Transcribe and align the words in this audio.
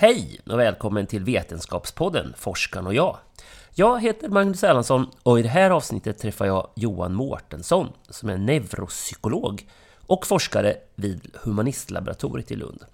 Hej 0.00 0.40
och 0.46 0.58
välkommen 0.58 1.06
till 1.06 1.24
Vetenskapspodden 1.24 2.34
Forskaren 2.36 2.86
och 2.86 2.94
jag. 2.94 3.16
Jag 3.74 4.02
heter 4.02 4.28
Magnus 4.28 4.64
Erlandsson 4.64 5.06
och 5.22 5.38
i 5.38 5.42
det 5.42 5.48
här 5.48 5.70
avsnittet 5.70 6.18
träffar 6.18 6.46
jag 6.46 6.70
Johan 6.76 7.14
Mårtensson 7.14 7.88
som 8.08 8.28
är 8.28 8.36
neuropsykolog 8.36 9.68
och 10.06 10.26
forskare 10.26 10.76
vid 10.94 11.36
Humanistlaboratoriet 11.42 12.50
i 12.50 12.56
Lund. 12.56 12.84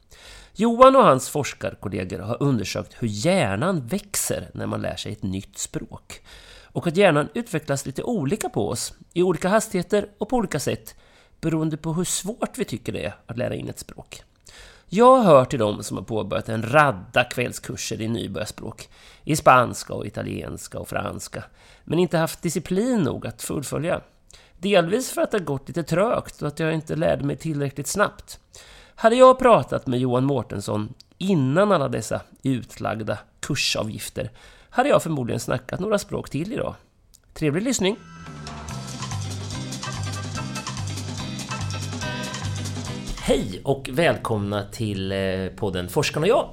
Johan 0.55 0.97
och 0.97 1.05
hans 1.05 1.29
forskarkollegor 1.29 2.19
har 2.19 2.43
undersökt 2.43 2.95
hur 2.99 3.09
hjärnan 3.09 3.87
växer 3.87 4.51
när 4.55 4.67
man 4.67 4.83
lär 4.83 4.97
sig 4.97 5.13
ett 5.13 5.23
nytt 5.23 5.59
språk. 5.59 6.23
Och 6.63 6.87
att 6.87 6.97
hjärnan 6.97 7.29
utvecklas 7.35 7.87
lite 7.87 8.03
olika 8.03 8.49
på 8.49 8.69
oss, 8.69 8.95
i 9.13 9.23
olika 9.23 9.49
hastigheter 9.49 10.09
och 10.19 10.29
på 10.29 10.37
olika 10.37 10.61
sätt, 10.61 10.95
beroende 11.41 11.77
på 11.77 11.93
hur 11.93 12.05
svårt 12.05 12.59
vi 12.59 12.65
tycker 12.65 12.93
det 12.93 13.05
är 13.05 13.15
att 13.27 13.39
lära 13.39 13.55
in 13.55 13.69
ett 13.69 13.79
språk. 13.79 14.25
Jag 14.97 15.23
hör 15.23 15.45
till 15.45 15.59
dem 15.59 15.83
som 15.83 15.97
har 15.97 16.05
påbörjat 16.05 16.49
en 16.49 16.63
radda 16.63 17.25
kvällskurser 17.25 18.01
i 18.01 18.09
nybörjarspråk, 18.09 18.89
i 19.25 19.37
spanska 19.37 19.95
och 19.95 20.07
italienska 20.07 20.79
och 20.79 20.89
franska, 20.89 21.45
men 21.85 21.99
inte 21.99 22.19
haft 22.19 22.43
disciplin 22.43 23.01
nog 23.01 23.27
att 23.27 23.43
fullfölja. 23.43 24.01
Delvis 24.59 25.11
för 25.11 25.23
att 25.23 25.31
det 25.31 25.39
har 25.39 25.45
gått 25.45 25.69
lite 25.69 25.83
trögt 25.83 26.43
och 26.43 26.49
att 26.49 26.61
jag 26.61 26.75
inte 26.75 26.97
lärde 26.97 27.25
mig 27.25 27.37
tillräckligt 27.37 27.87
snabbt. 27.87 28.41
Hade 28.95 29.17
jag 29.17 29.39
pratat 29.39 29.87
med 29.87 30.01
Johan 30.01 30.25
Mårtensson 30.25 30.95
innan 31.19 31.73
alla 31.73 31.89
dessa 31.89 32.21
utlagda 32.43 33.19
kursavgifter 33.41 34.31
hade 34.71 34.89
jag 34.89 35.03
förmodligen 35.03 35.41
snackat 35.41 35.81
några 35.81 35.99
språk 35.99 36.31
till 36.31 36.53
idag. 36.53 36.75
Trevlig 37.33 37.63
lyssning! 37.63 37.97
Hej 43.27 43.61
och 43.65 43.91
välkomna 43.93 44.65
till 44.65 45.13
eh, 45.13 45.47
podden 45.57 45.89
Forskarna 45.89 46.25
och 46.25 46.29
jag. 46.29 46.49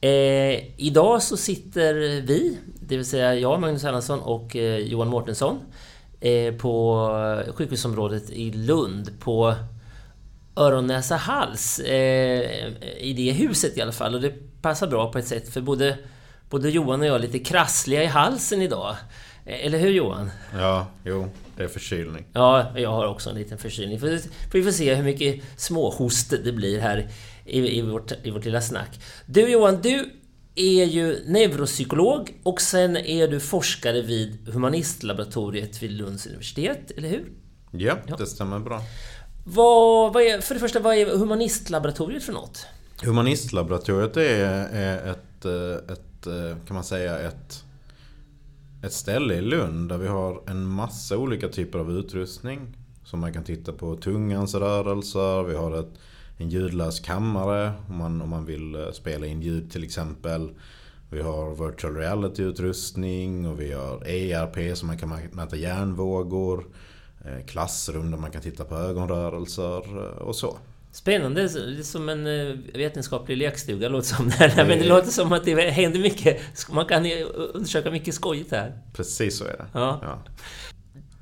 Eh, 0.00 0.64
idag 0.76 1.22
så 1.22 1.36
sitter 1.36 1.94
vi, 2.20 2.58
det 2.80 2.96
vill 2.96 3.06
säga 3.06 3.34
jag, 3.34 3.60
Magnus 3.60 3.84
Erlandsson 3.84 4.20
och 4.20 4.56
eh, 4.56 4.76
Johan 4.76 5.08
Mårtensson 5.08 5.60
eh, 6.20 6.54
på 6.54 7.08
sjukhusområdet 7.54 8.30
i 8.30 8.50
Lund 8.50 9.20
på 9.20 9.54
öron, 10.56 10.86
näsa, 10.86 11.16
hals. 11.16 11.78
Eh, 11.78 12.66
I 12.98 13.14
det 13.16 13.32
huset 13.32 13.76
i 13.76 13.80
alla 13.80 13.92
fall. 13.92 14.14
Och 14.14 14.20
det 14.20 14.62
passar 14.62 14.86
bra 14.86 15.12
på 15.12 15.18
ett 15.18 15.26
sätt 15.26 15.48
för 15.48 15.60
både, 15.60 15.98
både 16.50 16.70
Johan 16.70 17.00
och 17.00 17.06
jag 17.06 17.14
är 17.14 17.18
lite 17.18 17.38
krassliga 17.38 18.02
i 18.02 18.06
halsen 18.06 18.62
idag. 18.62 18.96
Eh, 19.44 19.66
Eller 19.66 19.78
hur 19.78 19.90
Johan? 19.90 20.30
Ja, 20.54 20.86
jo, 21.04 21.28
det 21.58 21.64
är 21.64 21.68
förkylning. 21.68 22.24
Ja, 22.32 22.72
jag 22.76 22.90
har 22.90 23.06
också 23.06 23.30
en 23.30 23.36
liten 23.36 23.58
förkylning. 23.58 24.00
För, 24.00 24.20
vi 24.52 24.62
får 24.62 24.70
se 24.70 24.94
hur 24.94 25.04
mycket 25.04 25.44
småhost 25.56 26.34
det 26.44 26.52
blir 26.52 26.80
här 26.80 27.10
i, 27.44 27.78
i, 27.78 27.82
vårt, 27.82 28.12
i 28.22 28.30
vårt 28.30 28.44
lilla 28.44 28.60
snack. 28.60 29.00
Du 29.26 29.48
Johan, 29.48 29.80
du 29.82 30.10
är 30.54 30.84
ju 30.84 31.24
neuropsykolog 31.26 32.40
och 32.42 32.60
sen 32.60 32.96
är 32.96 33.28
du 33.28 33.40
forskare 33.40 34.02
vid 34.02 34.48
Humanistlaboratoriet 34.48 35.82
vid 35.82 35.90
Lunds 35.90 36.26
universitet, 36.26 36.90
eller 36.96 37.08
hur? 37.08 37.24
Ja, 37.70 37.96
det 38.18 38.26
stämmer 38.26 38.58
bra. 38.58 38.82
Vad, 39.44 40.12
vad 40.12 40.22
är, 40.22 40.40
för 40.40 40.54
det 40.54 40.60
första, 40.60 40.80
vad 40.80 40.94
är 40.94 41.16
Humanistlaboratoriet 41.16 42.22
för 42.22 42.32
något? 42.32 42.66
Humanistlaboratoriet 43.02 44.16
är, 44.16 44.68
är 44.72 45.10
ett, 45.10 45.44
eh, 45.44 45.92
ett, 45.92 46.26
eh, 46.26 46.66
kan 46.66 46.74
man 46.74 46.84
säga, 46.84 47.18
ett, 47.18 47.64
ett 48.82 48.92
ställe 48.92 49.34
i 49.34 49.40
Lund 49.40 49.88
där 49.88 49.98
vi 49.98 50.08
har 50.08 50.42
en 50.46 50.66
massa 50.66 51.18
olika 51.18 51.48
typer 51.48 51.78
av 51.78 51.92
utrustning. 51.92 52.60
Som 53.04 53.20
man 53.20 53.32
kan 53.32 53.44
titta 53.44 53.72
på 53.72 53.96
tungans 53.96 54.54
rörelser, 54.54 55.42
vi 55.42 55.56
har 55.56 55.80
ett, 55.80 55.92
en 56.36 56.48
ljudlös 56.48 57.00
kammare 57.00 57.72
om 57.88 57.96
man, 57.96 58.22
om 58.22 58.28
man 58.28 58.44
vill 58.44 58.74
eh, 58.74 58.90
spela 58.92 59.26
in 59.26 59.42
ljud 59.42 59.70
till 59.70 59.84
exempel. 59.84 60.50
Vi 61.10 61.22
har 61.22 61.66
virtual 61.66 61.96
reality-utrustning 61.96 63.46
och 63.48 63.60
vi 63.60 63.72
har 63.72 64.08
ERP 64.08 64.76
som 64.76 64.86
man 64.86 64.98
kan 64.98 65.18
mäta 65.32 65.56
hjärnvågor. 65.56 66.66
Eh, 67.24 67.46
klassrum 67.46 68.10
där 68.10 68.18
man 68.18 68.30
kan 68.30 68.42
titta 68.42 68.64
på 68.64 68.74
ögonrörelser 68.74 69.98
eh, 69.98 70.18
och 70.18 70.36
så. 70.36 70.58
Spännande, 70.98 71.42
det 71.42 71.78
är 71.78 71.82
som 71.82 72.08
en 72.08 72.26
eh, 72.26 72.54
vetenskaplig 72.74 73.36
lekstuga 73.36 73.88
låter 73.88 74.08
som. 74.08 74.32
det. 74.38 74.52
Men 74.56 74.78
det 74.78 74.86
låter 74.86 75.10
som 75.10 75.32
att 75.32 75.44
det 75.44 75.70
händer 75.70 76.00
mycket. 76.00 76.40
Man 76.70 76.86
kan 76.86 77.04
ju 77.04 77.24
undersöka 77.24 77.90
mycket 77.90 78.14
skojigt 78.14 78.50
här. 78.50 78.82
Precis 78.92 79.38
så 79.38 79.44
är 79.44 79.48
det. 79.48 79.66
Ja. 79.72 80.00
Ja. 80.02 80.22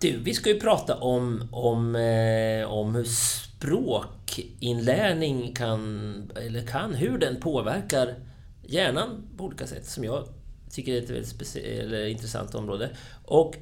Du, 0.00 0.18
vi 0.18 0.34
ska 0.34 0.50
ju 0.50 0.60
prata 0.60 0.94
om, 0.94 1.48
om, 1.52 1.96
eh, 1.96 2.72
om 2.72 2.94
hur 2.94 3.04
språkinlärning 3.04 5.54
kan, 5.54 6.32
eller 6.36 6.66
kan, 6.66 6.94
hur 6.94 7.18
den 7.18 7.40
påverkar 7.40 8.14
hjärnan 8.62 9.22
på 9.36 9.44
olika 9.44 9.66
sätt, 9.66 9.86
som 9.86 10.04
jag 10.04 10.28
tycker 10.70 10.92
är 10.92 11.02
ett 11.02 11.10
väldigt 11.10 11.28
specie- 11.28 11.82
eller 11.82 12.06
intressant 12.06 12.54
område. 12.54 12.90
Och 13.24 13.56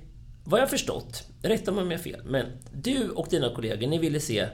vad 0.45 0.61
jag 0.61 0.71
förstått, 0.71 1.27
rätta 1.43 1.73
mig 1.73 1.83
om 1.83 1.91
jag 1.91 1.99
har 1.99 2.03
fel, 2.03 2.21
men 2.25 2.47
du 2.73 3.11
och 3.11 3.27
dina 3.31 3.55
kollegor, 3.55 3.87
ni 3.87 3.99
ville 3.99 4.21
se 4.21 4.49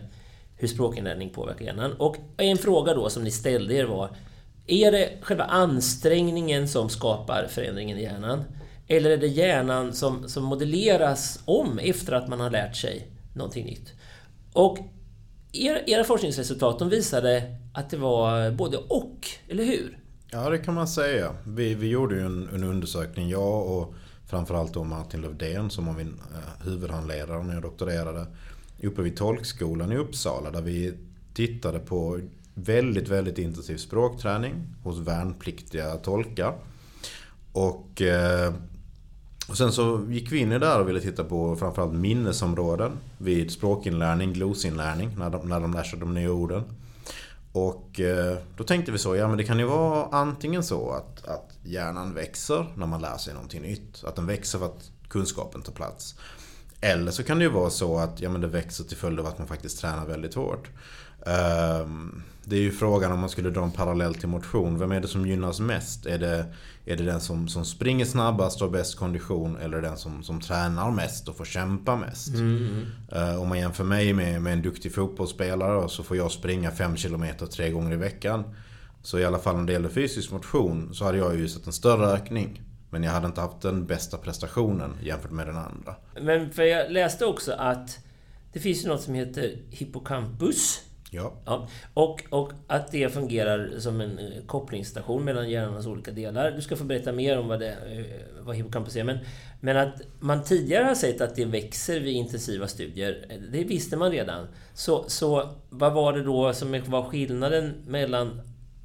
hur 0.60 0.69
språkinlärning 0.69 1.31
påverkar 1.31 1.65
hjärnan. 1.65 1.93
Och 1.93 2.16
en 2.37 2.59
fråga 2.59 2.94
då 2.94 3.10
som 3.10 3.25
ni 3.25 3.31
ställde 3.31 3.75
er 3.75 3.84
var, 3.84 4.16
är 4.66 4.93
det 4.93 5.19
själva 5.22 5.44
ansträngningen 5.44 6.69
som 6.69 6.88
skapar 6.88 7.47
förändringen 7.50 7.98
i 7.98 8.03
hjärnan? 8.03 8.44
Eller 8.88 9.10
är 9.10 9.16
det 9.16 9.26
hjärnan 9.26 9.93
som, 9.93 10.28
som 10.28 10.44
modelleras 10.44 11.43
om 11.44 11.78
efter 11.78 12.12
att 12.12 12.28
man 12.28 12.41
har 12.41 12.50
lärt 12.50 12.76
sig 12.76 13.09
någonting 13.34 13.66
nytt? 13.66 13.93
Och 14.53 14.78
era, 15.53 15.81
era 15.81 16.04
forskningsresultat 16.04 16.78
de 16.78 16.88
visade 16.88 17.56
att 17.75 17.91
det 17.91 17.97
var 17.97 18.50
både 18.50 18.76
och, 18.76 19.28
eller 19.49 19.65
hur? 19.65 19.99
Ja, 20.31 20.50
det 20.50 20.59
kan 20.59 20.75
man 20.75 20.88
säga. 20.88 21.34
Vi, 21.47 21.75
vi 21.75 21.88
gjorde 21.88 22.15
ju 22.15 22.20
en, 22.20 22.49
en 22.54 22.65
undersökning, 22.65 23.28
jag 23.28 23.66
och 23.66 23.94
framförallt 24.26 24.75
då 24.75 24.84
Martin 24.84 25.20
Lövdén 25.20 25.70
som 25.70 25.87
var 25.87 25.93
min 25.93 26.20
eh, 26.34 26.66
huvudhandledare 26.66 27.43
när 27.43 27.54
jag 27.54 27.62
doktorerade. 27.62 28.26
Uppe 28.87 29.03
vid 29.03 29.17
tolkskolan 29.17 29.93
i 29.93 29.97
Uppsala 29.97 30.51
där 30.51 30.63
vi 30.63 30.95
tittade 31.35 31.79
på 31.79 32.21
väldigt, 32.55 33.09
väldigt 33.09 33.39
intensiv 33.39 33.77
språkträning 33.77 34.55
hos 34.83 34.99
värnpliktiga 34.99 35.97
tolkar. 35.97 36.55
Och, 37.53 38.03
eh, 38.03 38.55
och 39.49 39.57
sen 39.57 39.73
så 39.73 40.07
gick 40.09 40.33
vi 40.33 40.39
in 40.39 40.49
i 40.49 40.59
det 40.59 40.67
där 40.67 40.81
och 40.81 40.89
ville 40.89 41.01
titta 41.01 41.25
på 41.25 41.57
framförallt 41.57 41.95
minnesområden 41.95 42.93
vid 43.19 43.51
språkinlärning, 43.51 44.33
glosinlärning, 44.33 45.11
när 45.19 45.31
de, 45.31 45.49
när 45.49 45.61
de 45.61 45.73
lär 45.73 45.83
sig 45.83 45.99
de 45.99 46.15
nya 46.15 46.31
orden. 46.31 46.62
Och 47.53 48.01
eh, 48.01 48.39
då 48.57 48.65
tänkte 48.65 48.93
vi 48.93 48.99
så, 48.99 49.17
ja 49.17 49.29
men 49.29 49.37
det 49.37 49.45
kan 49.45 49.59
ju 49.59 49.65
vara 49.65 50.09
antingen 50.12 50.62
så 50.62 50.91
att, 50.91 51.29
att 51.29 51.59
hjärnan 51.62 52.15
växer 52.15 52.67
när 52.77 52.87
man 52.87 53.00
lär 53.00 53.17
sig 53.17 53.35
någonting 53.35 53.62
nytt. 53.62 54.05
Att 54.05 54.17
den 54.17 54.26
växer 54.26 54.59
för 54.59 54.67
att 54.67 54.91
kunskapen 55.09 55.62
tar 55.62 55.73
plats. 55.73 56.15
Eller 56.81 57.11
så 57.11 57.23
kan 57.23 57.38
det 57.38 57.44
ju 57.44 57.50
vara 57.50 57.71
så 57.71 57.99
att 57.99 58.21
ja, 58.21 58.31
men 58.31 58.41
det 58.41 58.47
växer 58.47 58.85
till 58.85 58.97
följd 58.97 59.21
av 59.21 59.27
att 59.27 59.38
man 59.38 59.47
faktiskt 59.49 59.81
tränar 59.81 60.06
väldigt 60.06 60.35
hårt. 60.35 60.69
Ehm, 61.27 62.23
Det 62.44 62.56
är 62.56 62.61
ju 62.61 62.71
frågan 62.73 63.12
om 63.12 63.19
man 63.21 63.29
skulle 63.29 63.50
dra 63.50 63.62
en 63.65 63.71
parallell 63.71 64.15
till 64.15 64.29
motion. 64.29 64.79
Vem 64.79 64.93
är 64.93 65.00
det 65.00 65.09
som 65.09 65.27
gynnas 65.27 65.61
mest? 65.61 66.06
Är 66.06 66.19
det, 66.19 66.44
är 66.85 66.97
det 66.97 67.05
den 67.05 67.21
som, 67.21 67.49
som 67.49 67.65
springer 67.65 68.05
snabbast 68.05 68.62
och 68.62 68.69
har 68.69 68.73
bäst 68.73 68.97
kondition? 68.97 69.56
Eller 69.56 69.82
den 69.82 69.97
som, 69.97 70.23
som 70.23 70.41
tränar 70.41 70.91
mest 70.91 71.29
och 71.29 71.37
får 71.37 71.44
kämpa 71.44 71.97
mest? 71.97 72.35
Eh, 73.12 73.41
Om 73.43 73.49
man 73.49 73.59
jämför 73.59 73.85
mig 73.85 74.12
med, 74.12 74.43
med 74.43 74.53
en 74.53 74.62
duktig 74.62 74.94
fotbollsspelare 74.94 75.88
så 75.88 76.03
får 76.03 76.17
jag 76.17 76.31
springa 76.31 76.71
5 76.71 76.97
km 76.97 77.26
tre 77.53 77.71
gånger 77.71 77.93
i 77.93 77.97
veckan. 77.97 78.44
Så 79.03 79.19
i 79.19 79.25
alla 79.25 79.38
fall 79.38 79.56
när 79.56 79.65
det 79.65 79.73
gäller 79.73 79.88
fysisk 79.88 80.31
motion 80.33 80.94
så 80.94 81.05
hade 81.05 81.19
jag 81.19 81.37
ju 81.37 81.49
sett 81.49 81.67
en 81.67 81.73
större 81.73 82.06
ökning. 82.06 82.62
Men 82.90 83.02
jag 83.02 83.10
hade 83.10 83.26
inte 83.26 83.40
haft 83.40 83.60
den 83.60 83.87
bästa 83.87 84.16
prestationen 84.16 84.98
jämfört 85.02 85.31
med 85.31 85.46
den 85.46 85.56
andra. 85.56 85.96
Men 86.20 86.50
för 86.50 86.62
jag 86.62 86.92
läste 86.92 87.26
också 87.26 87.52
att 87.52 87.98
det 88.52 88.60
finns 88.60 88.84
ju 88.84 88.88
något 88.88 89.02
som 89.02 89.14
heter 89.14 89.56
hippocampus. 89.70 90.82
Ja. 91.10 91.32
Ja, 91.44 91.69
och, 91.94 92.25
och 92.31 92.52
att 92.66 92.92
det 92.92 93.12
fungerar 93.12 93.78
som 93.78 94.00
en 94.00 94.19
eh, 94.19 94.44
kopplingsstation 94.46 95.25
mellan 95.25 95.50
hjärnans 95.50 95.87
olika 95.87 96.10
delar. 96.10 96.50
Du 96.50 96.62
ska 96.62 96.76
få 96.76 96.84
berätta 96.84 97.12
mer 97.12 97.38
om 97.38 97.48
vad, 97.48 97.60
det, 97.60 97.70
eh, 97.70 98.44
vad 98.44 98.56
hippocampus 98.56 98.96
är. 98.96 99.04
Men, 99.04 99.19
men 99.60 99.76
att 99.76 100.02
man 100.20 100.44
tidigare 100.44 100.84
har 100.84 100.94
sett 100.94 101.20
att 101.20 101.37
det 101.37 101.44
växer 101.44 102.00
vid 102.00 102.14
intensiva 102.14 102.69
studier, 102.69 103.26
eh, 103.28 103.37
det 103.52 103.64
visste 103.64 103.96
man 103.96 104.10
redan. 104.10 104.46
Så, 104.75 105.04
så 105.08 105.50
vad 105.69 105.92
var 105.92 106.12
det 106.12 106.22
då 106.22 106.52
som 106.52 106.82
var 106.87 107.02
skillnaden 107.02 107.75
mellan 107.87 108.40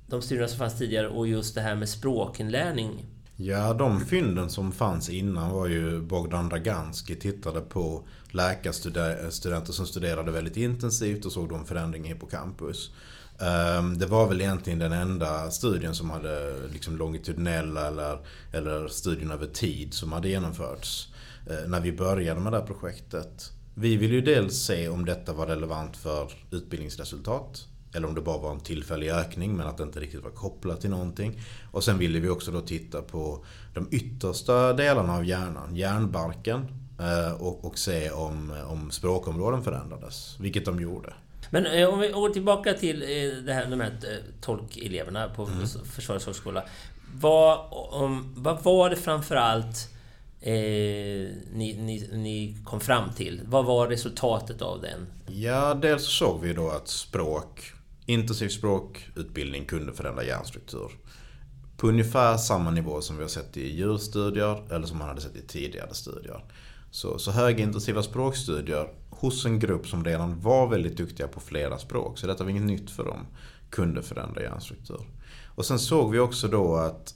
de 0.07 0.21
studierna 0.21 0.47
som 0.47 0.59
fanns 0.59 0.77
tidigare 0.77 1.07
och 1.07 1.27
just 1.27 1.55
det 1.55 1.61
här 1.61 1.75
med 1.75 1.89
språkinlärning? 1.89 3.05
Ja, 3.37 3.73
de 3.73 4.05
fynden 4.05 4.49
som 4.49 4.71
fanns 4.71 5.09
innan 5.09 5.51
var 5.51 5.67
ju 5.67 6.01
Bogdan 6.01 6.49
Draganski 6.49 7.15
tittade 7.15 7.61
på 7.61 8.07
läkarstudenter 8.31 9.73
som 9.73 9.87
studerade 9.87 10.31
väldigt 10.31 10.57
intensivt 10.57 11.25
och 11.25 11.31
såg 11.31 11.49
då 11.49 11.55
en 11.55 11.65
förändring 11.65 12.05
i 12.05 12.07
hippocampus. 12.07 12.91
Ehm, 13.39 13.97
det 13.97 14.05
var 14.05 14.27
väl 14.27 14.41
egentligen 14.41 14.79
den 14.79 14.91
enda 14.91 15.51
studien 15.51 15.95
som 15.95 16.09
hade 16.09 16.53
liksom 16.73 16.97
longitudinella 16.97 17.87
eller, 17.87 18.19
eller 18.51 18.87
studien 18.87 19.31
över 19.31 19.47
tid 19.47 19.93
som 19.93 20.11
hade 20.11 20.29
genomförts 20.29 21.13
eh, 21.49 21.69
när 21.69 21.79
vi 21.81 21.91
började 21.91 22.39
med 22.39 22.53
det 22.53 22.59
här 22.59 22.65
projektet. 22.65 23.51
Vi 23.73 23.97
ville 23.97 24.15
ju 24.15 24.21
dels 24.21 24.55
se 24.55 24.89
om 24.89 25.05
detta 25.05 25.33
var 25.33 25.47
relevant 25.47 25.97
för 25.97 26.31
utbildningsresultat 26.51 27.67
eller 27.95 28.07
om 28.07 28.15
det 28.15 28.21
bara 28.21 28.37
var 28.37 28.51
en 28.51 28.59
tillfällig 28.59 29.09
ökning 29.09 29.57
men 29.57 29.67
att 29.67 29.77
det 29.77 29.83
inte 29.83 29.99
riktigt 29.99 30.23
var 30.23 30.31
kopplat 30.31 30.81
till 30.81 30.89
någonting. 30.89 31.41
Och 31.71 31.83
sen 31.83 31.97
ville 31.97 32.19
vi 32.19 32.29
också 32.29 32.51
då 32.51 32.61
titta 32.61 33.01
på 33.01 33.45
de 33.73 33.87
yttersta 33.91 34.73
delarna 34.73 35.15
av 35.15 35.25
hjärnan, 35.25 35.75
hjärnbarken. 35.75 36.67
Eh, 36.99 37.41
och, 37.41 37.65
och 37.65 37.77
se 37.77 38.11
om, 38.11 38.53
om 38.67 38.91
språkområden 38.91 39.63
förändrades, 39.63 40.35
vilket 40.39 40.65
de 40.65 40.81
gjorde. 40.81 41.13
Men 41.49 41.65
eh, 41.65 41.89
om 41.89 41.99
vi 41.99 42.07
går 42.07 42.29
tillbaka 42.29 42.73
till 42.73 43.01
eh, 43.01 43.43
det 43.43 43.53
här, 43.53 43.65
de 43.65 43.79
här 43.79 43.97
tolkeleverna 44.41 45.29
på 45.29 45.45
mm. 45.45 45.67
Försvarets 45.85 46.25
högskola. 46.25 46.63
Vad, 47.15 47.59
om, 47.71 48.33
vad 48.37 48.63
var 48.63 48.89
det 48.89 48.95
framförallt 48.95 49.89
eh, 50.41 50.53
ni, 50.53 51.77
ni, 51.79 52.09
ni 52.13 52.57
kom 52.65 52.79
fram 52.79 53.13
till? 53.13 53.41
Vad 53.45 53.65
var 53.65 53.87
resultatet 53.87 54.61
av 54.61 54.81
den? 54.81 55.07
Ja, 55.27 55.73
dels 55.73 56.05
såg 56.05 56.41
vi 56.41 56.53
då 56.53 56.69
att 56.69 56.87
språk 56.87 57.74
intensiv 58.05 58.49
språkutbildning 58.49 59.65
kunde 59.65 59.93
förändra 59.93 60.23
hjärnstruktur. 60.23 60.91
På 61.77 61.87
ungefär 61.87 62.37
samma 62.37 62.71
nivå 62.71 63.01
som 63.01 63.17
vi 63.17 63.21
har 63.21 63.29
sett 63.29 63.57
i 63.57 63.75
djurstudier 63.75 64.73
eller 64.73 64.87
som 64.87 64.97
man 64.97 65.07
hade 65.07 65.21
sett 65.21 65.35
i 65.35 65.47
tidigare 65.47 65.93
studier. 65.93 66.43
Så, 66.91 67.19
så 67.19 67.31
högintensiva 67.31 68.03
språkstudier 68.03 68.89
hos 69.09 69.45
en 69.45 69.59
grupp 69.59 69.87
som 69.87 70.05
redan 70.05 70.39
var 70.39 70.67
väldigt 70.67 70.97
duktiga 70.97 71.27
på 71.27 71.39
flera 71.39 71.77
språk, 71.77 72.17
så 72.17 72.27
detta 72.27 72.43
var 72.43 72.51
inget 72.51 72.63
nytt 72.63 72.91
för 72.91 73.05
dem, 73.05 73.27
kunde 73.69 74.01
förändra 74.03 74.41
hjärnstruktur. 74.41 75.01
Och 75.45 75.65
sen 75.65 75.79
såg 75.79 76.11
vi 76.11 76.19
också 76.19 76.47
då 76.47 76.75
att 76.75 77.15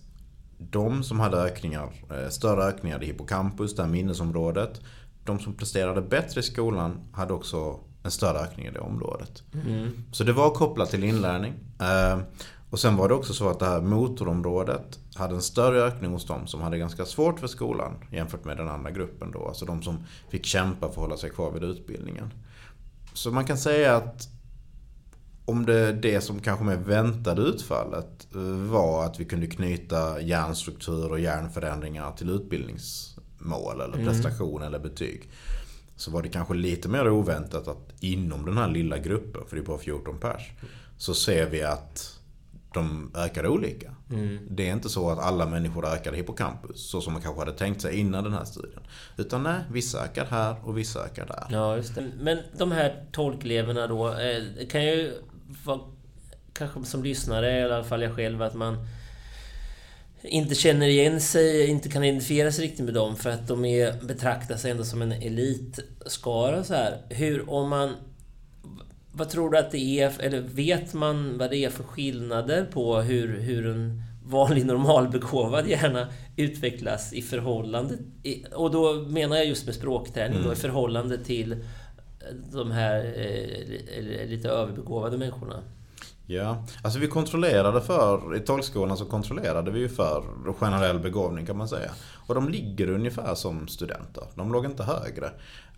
de 0.57 1.03
som 1.03 1.19
hade 1.19 1.37
ökningar, 1.37 1.89
eh, 2.11 2.29
större 2.29 2.63
ökningar 2.63 3.03
i 3.03 3.05
hippocampus, 3.05 3.75
det 3.75 3.81
här 3.81 3.89
minnesområdet, 3.89 4.81
de 5.23 5.39
som 5.39 5.53
presterade 5.53 6.01
bättre 6.01 6.39
i 6.39 6.43
skolan 6.43 6.99
hade 7.11 7.33
också 7.33 7.79
en 8.03 8.11
större 8.11 8.39
ökning 8.39 8.65
i 8.65 8.71
det 8.71 8.79
området. 8.79 9.43
Mm. 9.65 10.03
Så 10.11 10.23
det 10.23 10.33
var 10.33 10.49
kopplat 10.49 10.89
till 10.89 11.03
inlärning. 11.03 11.53
Eh, 11.79 12.19
och 12.69 12.79
sen 12.79 12.97
var 12.97 13.09
det 13.09 13.13
också 13.13 13.33
så 13.33 13.49
att 13.49 13.59
det 13.59 13.65
här 13.65 13.81
motorområdet 13.81 14.99
hade 15.15 15.35
en 15.35 15.41
större 15.41 15.81
ökning 15.81 16.11
hos 16.11 16.25
dem 16.25 16.47
som 16.47 16.61
hade 16.61 16.77
ganska 16.77 17.05
svårt 17.05 17.39
för 17.39 17.47
skolan 17.47 17.93
jämfört 18.11 18.45
med 18.45 18.57
den 18.57 18.69
andra 18.69 18.91
gruppen 18.91 19.31
då. 19.31 19.47
Alltså 19.47 19.65
de 19.65 19.81
som 19.81 20.03
fick 20.29 20.45
kämpa 20.45 20.79
för 20.79 20.87
att 20.87 20.95
hålla 20.95 21.17
sig 21.17 21.29
kvar 21.29 21.51
vid 21.51 21.63
utbildningen. 21.63 22.33
Så 23.13 23.31
man 23.31 23.45
kan 23.45 23.57
säga 23.57 23.95
att 23.95 24.27
om 25.45 25.65
det, 25.65 25.91
det 25.93 26.21
som 26.21 26.39
kanske 26.39 26.65
med 26.65 26.85
väntade 26.85 27.41
utfallet 27.41 28.27
eh, 28.35 28.41
var 28.71 29.05
att 29.05 29.19
vi 29.19 29.25
kunde 29.25 29.47
knyta 29.47 30.21
hjärnstruktur 30.21 31.11
och 31.11 31.19
hjärnförändringar 31.19 32.11
till 32.11 32.29
utbildningsmål 32.29 33.81
eller 33.81 33.97
mm. 33.97 34.07
prestation 34.07 34.61
mm. 34.61 34.67
eller 34.67 34.79
betyg 34.79 35.29
så 35.99 36.11
var 36.11 36.21
det 36.21 36.29
kanske 36.29 36.53
lite 36.53 36.89
mer 36.89 37.09
oväntat 37.09 37.67
att 37.67 37.93
inom 37.99 38.45
den 38.45 38.57
här 38.57 38.67
lilla 38.69 38.97
gruppen, 38.97 39.41
för 39.47 39.55
det 39.55 39.61
är 39.61 39.65
bara 39.65 39.77
14 39.77 40.19
pers, 40.19 40.51
så 40.97 41.13
ser 41.13 41.49
vi 41.49 41.63
att 41.63 42.19
de 42.73 43.11
ökar 43.15 43.47
olika. 43.47 43.91
Mm. 44.11 44.39
Det 44.49 44.69
är 44.69 44.73
inte 44.73 44.89
så 44.89 45.09
att 45.09 45.19
alla 45.19 45.45
människor 45.45 45.85
ökar 45.85 46.13
hippocampus, 46.13 46.89
så 46.89 47.01
som 47.01 47.13
man 47.13 47.21
kanske 47.21 47.41
hade 47.41 47.53
tänkt 47.53 47.81
sig 47.81 47.99
innan 47.99 48.23
den 48.23 48.33
här 48.33 48.43
studien. 48.43 48.81
Utan 49.17 49.43
nej, 49.43 49.59
vissa 49.71 50.03
ökar 50.03 50.25
här 50.25 50.55
och 50.63 50.77
vissa 50.77 51.05
ökar 51.05 51.25
där. 51.25 51.47
Ja, 51.49 51.75
just 51.75 51.95
det. 51.95 52.11
Men 52.19 52.39
de 52.57 52.71
här 52.71 53.05
tolkleverna 53.11 53.87
då, 53.87 54.07
eh, 54.07 54.67
kan 54.69 54.85
ju 54.85 55.13
vara, 55.65 55.79
kanske 56.53 56.83
som 56.83 57.03
lyssnare, 57.03 57.59
i 57.59 57.63
alla 57.63 57.83
fall 57.83 58.01
jag 58.01 58.15
själv, 58.15 58.41
att 58.41 58.55
man 58.55 58.77
inte 60.23 60.55
känner 60.55 60.87
igen 60.87 61.21
sig, 61.21 61.67
inte 61.67 61.89
kan 61.89 62.03
identifiera 62.03 62.51
sig 62.51 62.65
riktigt 62.65 62.85
med 62.85 62.93
dem 62.93 63.15
för 63.15 63.29
att 63.29 63.47
de 63.47 63.65
är, 63.65 63.93
betraktas 64.03 64.65
ändå 64.65 64.83
som 64.83 65.01
en 65.01 65.11
elitskara 65.11 66.63
så 66.63 66.73
här. 66.73 66.97
Hur, 67.09 67.49
om 67.49 67.69
man... 67.69 67.95
Vad 69.11 69.29
tror 69.29 69.49
du 69.49 69.57
att 69.57 69.71
det 69.71 69.99
är, 69.99 70.21
eller 70.21 70.41
vet 70.41 70.93
man 70.93 71.37
vad 71.37 71.49
det 71.49 71.57
är 71.57 71.69
för 71.69 71.83
skillnader 71.83 72.65
på 72.65 73.01
hur, 73.01 73.39
hur 73.39 73.67
en 73.67 74.03
vanlig 74.25 74.65
normalbegåvad 74.65 75.67
hjärna 75.67 76.07
utvecklas 76.35 77.13
i 77.13 77.21
förhållande... 77.21 77.97
Och 78.55 78.71
då 78.71 78.93
menar 78.93 79.35
jag 79.35 79.45
just 79.45 79.65
med 79.65 79.75
språkträning 79.75 80.37
mm. 80.37 80.43
då, 80.43 80.49
i 80.49 80.55
mm. 80.55 80.61
förhållande 80.61 81.17
till 81.17 81.55
de 82.51 82.71
här 82.71 83.05
eh, 83.05 84.27
lite 84.27 84.49
överbegåvade 84.49 85.17
människorna. 85.17 85.63
Ja, 86.31 86.63
alltså 86.81 86.99
vi 86.99 87.07
kontrollerade 87.07 87.81
för, 87.81 88.35
i 88.35 88.39
tolkskolan 88.39 88.97
så 88.97 89.05
kontrollerade 89.05 89.71
vi 89.71 89.79
ju 89.79 89.89
för 89.89 90.23
generell 90.59 90.99
begåvning 90.99 91.45
kan 91.45 91.57
man 91.57 91.67
säga. 91.67 91.91
Och 92.27 92.35
de 92.35 92.49
ligger 92.49 92.89
ungefär 92.89 93.35
som 93.35 93.67
studenter. 93.67 94.23
De 94.35 94.51
låg 94.51 94.65
inte 94.65 94.83
högre. 94.83 95.25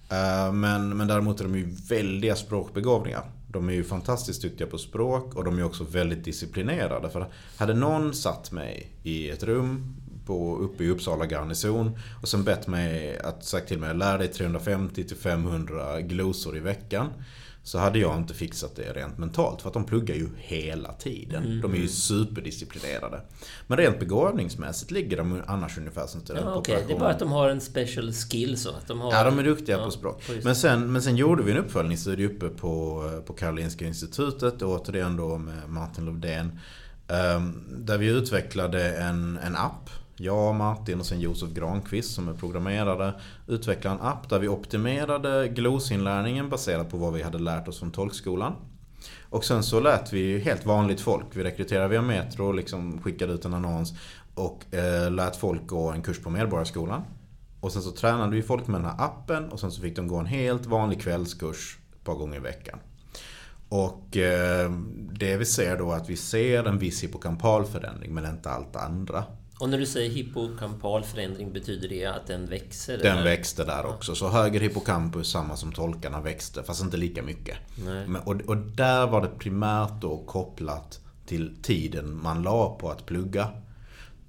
Eh, 0.09 0.53
men, 0.53 0.97
men 0.97 1.07
däremot 1.07 1.39
är 1.39 1.43
de 1.43 1.55
ju 1.55 1.75
väldiga 1.89 2.35
språkbegåvningar. 2.35 3.23
De 3.47 3.69
är 3.69 3.73
ju 3.73 3.83
fantastiskt 3.83 4.41
duktiga 4.41 4.67
på 4.67 4.77
språk 4.77 5.35
och 5.35 5.43
de 5.43 5.59
är 5.59 5.63
också 5.63 5.83
väldigt 5.83 6.25
disciplinerade. 6.25 7.09
För 7.09 7.27
hade 7.57 7.73
någon 7.73 8.13
satt 8.13 8.51
mig 8.51 8.91
i 9.03 9.29
ett 9.29 9.43
rum 9.43 9.95
på, 10.25 10.57
uppe 10.57 10.83
i 10.83 10.89
Uppsala 10.89 11.25
garnison 11.25 11.97
och 12.21 12.27
sen 12.27 12.43
bett 12.43 12.67
mig 12.67 13.19
att 13.19 13.45
sagt 13.45 13.67
till 13.67 13.79
mig 13.79 13.89
att 13.89 13.97
lära 13.97 14.17
dig 14.17 14.27
350 14.27 15.05
500 15.15 16.01
glosor 16.01 16.57
i 16.57 16.59
veckan 16.59 17.09
så 17.63 17.77
hade 17.79 17.99
jag 17.99 18.17
inte 18.17 18.33
fixat 18.33 18.75
det 18.75 18.93
rent 18.93 19.17
mentalt. 19.17 19.61
För 19.61 19.67
att 19.67 19.73
de 19.73 19.85
pluggar 19.85 20.15
ju 20.15 20.29
hela 20.37 20.93
tiden. 20.93 21.43
Mm. 21.43 21.61
De 21.61 21.73
är 21.73 21.77
ju 21.77 21.87
superdisciplinerade. 21.87 23.21
Men 23.67 23.77
rent 23.77 23.99
begåvningsmässigt 23.99 24.91
ligger 24.91 25.17
de 25.17 25.41
annars 25.47 25.77
ungefär 25.77 26.07
som 26.07 26.21
studenter. 26.21 26.49
Ja, 26.49 26.57
okay. 26.57 26.83
Det 26.87 26.93
är 26.93 26.99
bara 26.99 27.09
att 27.09 27.19
de 27.19 27.31
har 27.31 27.49
en 27.49 27.61
special 27.61 28.13
skill 28.13 28.57
så 28.57 28.69
att 28.69 28.87
de 28.87 29.01
har... 29.01 29.11
Ja, 29.11 29.23
de 29.23 29.39
är 29.39 29.43
duktiga 29.43 29.77
ja, 29.77 29.85
på 29.85 29.91
språk. 29.91 30.23
Men 30.43 30.55
sen, 30.55 30.91
men 30.91 31.01
sen 31.01 31.15
gjorde 31.15 31.43
vi 31.43 31.51
en 31.51 31.57
uppföljningsstudie 31.57 32.25
uppe 32.25 32.49
på, 32.49 33.03
på 33.25 33.33
Karolinska 33.33 33.85
Institutet. 33.85 34.61
Återigen 34.61 35.17
då 35.17 35.37
med 35.37 35.69
Martin 35.69 36.05
Lövdén. 36.05 36.59
Ehm, 37.07 37.63
där 37.69 37.97
vi 37.97 38.07
utvecklade 38.07 38.91
en, 38.91 39.39
en 39.43 39.55
app 39.55 39.89
jag, 40.23 40.55
Martin 40.55 40.99
och 40.99 41.05
sen 41.05 41.19
Josef 41.19 41.49
Granqvist 41.49 42.13
som 42.15 42.27
är 42.27 42.33
programmerare 42.33 43.13
utvecklade 43.47 43.95
en 43.95 44.01
app 44.01 44.29
där 44.29 44.39
vi 44.39 44.47
optimerade 44.47 45.47
glosinlärningen 45.47 46.49
baserat 46.49 46.89
på 46.89 46.97
vad 46.97 47.13
vi 47.13 47.21
hade 47.21 47.39
lärt 47.39 47.67
oss 47.67 47.79
från 47.79 47.91
tolkskolan. 47.91 48.53
Och 49.21 49.45
sen 49.45 49.63
så 49.63 49.79
lät 49.79 50.13
vi 50.13 50.39
helt 50.39 50.65
vanligt 50.65 51.01
folk, 51.01 51.25
vi 51.33 51.43
rekryterade 51.43 51.87
via 51.87 52.01
Metro 52.01 52.45
och 52.45 52.55
liksom 52.55 53.01
skickade 53.01 53.33
ut 53.33 53.45
en 53.45 53.53
annons 53.53 53.93
och 54.35 54.75
eh, 54.75 55.11
lät 55.11 55.35
folk 55.35 55.67
gå 55.67 55.91
en 55.91 56.01
kurs 56.01 56.19
på 56.19 56.29
Medborgarskolan. 56.29 57.01
Och 57.59 57.71
sen 57.71 57.81
så 57.81 57.91
tränade 57.91 58.35
vi 58.35 58.41
folk 58.41 58.67
med 58.67 58.81
den 58.81 58.89
här 58.89 59.05
appen 59.05 59.49
och 59.49 59.59
sen 59.59 59.71
så 59.71 59.81
fick 59.81 59.95
de 59.95 60.07
gå 60.07 60.17
en 60.17 60.25
helt 60.25 60.65
vanlig 60.65 61.01
kvällskurs 61.01 61.77
ett 61.95 62.03
par 62.03 62.15
gånger 62.15 62.37
i 62.37 62.39
veckan. 62.39 62.79
Och 63.69 64.17
eh, 64.17 64.71
det 65.11 65.37
vi 65.37 65.45
ser 65.45 65.77
då 65.77 65.91
är 65.91 65.97
att 65.97 66.09
vi 66.09 66.17
ser 66.17 66.63
en 66.63 66.77
viss 66.77 67.03
hippocampal 67.03 67.65
förändring 67.65 68.13
men 68.13 68.25
inte 68.25 68.49
allt 68.49 68.75
andra. 68.75 69.23
Och 69.61 69.69
när 69.69 69.77
du 69.77 69.85
säger 69.85 70.09
hippocampal 70.09 71.03
förändring, 71.03 71.53
betyder 71.53 71.89
det 71.89 72.05
att 72.05 72.27
den 72.27 72.45
växer? 72.45 72.97
Den 72.97 73.11
eller? 73.11 73.23
växte 73.23 73.63
där 73.63 73.85
också. 73.85 74.15
Så 74.15 74.29
höger 74.29 74.59
hippocampus, 74.59 75.31
samma 75.31 75.55
som 75.55 75.71
tolkarna, 75.71 76.21
växte. 76.21 76.63
Fast 76.63 76.83
inte 76.83 76.97
lika 76.97 77.23
mycket. 77.23 77.57
Men, 77.85 78.15
och, 78.15 78.41
och 78.41 78.57
där 78.57 79.07
var 79.07 79.21
det 79.21 79.27
primärt 79.27 80.01
då 80.01 80.17
kopplat 80.17 80.99
till 81.25 81.55
tiden 81.61 82.21
man 82.23 82.43
la 82.43 82.77
på 82.79 82.89
att 82.89 83.05
plugga. 83.05 83.47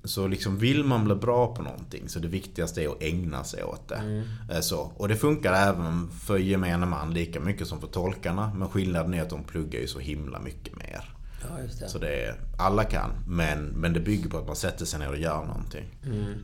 Så 0.05 0.27
liksom 0.27 0.59
vill 0.59 0.85
man 0.85 1.05
bli 1.05 1.15
bra 1.15 1.55
på 1.55 1.63
någonting 1.63 2.09
så 2.09 2.19
det 2.19 2.29
viktigaste 2.29 2.83
är 2.83 2.89
att 2.89 3.03
ägna 3.03 3.45
sig 3.45 3.65
åt 3.65 3.89
det. 3.89 3.97
Mm. 3.97 4.23
Eh, 4.51 4.61
så, 4.61 4.93
och 4.97 5.09
det 5.09 5.17
funkar 5.17 5.53
även 5.53 6.11
för 6.11 6.39
gemene 6.39 6.87
man 6.87 7.15
lika 7.15 7.41
mycket 7.41 7.67
som 7.67 7.81
för 7.81 7.89
tolkarna. 7.89 8.53
Men 8.57 8.69
skillnaden 8.69 9.15
är 9.15 9.23
att 9.23 9.31
de 9.31 9.45
pluggar 9.45 9.81
ju 9.81 9.87
så 9.87 9.99
himla 9.99 10.41
mycket 10.41 10.77
mer. 10.77 11.17
Ja, 11.49 11.63
just 11.63 11.81
det. 11.81 11.89
Så 11.89 11.99
det 11.99 12.25
är, 12.25 12.35
alla 12.59 12.85
kan, 12.85 13.11
men, 13.27 13.65
men 13.65 13.93
det 13.93 14.01
bygger 14.01 14.31
på 14.31 14.39
att 14.39 14.47
man 14.47 14.57
sätter 14.57 14.85
sig 14.85 15.01
ner 15.01 15.09
och 15.09 15.19
gör 15.19 15.45
någonting. 15.45 15.85
Mm. 16.05 16.25
Mm. 16.25 16.39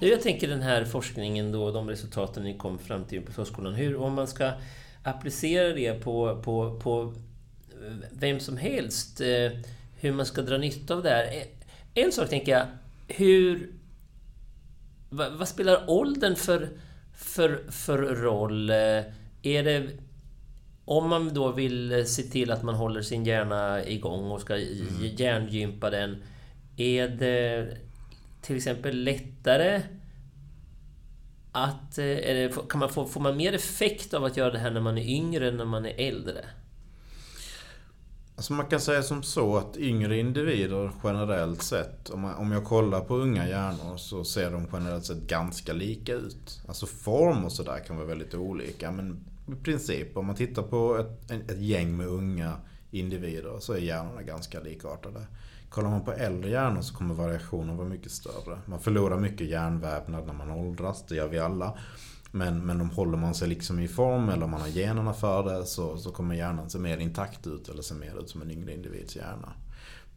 Nu 0.00 0.10
jag 0.10 0.22
tänker 0.22 0.48
den 0.48 0.62
här 0.62 0.84
forskningen 0.84 1.52
då, 1.52 1.70
de 1.70 1.88
resultaten 1.88 2.42
ni 2.44 2.58
kom 2.58 2.78
fram 2.78 3.04
till 3.04 3.22
på 3.22 3.32
förskolan. 3.32 3.74
Hur, 3.74 3.96
om 3.96 4.14
man 4.14 4.26
ska 4.26 4.52
applicera 5.02 5.74
det 5.74 6.02
på, 6.02 6.42
på, 6.42 6.80
på 6.80 7.14
vem 8.12 8.40
som 8.40 8.56
helst, 8.56 9.20
eh, 9.20 9.50
hur 10.00 10.12
man 10.12 10.26
ska 10.26 10.42
dra 10.42 10.58
nytta 10.58 10.94
av 10.94 11.02
det 11.02 11.10
här. 11.10 11.44
En 11.94 12.12
sak 12.12 12.28
tänker 12.28 12.52
jag, 12.52 12.66
hur... 13.08 13.72
Vad, 15.10 15.32
vad 15.32 15.48
spelar 15.48 15.90
åldern 15.90 16.36
för, 16.36 16.68
för, 17.16 17.70
för 17.70 17.98
roll? 17.98 18.70
Eh, 18.70 19.02
är 19.42 19.64
det... 19.64 19.88
Om 20.84 21.08
man 21.08 21.34
då 21.34 21.52
vill 21.52 22.06
se 22.06 22.22
till 22.22 22.50
att 22.50 22.62
man 22.62 22.74
håller 22.74 23.02
sin 23.02 23.24
hjärna 23.24 23.84
igång 23.84 24.30
och 24.30 24.40
ska 24.40 24.56
mm. 24.56 25.16
hjärngympa 25.16 25.90
den. 25.90 26.22
Är 26.76 27.08
det 27.08 27.68
till 28.42 28.56
exempel 28.56 29.04
lättare 29.04 29.82
att... 31.52 31.98
Eh, 31.98 32.04
det, 32.04 32.68
kan 32.68 32.80
man 32.80 32.88
få, 32.88 33.06
får 33.06 33.20
man 33.20 33.36
mer 33.36 33.52
effekt 33.52 34.14
av 34.14 34.24
att 34.24 34.36
göra 34.36 34.50
det 34.50 34.58
här 34.58 34.70
när 34.70 34.80
man 34.80 34.98
är 34.98 35.08
yngre 35.08 35.48
än 35.48 35.56
när 35.56 35.64
man 35.64 35.86
är 35.86 35.94
äldre? 36.08 36.44
Alltså 38.36 38.52
man 38.52 38.66
kan 38.66 38.80
säga 38.80 39.02
som 39.02 39.22
så 39.22 39.56
att 39.56 39.76
yngre 39.76 40.18
individer 40.18 40.90
generellt 41.04 41.62
sett, 41.62 42.10
om, 42.10 42.20
man, 42.20 42.34
om 42.34 42.52
jag 42.52 42.64
kollar 42.64 43.00
på 43.00 43.16
unga 43.16 43.48
hjärnor 43.48 43.96
så 43.96 44.24
ser 44.24 44.50
de 44.50 44.66
generellt 44.72 45.04
sett 45.04 45.26
ganska 45.26 45.72
lika 45.72 46.14
ut. 46.14 46.62
Alltså 46.68 46.86
form 46.86 47.44
och 47.44 47.52
sådär 47.52 47.78
kan 47.86 47.96
vara 47.96 48.06
väldigt 48.06 48.34
olika 48.34 48.90
men 48.90 49.24
i 49.46 49.64
princip 49.64 50.16
om 50.16 50.26
man 50.26 50.36
tittar 50.36 50.62
på 50.62 50.96
ett, 50.96 51.30
ett 51.50 51.60
gäng 51.60 51.96
med 51.96 52.06
unga 52.06 52.56
individer 52.90 53.58
så 53.58 53.72
är 53.72 53.78
hjärnorna 53.78 54.22
ganska 54.22 54.60
likartade. 54.60 55.26
Kollar 55.68 55.90
man 55.90 56.04
på 56.04 56.12
äldre 56.12 56.50
hjärnor 56.50 56.82
så 56.82 56.94
kommer 56.94 57.14
variationen 57.14 57.76
vara 57.76 57.88
mycket 57.88 58.12
större. 58.12 58.58
Man 58.66 58.80
förlorar 58.80 59.18
mycket 59.18 59.48
hjärnvävnad 59.48 60.26
när 60.26 60.34
man 60.34 60.50
åldras, 60.50 61.04
det 61.08 61.14
gör 61.14 61.28
vi 61.28 61.38
alla. 61.38 61.78
Men, 62.34 62.66
men 62.66 62.80
om 62.80 62.90
håller 62.90 63.18
man 63.18 63.34
sig 63.34 63.48
liksom 63.48 63.78
i 63.78 63.88
form 63.88 64.28
eller 64.28 64.44
om 64.44 64.50
man 64.50 64.60
har 64.60 64.68
generna 64.68 65.12
för 65.12 65.42
det 65.42 65.66
så, 65.66 65.98
så 65.98 66.10
kommer 66.10 66.34
hjärnan 66.34 66.70
se 66.70 66.78
mer 66.78 66.98
intakt 66.98 67.46
ut 67.46 67.68
eller 67.68 67.82
se 67.82 67.94
mer 67.94 68.20
ut 68.20 68.30
som 68.30 68.42
en 68.42 68.50
yngre 68.50 68.72
individs 68.72 69.16
hjärna. 69.16 69.52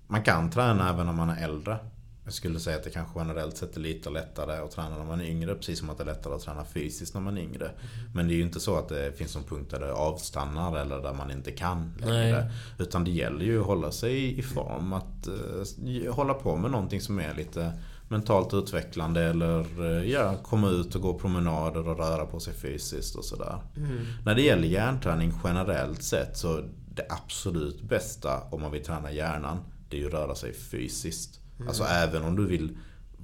Man 0.07 0.24
kan 0.24 0.51
träna 0.51 0.89
även 0.89 1.09
om 1.09 1.15
man 1.15 1.29
är 1.29 1.43
äldre. 1.43 1.77
Jag 2.24 2.33
skulle 2.33 2.59
säga 2.59 2.77
att 2.77 2.83
det 2.83 2.89
kanske 2.89 3.19
generellt 3.19 3.57
sett 3.57 3.77
är 3.77 3.79
lite 3.79 4.09
lättare 4.09 4.57
att 4.57 4.71
träna 4.71 4.97
när 4.97 5.05
man 5.05 5.21
är 5.21 5.25
yngre. 5.25 5.55
Precis 5.55 5.79
som 5.79 5.89
att 5.89 5.97
det 5.97 6.03
är 6.03 6.05
lättare 6.05 6.33
att 6.33 6.41
träna 6.41 6.65
fysiskt 6.65 7.13
när 7.13 7.21
man 7.21 7.38
är 7.38 7.41
yngre. 7.41 7.71
Men 8.13 8.27
det 8.27 8.33
är 8.33 8.36
ju 8.36 8.43
inte 8.43 8.59
så 8.59 8.77
att 8.77 8.89
det 8.89 9.17
finns 9.17 9.36
någon 9.36 9.43
punkt 9.43 9.71
där 9.71 9.79
det 9.79 9.93
avstannar 9.93 10.77
eller 10.77 11.01
där 11.01 11.13
man 11.13 11.31
inte 11.31 11.51
kan 11.51 11.93
längre. 12.00 12.41
Nej. 12.41 12.51
Utan 12.79 13.03
det 13.03 13.12
gäller 13.12 13.45
ju 13.45 13.59
att 13.59 13.65
hålla 13.65 13.91
sig 13.91 14.39
i 14.39 14.41
form. 14.41 14.93
Att 14.93 15.27
uh, 15.27 16.13
hålla 16.13 16.33
på 16.33 16.55
med 16.55 16.71
någonting 16.71 17.01
som 17.01 17.19
är 17.19 17.33
lite 17.33 17.71
mentalt 18.08 18.54
utvecklande 18.54 19.24
eller 19.24 19.82
uh, 19.82 20.10
ja, 20.10 20.36
komma 20.44 20.70
ut 20.70 20.96
och 20.96 21.02
gå 21.02 21.20
promenader 21.20 21.88
och 21.88 21.98
röra 21.98 22.26
på 22.26 22.40
sig 22.40 22.54
fysiskt 22.54 23.16
och 23.16 23.26
sådär. 23.26 23.58
Mm. 23.78 24.06
När 24.26 24.36
det 24.36 24.42
gäller 24.42 24.68
hjärnträning 24.68 25.34
generellt 25.44 26.04
sett 26.04 26.38
så 26.38 26.64
det 26.96 27.06
absolut 27.10 27.82
bästa 27.82 28.42
om 28.52 28.62
man 28.62 28.72
vill 28.72 28.84
träna 28.84 29.12
hjärnan 29.12 29.58
det 29.90 29.98
är 29.98 30.02
ju 30.02 30.08
att 30.08 30.14
röra 30.14 30.36
sig 30.36 30.54
fysiskt. 30.54 31.40
Mm. 31.56 31.68
Alltså 31.68 31.84
även 31.84 32.24
om 32.24 32.36
du 32.36 32.46
vill 32.46 32.78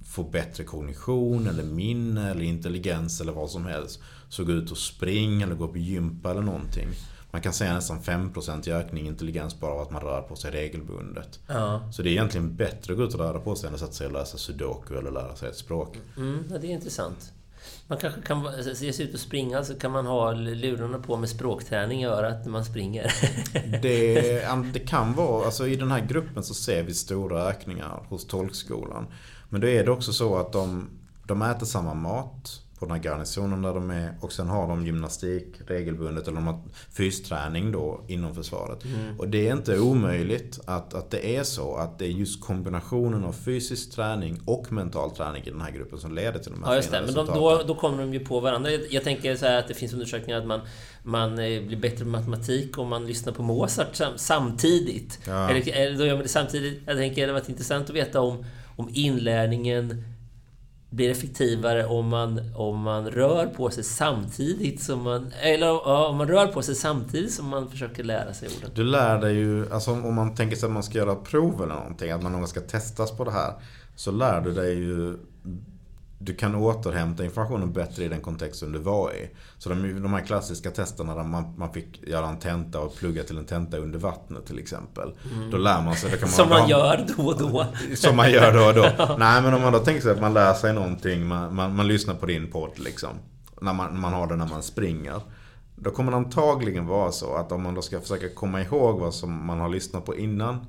få 0.05 0.23
bättre 0.23 0.63
kognition 0.63 1.47
eller 1.47 1.63
minne 1.63 2.31
eller 2.31 2.41
intelligens 2.41 3.21
eller 3.21 3.31
vad 3.31 3.49
som 3.49 3.65
helst. 3.65 3.99
Så 4.29 4.43
gå 4.43 4.51
ut 4.51 4.71
och 4.71 4.77
spring 4.77 5.41
eller 5.41 5.55
gå 5.55 5.67
på 5.67 5.77
gympa 5.77 6.31
eller 6.31 6.41
någonting. 6.41 6.87
Man 7.33 7.41
kan 7.41 7.53
säga 7.53 7.73
nästan 7.73 7.99
5% 7.99 8.71
ökning 8.71 9.05
i 9.05 9.07
intelligens 9.07 9.59
bara 9.59 9.71
av 9.71 9.79
att 9.79 9.91
man 9.91 10.01
rör 10.01 10.21
på 10.21 10.35
sig 10.35 10.51
regelbundet. 10.51 11.39
Ja. 11.47 11.89
Så 11.91 12.01
det 12.01 12.09
är 12.09 12.11
egentligen 12.11 12.55
bättre 12.55 12.93
att 12.93 12.97
gå 12.97 13.03
ut 13.03 13.13
och 13.13 13.19
röra 13.19 13.39
på 13.39 13.55
sig 13.55 13.67
än 13.67 13.73
att 13.73 13.79
sätta 13.79 13.91
sig 13.91 14.07
och 14.07 14.13
läsa 14.13 14.37
sudoku 14.37 14.97
eller 14.97 15.11
lära 15.11 15.35
sig 15.35 15.49
ett 15.49 15.57
språk. 15.57 15.97
Mm, 16.17 16.43
det 16.49 16.67
är 16.67 16.71
intressant. 16.71 17.33
Man 17.87 17.97
kanske 17.97 18.21
kan 18.21 18.47
ge 18.81 18.93
sig 18.93 19.05
ut 19.05 19.13
och 19.13 19.19
springa 19.19 19.63
så 19.63 19.73
kan 19.75 19.91
man 19.91 20.05
ha 20.05 20.31
lurarna 20.31 20.99
på 20.99 21.17
med 21.17 21.29
språkträning 21.29 22.01
i 22.01 22.05
örat 22.05 22.45
när 22.45 22.51
man 22.51 22.65
springer. 22.65 23.13
det, 23.81 24.73
det 24.73 24.79
kan 24.79 25.13
vara, 25.13 25.45
alltså 25.45 25.67
i 25.67 25.75
den 25.75 25.91
här 25.91 26.05
gruppen 26.05 26.43
så 26.43 26.53
ser 26.53 26.83
vi 26.83 26.93
stora 26.93 27.43
ökningar 27.43 28.05
hos 28.09 28.27
tolkskolan. 28.27 29.05
Men 29.49 29.61
då 29.61 29.67
är 29.67 29.85
det 29.85 29.91
också 29.91 30.13
så 30.13 30.37
att 30.37 30.51
de, 30.51 30.89
de 31.27 31.41
äter 31.41 31.65
samma 31.65 31.93
mat 31.93 32.62
på 32.83 32.89
den 32.89 32.97
här 32.97 33.03
garnisonen 33.03 33.61
där 33.61 33.73
de 33.73 33.89
är. 33.89 34.13
Och 34.21 34.33
sen 34.33 34.47
har 34.47 34.67
de 34.67 34.85
gymnastik 34.85 35.45
regelbundet, 35.67 36.27
eller 36.27 36.35
de 36.35 36.47
har 36.47 36.59
fysträning 36.91 37.71
då 37.71 38.03
inom 38.07 38.35
försvaret. 38.35 38.85
Mm. 38.85 39.19
Och 39.19 39.27
det 39.27 39.47
är 39.47 39.53
inte 39.53 39.79
omöjligt 39.79 40.59
att, 40.65 40.93
att 40.93 41.11
det 41.11 41.37
är 41.37 41.43
så 41.43 41.75
att 41.75 41.99
det 41.99 42.05
är 42.05 42.09
just 42.09 42.41
kombinationen 42.41 43.23
av 43.23 43.31
fysisk 43.31 43.91
träning 43.91 44.41
och 44.45 44.71
mental 44.71 45.11
träning 45.11 45.43
i 45.43 45.49
den 45.49 45.61
här 45.61 45.71
gruppen 45.71 45.99
som 45.99 46.15
leder 46.15 46.39
till 46.39 46.51
de 46.51 46.63
här 46.63 46.71
Ja, 46.71 46.75
just 46.75 46.91
det. 46.91 47.01
Men 47.05 47.13
de, 47.13 47.25
då, 47.25 47.63
då 47.67 47.75
kommer 47.75 47.97
de 47.97 48.13
ju 48.13 48.19
på 48.19 48.39
varandra. 48.39 48.71
Jag 48.71 49.03
tänker 49.03 49.35
så 49.35 49.45
att 49.45 49.67
det 49.67 49.73
finns 49.73 49.93
undersökningar 49.93 50.39
att 50.39 50.47
man, 50.47 50.61
man 51.03 51.31
eh, 51.39 51.63
blir 51.63 51.77
bättre 51.77 52.05
på 52.05 52.11
matematik 52.11 52.77
om 52.77 52.87
man 52.87 53.07
lyssnar 53.07 53.33
på 53.33 53.43
Mozart 53.43 53.95
sam, 53.95 54.13
samtidigt. 54.15 55.19
Ja. 55.27 55.49
Eller, 55.49 55.73
eller 55.73 55.97
då 55.97 56.05
gör 56.05 56.13
man 56.13 56.23
det 56.23 56.29
samtidigt. 56.29 56.81
Jag 56.85 56.97
tänker 56.97 57.15
det 57.15 57.21
hade 57.21 57.33
varit 57.33 57.49
intressant 57.49 57.89
att 57.89 57.95
veta 57.95 58.21
om, 58.21 58.45
om 58.75 58.89
inlärningen 58.93 60.03
blir 60.95 61.09
effektivare 61.09 61.85
om 61.85 62.07
man, 62.07 62.41
om 62.55 62.79
man 62.79 63.11
rör 63.11 63.45
på 63.45 63.69
sig 63.69 63.83
samtidigt 63.83 64.81
som 64.81 65.03
man... 65.03 65.31
Eller 65.41 65.67
ja, 65.67 66.07
om 66.07 66.17
man 66.17 66.27
rör 66.27 66.47
på 66.47 66.61
sig 66.61 66.75
samtidigt 66.75 67.33
som 67.33 67.47
man 67.47 67.69
försöker 67.69 68.03
lära 68.03 68.33
sig 68.33 68.49
orden. 68.57 68.71
Du 68.75 68.83
lär 68.83 69.21
dig 69.21 69.33
ju, 69.33 69.73
alltså 69.73 69.91
om 69.91 70.15
man 70.15 70.35
tänker 70.35 70.55
sig 70.55 70.67
att 70.67 70.73
man 70.73 70.83
ska 70.83 70.97
göra 70.97 71.15
prov 71.15 71.63
eller 71.63 71.75
någonting, 71.75 72.11
att 72.11 72.23
man 72.23 72.31
någon 72.31 72.47
ska 72.47 72.61
testas 72.61 73.11
på 73.11 73.23
det 73.23 73.31
här. 73.31 73.53
Så 73.95 74.11
lär 74.11 74.41
du 74.41 74.51
dig 74.51 74.73
ju 74.73 75.17
du 76.23 76.35
kan 76.35 76.55
återhämta 76.55 77.25
informationen 77.25 77.73
bättre 77.73 78.03
i 78.03 78.07
den 78.07 78.21
kontexten 78.21 78.71
du 78.71 78.79
var 78.79 79.11
i. 79.11 79.29
Så 79.57 79.69
de, 79.69 80.01
de 80.03 80.13
här 80.13 80.21
klassiska 80.21 80.71
testerna 80.71 81.15
där 81.15 81.23
man, 81.23 81.53
man 81.57 81.73
fick 81.73 82.07
göra 82.07 82.27
en 82.27 82.39
tenta 82.39 82.79
och 82.79 82.95
plugga 82.95 83.23
till 83.23 83.37
en 83.37 83.45
tenta 83.45 83.77
under 83.77 83.99
vattnet 83.99 84.45
till 84.45 84.59
exempel. 84.59 85.13
Mm. 85.33 85.51
Då 85.51 85.57
lär 85.57 85.81
man 85.81 85.95
sig. 85.95 86.11
Det 86.11 86.17
kan 86.17 86.27
man 86.27 86.31
som 86.35 86.49
man 86.49 86.69
gör 86.69 87.05
då 87.17 87.23
och 87.23 87.39
då. 87.39 87.65
Som 87.95 88.15
man 88.15 88.31
gör 88.31 88.53
då 88.53 88.65
och 88.65 88.73
då. 88.73 89.15
Nej 89.19 89.41
men 89.41 89.53
om 89.53 89.61
man 89.61 89.73
då 89.73 89.79
tänker 89.79 90.01
sig 90.01 90.11
att 90.11 90.21
man 90.21 90.33
lär 90.33 90.53
sig 90.53 90.73
någonting. 90.73 91.27
Man, 91.27 91.55
man, 91.55 91.75
man 91.75 91.87
lyssnar 91.87 92.13
på 92.13 92.25
din 92.25 92.51
podd 92.51 92.79
liksom. 92.79 93.09
När 93.61 93.73
man, 93.73 93.99
man 93.99 94.13
har 94.13 94.27
det 94.27 94.35
när 94.35 94.47
man 94.47 94.63
springer. 94.63 95.21
Då 95.75 95.91
kommer 95.91 96.11
det 96.11 96.17
antagligen 96.17 96.87
vara 96.87 97.11
så 97.11 97.35
att 97.35 97.51
om 97.51 97.63
man 97.63 97.75
då 97.75 97.81
ska 97.81 97.99
försöka 97.99 98.29
komma 98.29 98.61
ihåg 98.61 98.99
vad 98.99 99.13
som 99.13 99.45
man 99.45 99.59
har 99.59 99.69
lyssnat 99.69 100.05
på 100.05 100.15
innan. 100.15 100.65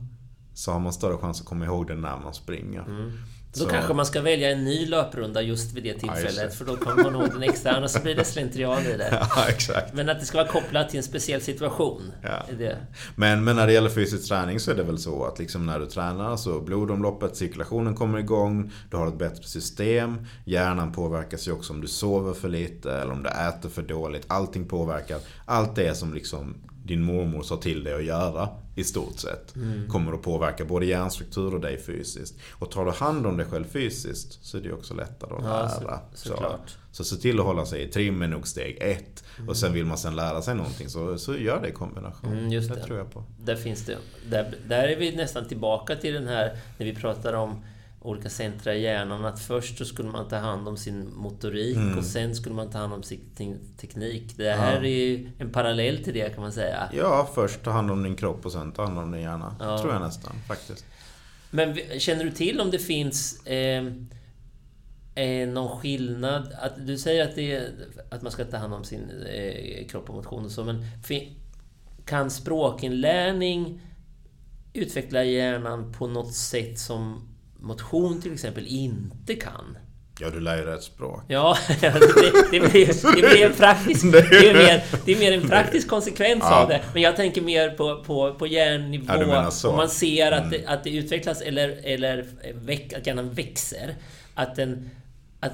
Så 0.55 0.73
har 0.73 0.81
man 0.81 0.93
större 0.93 1.17
chans 1.17 1.41
att 1.41 1.47
komma 1.47 1.65
ihåg 1.65 1.87
det 1.87 1.95
när 1.95 2.19
man 2.19 2.35
springer. 2.35 2.83
Mm. 2.83 3.13
Då 3.55 3.65
så. 3.65 3.71
kanske 3.71 3.95
man 3.95 4.07
ska 4.07 4.21
välja 4.21 4.51
en 4.51 4.65
ny 4.65 4.87
löprunda 4.87 5.43
just 5.43 5.73
vid 5.73 5.85
det 5.85 5.95
tillfället. 5.95 6.39
Ja, 6.43 6.49
för 6.49 6.65
då 6.65 6.77
kommer 6.77 7.03
man 7.03 7.15
ihåg 7.15 7.31
den 7.33 7.43
extra, 7.43 7.73
annars 7.73 8.03
blir 8.03 8.15
det 8.15 8.25
slentrian 8.25 8.87
i 8.87 8.97
det. 8.97 9.29
Ja, 9.37 9.49
exakt. 9.49 9.95
Men 9.95 10.09
att 10.09 10.21
det 10.21 10.27
ska 10.27 10.39
vara 10.39 10.49
kopplat 10.49 10.89
till 10.89 10.99
en 10.99 11.03
speciell 11.03 11.41
situation. 11.41 12.13
Ja. 12.23 12.43
Det. 12.59 12.77
Men, 13.17 13.45
men 13.45 13.57
när 13.57 13.67
det 13.67 13.73
gäller 13.73 13.91
fysisk 13.91 14.29
träning 14.29 14.61
så 14.61 14.71
är 14.71 14.75
det 14.75 14.83
väl 14.83 14.99
så 14.99 15.25
att 15.25 15.39
liksom 15.39 15.67
när 15.67 15.79
du 15.79 15.87
tränar 15.87 16.37
så 16.37 16.61
blodomloppet, 16.61 17.37
cirkulationen 17.37 17.95
kommer 17.95 18.19
igång. 18.19 18.73
Du 18.91 18.97
har 18.97 19.09
ett 19.09 19.19
bättre 19.19 19.45
system. 19.45 20.27
Hjärnan 20.45 20.93
påverkas 20.93 21.49
ju 21.49 21.53
också 21.53 21.73
om 21.73 21.81
du 21.81 21.89
sover 21.89 22.35
för 22.35 22.49
lite 22.49 22.93
eller 22.93 23.13
om 23.13 23.23
du 23.23 23.29
äter 23.29 23.69
för 23.69 23.83
dåligt. 23.83 24.25
Allting 24.27 24.69
påverkar. 24.69 25.19
Allt 25.45 25.77
det 25.77 25.95
som 25.95 26.15
liksom 26.15 26.55
din 26.85 27.03
mormor 27.03 27.43
sa 27.43 27.57
till 27.57 27.85
dig 27.85 27.95
att 27.95 28.05
göra 28.05 28.49
i 28.75 28.85
stort 28.85 29.19
sett. 29.19 29.57
Mm. 29.57 29.89
Kommer 29.89 30.13
att 30.13 30.23
påverka 30.23 30.65
både 30.65 30.87
hjärnstruktur 30.87 31.55
och 31.55 31.61
dig 31.61 31.79
fysiskt. 31.79 32.35
Och 32.53 32.71
tar 32.71 32.85
du 32.85 32.91
hand 32.91 33.27
om 33.27 33.37
dig 33.37 33.47
själv 33.47 33.65
fysiskt 33.65 34.45
så 34.45 34.57
är 34.57 34.63
det 34.63 34.73
också 34.73 34.95
lättare 34.95 35.35
att 35.35 35.43
lära. 35.43 35.81
Ja, 35.83 36.01
så, 36.15 36.29
så, 36.29 36.59
så 36.93 37.05
se 37.05 37.17
till 37.17 37.41
att 37.41 37.47
hålla 37.47 37.67
sig 37.67 37.83
i 37.83 37.89
trim 37.89 38.23
är 38.23 38.29
nog 38.29 38.49
steg 38.49 38.79
ett. 38.81 39.25
Mm. 39.37 39.49
Och 39.49 39.57
sen 39.57 39.73
vill 39.73 39.85
man 39.85 39.99
sen 39.99 40.17
lära 40.17 40.43
sig 40.43 40.55
någonting 40.55 40.89
så, 40.89 41.19
så 41.19 41.37
gör 41.37 41.63
det 41.63 41.69
i 41.69 41.73
kombination. 41.73 42.33
Mm, 42.33 42.53
just 42.53 42.69
det, 42.69 42.75
det 42.75 42.83
tror 42.83 42.99
jag 42.99 43.13
på. 43.13 43.25
Där 43.39 43.57
finns 43.57 43.87
det. 43.87 43.99
Där, 44.31 44.55
där 44.69 44.89
är 44.89 44.97
vi 44.97 45.17
nästan 45.17 45.49
tillbaka 45.49 45.97
till 45.97 46.15
den 46.15 46.29
här 46.29 46.59
när 46.79 46.87
vi 46.87 46.95
pratar 46.95 47.33
om 47.33 47.65
olika 48.05 48.31
centra 48.31 48.75
i 48.75 48.83
hjärnan. 48.83 49.25
Att 49.25 49.41
först 49.41 49.79
så 49.79 49.85
skulle 49.85 50.09
man 50.09 50.29
ta 50.29 50.37
hand 50.37 50.69
om 50.69 50.77
sin 50.77 51.15
motorik 51.15 51.77
mm. 51.77 51.99
och 51.99 52.05
sen 52.05 52.35
skulle 52.35 52.55
man 52.55 52.71
ta 52.71 52.79
hand 52.79 52.93
om 52.93 53.03
sin 53.03 53.21
teknik. 53.77 54.37
Det 54.37 54.51
här 54.51 54.75
ja. 54.75 54.79
är 54.79 54.89
ju 54.89 55.31
en 55.39 55.51
parallell 55.51 56.05
till 56.05 56.15
det 56.15 56.35
kan 56.35 56.43
man 56.43 56.53
säga. 56.53 56.89
Ja, 56.93 57.31
först 57.35 57.63
ta 57.63 57.71
hand 57.71 57.91
om 57.91 58.03
din 58.03 58.17
kropp 58.17 58.47
och 58.47 58.53
sen 58.53 58.73
ta 58.73 58.85
hand 58.85 58.99
om 58.99 59.13
din 59.13 59.23
hjärna. 59.23 59.57
Ja. 59.61 59.79
tror 59.79 59.93
jag 59.93 60.03
nästan, 60.03 60.33
faktiskt. 60.49 60.85
Men 61.51 61.77
känner 61.99 62.25
du 62.25 62.31
till 62.31 62.61
om 62.61 62.71
det 62.71 62.79
finns 62.79 63.47
eh, 63.47 63.85
eh, 65.15 65.49
någon 65.49 65.79
skillnad? 65.81 66.53
Att, 66.61 66.87
du 66.87 66.99
säger 66.99 67.25
att, 67.29 67.35
det 67.35 67.69
att 68.11 68.23
man 68.23 68.33
ska 68.33 68.45
ta 68.45 68.57
hand 68.57 68.75
om 68.75 68.85
sin 68.85 69.11
eh, 69.27 69.87
kropp 69.87 70.11
och 70.11 70.15
motion 70.15 70.45
och 70.45 70.51
så, 70.51 70.65
men 70.65 70.85
kan 72.05 72.31
språkinlärning 72.31 73.81
utveckla 74.73 75.25
hjärnan 75.25 75.93
på 75.93 76.07
något 76.07 76.35
sätt 76.35 76.79
som 76.79 77.34
motion 77.67 78.21
till 78.23 78.33
exempel 78.33 78.67
inte 78.67 79.35
kan. 79.35 79.79
Ja, 80.21 80.31
du 80.31 80.41
lär 80.41 80.57
ju 80.57 80.65
rätt 80.65 80.83
språk. 80.83 81.23
Ja, 81.29 81.57
det, 81.81 81.91
det, 82.51 82.61
blir, 82.61 83.15
det 83.17 83.29
blir 83.29 83.47
en 83.47 83.53
praktisk... 83.53 84.05
Det 84.13 84.49
är 84.49 84.55
mer, 84.55 84.85
det 85.05 85.13
är 85.13 85.19
mer 85.19 85.33
en 85.33 85.49
praktisk 85.49 85.89
konsekvens 85.89 86.43
ja. 86.43 86.63
av 86.63 86.69
det. 86.69 86.81
Men 86.93 87.03
jag 87.03 87.17
tänker 87.17 87.43
mer 87.43 87.71
på, 87.71 88.05
på, 88.05 88.35
på 88.35 88.47
hjärnnivå. 88.47 89.05
Ja, 89.09 89.51
om 89.65 89.77
man 89.77 89.89
ser 89.89 90.33
att, 90.33 90.39
mm. 90.39 90.51
det, 90.51 90.67
att 90.67 90.85
det 90.85 90.91
utvecklas 90.91 91.41
eller, 91.41 91.81
eller 91.85 92.27
väck, 92.55 92.93
att 92.93 93.07
hjärnan 93.07 93.31
växer. 93.31 93.95
Att, 94.35 94.57
den, 94.57 94.91
att, 95.41 95.53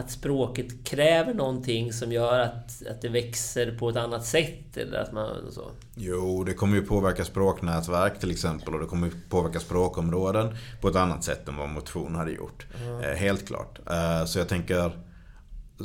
att 0.00 0.10
språket 0.10 0.84
kräver 0.84 1.34
någonting 1.34 1.92
som 1.92 2.12
gör 2.12 2.40
att, 2.40 2.86
att 2.90 3.02
det 3.02 3.08
växer 3.08 3.78
på 3.78 3.88
ett 3.88 3.96
annat 3.96 4.26
sätt? 4.26 4.76
Eller 4.76 4.98
att 4.98 5.12
man, 5.12 5.52
så? 5.52 5.70
Jo, 5.94 6.44
det 6.44 6.54
kommer 6.54 6.76
ju 6.76 6.82
påverka 6.82 7.24
språknätverk 7.24 8.20
till 8.20 8.30
exempel 8.30 8.74
och 8.74 8.80
det 8.80 8.86
kommer 8.86 9.06
ju 9.06 9.12
påverka 9.28 9.60
språkområden 9.60 10.56
på 10.80 10.88
ett 10.88 10.96
annat 10.96 11.24
sätt 11.24 11.48
än 11.48 11.56
vad 11.56 11.68
motion 11.68 12.14
hade 12.14 12.32
gjort. 12.32 12.66
Mm. 12.86 13.16
Helt 13.16 13.46
klart. 13.46 13.78
Eh, 13.90 14.24
så 14.24 14.38
jag 14.38 14.48
tänker 14.48 14.92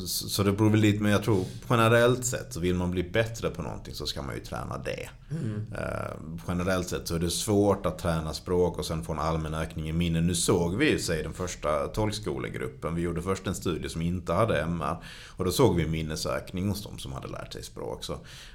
så 0.07 0.43
det 0.43 0.51
beror 0.51 0.69
väl 0.69 0.79
lite, 0.79 1.03
men 1.03 1.11
jag 1.11 1.23
tror 1.23 1.45
generellt 1.69 2.25
sett 2.25 2.53
så 2.53 2.59
vill 2.59 2.75
man 2.75 2.91
bli 2.91 3.03
bättre 3.03 3.49
på 3.49 3.61
någonting 3.61 3.93
så 3.93 4.05
ska 4.05 4.21
man 4.21 4.35
ju 4.35 4.41
träna 4.41 4.77
det. 4.77 5.09
Mm. 5.31 5.55
Uh, 5.71 6.39
generellt 6.47 6.89
sett 6.89 7.07
så 7.07 7.15
är 7.15 7.19
det 7.19 7.29
svårt 7.29 7.85
att 7.85 7.99
träna 7.99 8.33
språk 8.33 8.79
och 8.79 8.85
sen 8.85 9.03
få 9.03 9.13
en 9.13 9.19
allmän 9.19 9.53
ökning 9.53 9.89
i 9.89 9.93
minne. 9.93 10.21
Nu 10.21 10.35
såg 10.35 10.75
vi 10.75 10.91
ju 10.91 10.99
sig 10.99 11.23
den 11.23 11.33
första 11.33 11.87
tolkskolegruppen. 11.87 12.95
Vi 12.95 13.01
gjorde 13.01 13.21
först 13.21 13.47
en 13.47 13.55
studie 13.55 13.89
som 13.89 14.01
inte 14.01 14.33
hade 14.33 14.61
MR. 14.61 14.97
Och 15.27 15.45
då 15.45 15.51
såg 15.51 15.75
vi 15.75 15.87
minnesökning 15.87 16.69
hos 16.69 16.83
de 16.83 16.99
som 16.99 17.13
hade 17.13 17.27
lärt 17.27 17.53
sig 17.53 17.63
språk. 17.63 18.03
Så 18.03 18.17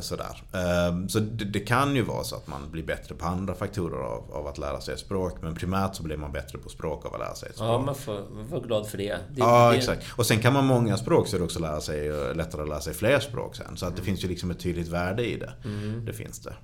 sådär. 0.00 0.42
Eh, 0.52 1.06
så 1.06 1.18
det, 1.20 1.60
kan 1.60 1.96
ju 1.96 2.02
vara 2.02 2.24
så 2.24 2.36
att 2.36 2.46
man 2.46 2.70
blir 2.70 2.82
bättre 2.82 3.14
på 3.14 3.26
andra 3.26 3.54
faktorer 3.54 3.98
av, 3.98 4.32
av, 4.32 4.46
att 4.46 4.58
lära 4.58 4.80
sig 4.80 4.94
ett 4.94 5.00
språk. 5.00 5.42
Men 5.42 5.54
primärt 5.54 5.94
så 5.94 6.02
blir 6.02 6.16
man 6.16 6.32
bättre 6.32 6.58
på 6.58 6.68
språk 6.68 7.06
av 7.06 7.14
att 7.14 7.20
lära 7.20 7.34
sig 7.34 7.48
ett 7.48 7.54
språk. 7.56 7.70
Ja, 7.70 7.78
man 7.78 7.94
får 7.94 8.22
vara 8.50 8.60
glad 8.60 8.86
för 8.86 8.98
det. 8.98 9.12
det 9.30 9.40
ja, 9.40 9.70
det... 9.70 9.76
exakt. 9.76 10.06
Och 10.16 10.26
sen 10.26 10.38
kan 10.38 10.52
man 10.52 10.66
många 10.66 10.96
språk 10.96 11.28
så 11.28 11.36
är 11.36 11.38
det 11.38 11.44
också 11.44 11.58
lära 11.58 11.80
sig, 11.80 12.08
eh, 12.08 12.34
lättare 12.34 12.62
att 12.62 12.68
lära 12.68 12.80
sig 12.80 12.94
fler 12.94 13.20
språk 13.20 13.56
sen. 13.56 13.76
Så 13.76 13.86
att 13.86 13.92
det 13.96 14.00
mm. 14.00 14.06
finns 14.06 14.24
ju 14.24 14.28
liksom 14.28 14.50
ett 14.50 14.60
tydligt 14.60 14.88
värde 14.88 15.26
i 15.26 15.36
det. 15.36 15.52
Mm. 15.64 16.04
Det 16.04 16.12
finns 16.12 16.38
det. 16.38 16.54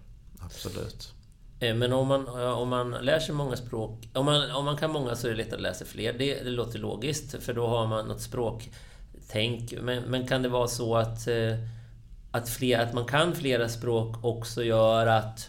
Absolut. 0.40 1.14
Men 1.60 1.92
om 1.92 2.08
man, 2.08 2.28
om 2.28 2.68
man 2.68 2.90
lär 2.90 3.18
sig 3.18 3.34
många 3.34 3.56
språk, 3.56 4.08
om 4.14 4.24
man, 4.24 4.50
om 4.50 4.64
man 4.64 4.76
kan 4.76 4.92
många 4.92 5.14
så 5.14 5.26
är 5.26 5.30
det 5.30 5.36
lättare 5.36 5.54
att 5.54 5.62
lära 5.62 5.74
sig 5.74 5.86
fler. 5.86 6.12
Det, 6.12 6.34
det 6.44 6.50
låter 6.50 6.78
logiskt, 6.78 7.42
för 7.42 7.52
då 7.52 7.66
har 7.66 7.86
man 7.86 8.08
något 8.08 8.20
språktänk. 8.20 9.74
Men, 9.82 10.02
men 10.02 10.26
kan 10.28 10.42
det 10.42 10.48
vara 10.48 10.68
så 10.68 10.96
att 10.96 11.28
att, 12.32 12.48
fler, 12.48 12.78
att 12.78 12.94
man 12.94 13.04
kan 13.04 13.34
flera 13.34 13.68
språk 13.68 14.24
också 14.24 14.64
gör 14.64 15.06
att 15.06 15.48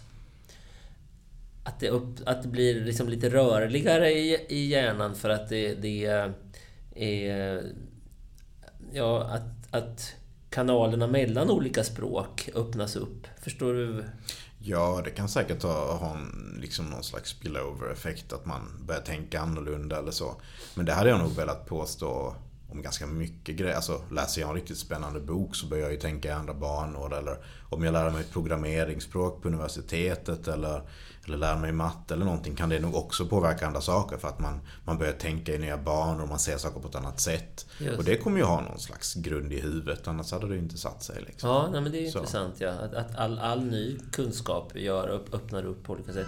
att 1.63 1.79
det, 1.79 1.89
upp, 1.89 2.19
att 2.25 2.41
det 2.43 2.47
blir 2.47 2.85
liksom 2.85 3.09
lite 3.09 3.29
rörligare 3.29 4.11
i, 4.11 4.45
i 4.49 4.67
hjärnan 4.67 5.15
för 5.15 5.29
att 5.29 5.49
det, 5.49 5.75
det 5.75 6.05
är... 6.95 7.63
Ja, 8.91 9.23
att, 9.23 9.75
att 9.75 10.15
kanalerna 10.49 11.07
mellan 11.07 11.49
olika 11.49 11.83
språk 11.83 12.49
öppnas 12.55 12.95
upp. 12.95 13.27
Förstår 13.41 13.73
du? 13.73 14.05
Ja, 14.59 15.01
det 15.03 15.09
kan 15.09 15.29
säkert 15.29 15.63
ha, 15.63 15.95
ha 15.95 16.15
en, 16.15 16.57
liksom 16.61 16.85
någon 16.85 17.03
slags 17.03 17.29
spillover-effekt. 17.29 18.33
Att 18.33 18.45
man 18.45 18.85
börjar 18.87 19.01
tänka 19.01 19.41
annorlunda 19.41 19.99
eller 19.99 20.11
så. 20.11 20.35
Men 20.75 20.85
det 20.85 20.93
hade 20.93 21.09
jag 21.09 21.19
nog 21.19 21.35
velat 21.35 21.65
påstå 21.65 22.35
om 22.73 22.81
ganska 22.81 23.07
mycket 23.07 23.55
grejer. 23.55 23.75
Alltså 23.75 24.01
läser 24.11 24.41
jag 24.41 24.49
en 24.49 24.55
riktigt 24.55 24.77
spännande 24.77 25.19
bok 25.19 25.55
så 25.55 25.67
börjar 25.67 25.83
jag 25.83 25.91
ju 25.91 25.99
tänka 25.99 26.27
i 26.27 26.31
andra 26.31 26.53
banor. 26.53 27.13
Eller 27.13 27.37
om 27.69 27.83
jag 27.83 27.91
lär 27.91 28.09
mig 28.09 28.21
ett 28.21 28.31
programmeringsspråk 28.31 29.41
på 29.41 29.47
universitetet 29.47 30.47
eller, 30.47 30.81
eller 31.25 31.37
lär 31.37 31.55
mig 31.55 31.71
matte 31.71 32.13
eller 32.13 32.25
någonting 32.25 32.55
kan 32.55 32.69
det 32.69 32.79
nog 32.79 32.95
också 32.95 33.25
påverka 33.25 33.67
andra 33.67 33.81
saker. 33.81 34.17
För 34.17 34.27
att 34.27 34.39
man, 34.39 34.61
man 34.85 34.97
börjar 34.97 35.13
tänka 35.13 35.53
i 35.53 35.57
nya 35.57 35.77
banor 35.77 36.21
och 36.21 36.29
man 36.29 36.39
ser 36.39 36.57
saker 36.57 36.79
på 36.79 36.87
ett 36.87 36.95
annat 36.95 37.19
sätt. 37.19 37.65
Just. 37.77 37.97
Och 37.97 38.03
det 38.03 38.17
kommer 38.17 38.37
ju 38.37 38.43
ha 38.43 38.61
någon 38.61 38.79
slags 38.79 39.13
grund 39.13 39.53
i 39.53 39.59
huvudet. 39.59 40.07
Annars 40.07 40.31
hade 40.31 40.47
det 40.47 40.53
ju 40.53 40.59
inte 40.59 40.77
satt 40.77 41.03
sig. 41.03 41.23
Liksom. 41.27 41.49
Ja, 41.49 41.69
nej, 41.71 41.81
men 41.81 41.91
det 41.91 42.07
är 42.07 42.11
så. 42.11 42.17
intressant. 42.17 42.55
Ja. 42.57 42.69
Att, 42.69 42.93
att 42.93 43.15
all, 43.15 43.39
all 43.39 43.65
ny 43.65 43.99
kunskap 44.11 44.75
gör, 44.75 45.09
öppnar 45.33 45.65
upp 45.65 45.83
på 45.83 45.93
olika 45.93 46.13
sätt. 46.13 46.27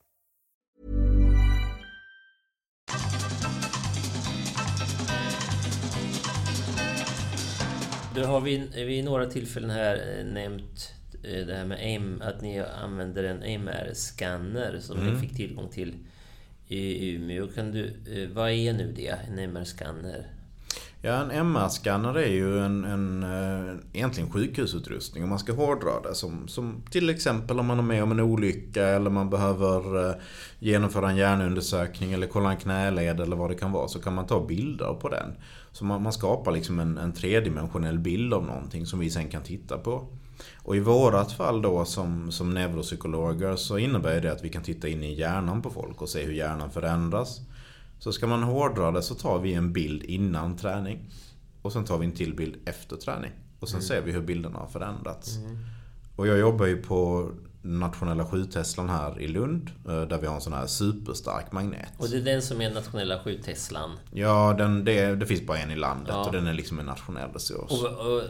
Du 8.15 8.25
har 8.25 8.41
vid, 8.41 8.73
vid 8.75 9.05
några 9.05 9.25
tillfällen 9.25 9.69
här 9.69 10.19
eh, 10.19 10.25
nämnt 10.25 10.93
eh, 11.23 11.45
det 11.45 11.55
här 11.55 11.65
med 11.65 11.77
AIM, 11.77 12.21
att 12.21 12.41
ni 12.41 12.59
använder 12.59 13.23
en 13.23 13.43
MR-scanner 13.43 14.79
som 14.79 14.99
mm. 14.99 15.13
ni 15.13 15.19
fick 15.19 15.35
tillgång 15.35 15.69
till 15.69 15.93
i 16.67 17.09
Umeå. 17.15 17.47
Kan 17.47 17.71
du, 17.71 17.85
eh, 17.85 18.29
vad 18.35 18.51
är 18.51 18.73
nu 18.73 18.93
det, 18.95 19.15
en 19.27 19.39
MR-scanner? 19.39 20.25
Ja, 21.01 21.11
en 21.11 21.31
MR-scanner 21.31 22.17
är 22.17 22.31
ju 22.31 22.59
en, 22.59 22.83
en, 22.83 23.25
egentligen 23.93 24.31
sjukhusutrustning 24.31 25.23
om 25.23 25.29
man 25.29 25.39
ska 25.39 25.53
hårdra 25.53 26.01
det. 26.01 26.15
Som, 26.15 26.47
som 26.47 26.83
till 26.89 27.09
exempel 27.09 27.59
om 27.59 27.65
man 27.65 27.79
är 27.79 27.83
med 27.83 28.03
om 28.03 28.11
en 28.11 28.19
olycka 28.19 28.85
eller 28.85 29.09
man 29.09 29.29
behöver 29.29 30.15
genomföra 30.59 31.09
en 31.09 31.17
hjärnundersökning 31.17 32.13
eller 32.13 32.27
kolla 32.27 32.51
en 32.51 32.57
knäled 32.57 33.19
eller 33.19 33.35
vad 33.35 33.49
det 33.49 33.55
kan 33.55 33.71
vara. 33.71 33.87
Så 33.87 33.99
kan 33.99 34.13
man 34.13 34.27
ta 34.27 34.45
bilder 34.45 34.93
på 34.93 35.09
den. 35.09 35.33
Så 35.71 35.85
man, 35.85 36.03
man 36.03 36.13
skapar 36.13 36.51
liksom 36.51 36.79
en, 36.79 36.97
en 36.97 37.13
tredimensionell 37.13 37.99
bild 37.99 38.33
av 38.33 38.45
någonting 38.45 38.85
som 38.85 38.99
vi 38.99 39.09
sen 39.09 39.29
kan 39.29 39.43
titta 39.43 39.77
på. 39.77 40.07
Och 40.55 40.75
i 40.75 40.79
vårat 40.79 41.31
fall 41.31 41.61
då 41.61 41.85
som, 41.85 42.31
som 42.31 42.49
neuropsykologer 42.49 43.55
så 43.55 43.77
innebär 43.77 44.21
det 44.21 44.31
att 44.31 44.43
vi 44.43 44.49
kan 44.49 44.63
titta 44.63 44.87
in 44.87 45.03
i 45.03 45.13
hjärnan 45.13 45.61
på 45.61 45.69
folk 45.69 46.01
och 46.01 46.09
se 46.09 46.25
hur 46.25 46.33
hjärnan 46.33 46.71
förändras. 46.71 47.41
Så 47.99 48.11
ska 48.13 48.27
man 48.27 48.43
hårdra 48.43 48.91
det 48.91 49.01
så 49.01 49.15
tar 49.15 49.39
vi 49.39 49.53
en 49.53 49.73
bild 49.73 50.03
innan 50.03 50.57
träning. 50.57 51.09
Och 51.61 51.73
sen 51.73 51.85
tar 51.85 51.97
vi 51.97 52.05
en 52.05 52.11
till 52.11 52.35
bild 52.35 52.55
efter 52.65 52.95
träning. 52.95 53.31
Och 53.59 53.69
sen 53.69 53.79
mm. 53.79 53.87
ser 53.87 54.01
vi 54.01 54.11
hur 54.11 54.21
bilderna 54.21 54.59
har 54.59 54.67
förändrats. 54.67 55.37
Mm. 55.37 55.57
Och 56.15 56.27
jag 56.27 56.39
jobbar 56.39 56.65
ju 56.65 56.81
på 56.81 57.31
nationella 57.61 58.25
skjuteslan 58.25 58.89
här 58.89 59.21
i 59.21 59.27
Lund. 59.27 59.71
Eh, 59.87 60.01
där 60.01 60.17
vi 60.17 60.27
har 60.27 60.35
en 60.35 60.41
sån 60.41 60.53
här 60.53 60.67
superstark 60.67 61.51
magnet. 61.51 61.93
Och 61.97 62.09
det 62.09 62.17
är 62.17 62.21
den 62.21 62.41
som 62.41 62.61
är 62.61 62.73
nationella 62.73 63.19
skjuteslan? 63.19 63.91
Ja, 64.11 64.55
den, 64.57 64.85
det, 64.85 65.15
det 65.15 65.25
finns 65.25 65.47
bara 65.47 65.57
en 65.57 65.71
i 65.71 65.75
landet 65.75 66.09
ja. 66.09 66.25
och 66.25 66.31
den 66.31 66.47
är 66.47 66.53
liksom 66.53 66.79
en 66.79 66.85
nationell 66.85 67.29
resurs. 67.31 67.71
Och, 67.71 67.85
och, 67.85 68.21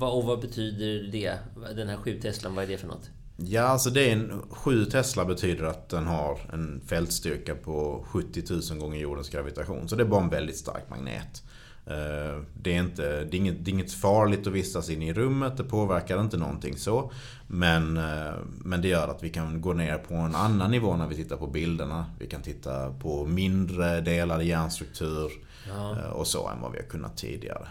och, 0.00 0.18
och 0.18 0.24
vad 0.24 0.40
betyder 0.40 1.12
det? 1.12 1.38
Den 1.76 1.88
här 1.88 1.96
skjuteslan, 1.96 2.54
vad 2.54 2.64
är 2.64 2.68
det 2.68 2.78
för 2.78 2.86
något? 2.86 3.10
Ja, 3.36 3.62
alltså 3.62 3.90
det 3.90 4.10
är 4.10 4.12
en, 4.12 4.42
7 4.50 4.84
Tesla 4.84 5.24
betyder 5.24 5.64
att 5.64 5.88
den 5.88 6.06
har 6.06 6.38
en 6.52 6.80
fältstyrka 6.86 7.54
på 7.54 8.04
70 8.08 8.42
000 8.70 8.80
gånger 8.80 9.00
jordens 9.00 9.28
gravitation. 9.28 9.88
Så 9.88 9.96
det 9.96 10.02
är 10.02 10.06
bara 10.06 10.22
en 10.22 10.28
väldigt 10.28 10.56
stark 10.56 10.90
magnet. 10.90 11.42
Eh, 11.86 12.42
det 12.62 12.76
är, 12.76 12.80
inte, 12.80 13.24
det, 13.24 13.36
är 13.36 13.38
inget, 13.38 13.64
det 13.64 13.70
är 13.70 13.72
inget 13.72 13.92
farligt 13.92 14.46
att 14.46 14.52
vistas 14.52 14.90
inne 14.90 15.08
i 15.08 15.12
rummet, 15.12 15.56
det 15.56 15.64
påverkar 15.64 16.20
inte 16.20 16.36
någonting 16.36 16.76
så. 16.76 17.12
Men, 17.54 17.96
eh, 17.96 18.34
men 18.64 18.82
det 18.82 18.88
gör 18.88 19.08
att 19.08 19.22
vi 19.22 19.30
kan 19.30 19.60
gå 19.60 19.72
ner 19.72 19.98
på 19.98 20.14
en 20.14 20.34
annan 20.34 20.70
nivå 20.70 20.96
när 20.96 21.06
vi 21.06 21.16
tittar 21.16 21.36
på 21.36 21.46
bilderna. 21.46 22.06
Vi 22.18 22.26
kan 22.26 22.42
titta 22.42 22.90
på 22.90 23.26
mindre 23.26 24.00
delar 24.00 24.42
i 24.42 24.48
hjärnstruktur 24.48 25.30
ja. 25.68 25.96
Eh, 25.98 26.10
och 26.10 26.26
så 26.26 26.48
än 26.48 26.60
vad 26.60 26.72
vi 26.72 26.78
har 26.78 26.84
kunnat 26.84 27.16
tidigare. 27.16 27.68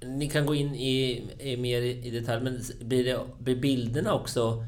Ni 0.00 0.30
kan 0.30 0.46
gå 0.46 0.54
in 0.54 0.74
i, 0.74 1.30
i 1.38 1.56
mer 1.56 1.82
i 1.82 2.10
detalj, 2.10 2.44
men 2.44 2.60
blir, 2.80 3.04
det, 3.04 3.18
blir 3.38 3.56
bilderna 3.56 4.14
också 4.14 4.64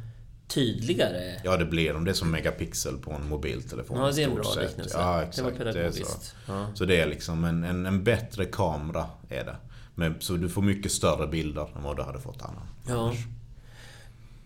tydligare. 0.48 1.40
Ja, 1.44 1.57
det 1.57 1.64
blir 1.64 1.92
de. 1.92 2.05
Det 2.05 2.11
är 2.11 2.14
som 2.14 2.31
megapixel 2.31 2.98
på 2.98 3.12
en 3.12 3.29
mobiltelefon. 3.29 3.98
Ja, 3.98 4.11
det 4.11 4.22
är 4.22 4.29
en 4.29 4.35
bra 4.35 4.55
liknelse. 4.61 4.98
Ja, 4.98 5.22
exakt. 5.22 5.37
Det 5.37 5.42
var 5.42 5.51
pedagogiskt. 5.51 6.37
Det 6.46 6.53
så. 6.53 6.66
så. 6.75 6.85
det 6.85 7.01
är 7.01 7.07
liksom 7.07 7.44
en, 7.44 7.64
en, 7.64 7.87
en, 7.87 8.05
bättre 8.05 8.44
kamera, 8.44 9.07
är 9.29 9.44
det. 9.44 9.57
Men, 9.94 10.20
så 10.20 10.33
du 10.33 10.48
får 10.48 10.62
mycket 10.62 10.92
större 10.92 11.27
bilder 11.27 11.68
än 11.77 11.83
vad 11.83 11.96
du 11.96 12.03
hade 12.03 12.20
fått 12.20 12.42
annars. 12.42 12.68
Ja. 12.88 13.12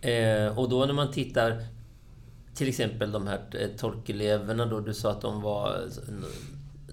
Eh, 0.01 0.57
och 0.57 0.69
då 0.69 0.85
när 0.85 0.93
man 0.93 1.11
tittar 1.11 1.65
till 2.55 2.69
exempel 2.69 3.11
de 3.11 3.27
här 3.27 3.37
torkeleverna 3.77 3.77
tolkeleverna 3.77 4.65
då, 4.65 4.79
du 4.79 4.93
sa 4.93 5.11
att 5.11 5.21
de 5.21 5.41
var 5.41 5.81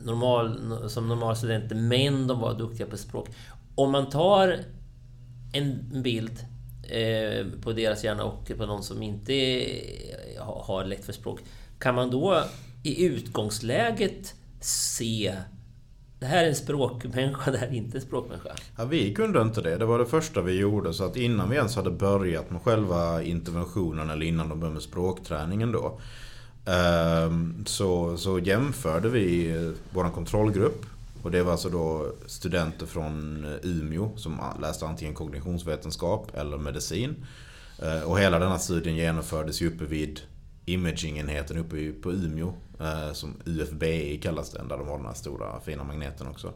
normal, 0.04 0.90
som 0.90 1.08
normalstudenter, 1.08 1.76
men 1.76 2.26
de 2.26 2.40
var 2.40 2.54
duktiga 2.54 2.86
på 2.86 2.96
språk. 2.96 3.28
Om 3.74 3.92
man 3.92 4.08
tar 4.08 4.58
en 5.52 6.02
bild 6.02 6.44
Eh, 6.88 7.46
på 7.62 7.72
deras 7.72 8.04
hjärna 8.04 8.24
och 8.24 8.52
på 8.58 8.66
någon 8.66 8.82
som 8.82 9.02
inte 9.02 9.32
har 10.38 10.84
lätt 10.84 11.04
för 11.04 11.12
språk. 11.12 11.40
Kan 11.78 11.94
man 11.94 12.10
då 12.10 12.44
i 12.82 13.04
utgångsläget 13.04 14.34
se 14.60 15.36
det 16.18 16.26
här 16.26 16.44
är 16.44 16.48
en 16.48 16.54
språkmänniska, 16.54 17.50
det 17.50 17.58
här 17.58 17.66
är 17.66 17.72
inte 17.72 17.98
en 17.98 18.02
språkmänniska. 18.02 18.48
Ja, 18.76 18.84
vi 18.84 19.14
kunde 19.14 19.42
inte 19.42 19.60
det. 19.60 19.76
Det 19.76 19.84
var 19.84 19.98
det 19.98 20.06
första 20.06 20.40
vi 20.40 20.58
gjorde. 20.58 20.92
Så 20.92 21.04
att 21.04 21.16
innan 21.16 21.50
vi 21.50 21.56
ens 21.56 21.76
hade 21.76 21.90
börjat 21.90 22.50
med 22.50 22.62
själva 22.62 23.22
interventionen 23.22 24.10
eller 24.10 24.26
innan 24.26 24.48
de 24.48 24.60
började 24.60 24.74
med 24.74 24.82
språkträningen 24.82 25.72
då. 25.72 26.00
Ehm, 26.66 27.64
så, 27.66 28.16
så 28.16 28.38
jämförde 28.38 29.08
vi 29.08 29.50
eh, 29.50 29.72
vår 29.90 30.10
kontrollgrupp. 30.10 30.86
Och 31.22 31.30
det 31.30 31.42
var 31.42 31.52
alltså 31.52 31.68
då 31.68 32.12
studenter 32.26 32.86
från 32.86 33.44
eh, 33.44 33.70
Umeå 33.70 34.10
som 34.16 34.40
ah, 34.40 34.58
läste 34.60 34.86
antingen 34.86 35.14
kognitionsvetenskap 35.14 36.30
eller 36.34 36.58
medicin. 36.58 37.26
Eh, 37.82 38.10
och 38.10 38.18
hela 38.18 38.38
denna 38.38 38.58
studien 38.58 38.96
genomfördes 38.96 39.62
ju 39.62 39.74
uppe 39.74 39.84
vid 39.84 40.20
imagingenheten 40.64 41.58
uppe 41.58 41.92
på 41.92 42.12
Umeå. 42.12 42.52
Som 43.12 43.34
UFBI 43.44 44.20
kallas 44.22 44.50
den, 44.50 44.68
där 44.68 44.78
de 44.78 44.88
har 44.88 44.96
den 44.96 45.06
här 45.06 45.14
stora 45.14 45.60
fina 45.60 45.84
magneten 45.84 46.26
också. 46.26 46.52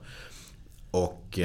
Och 0.91 1.39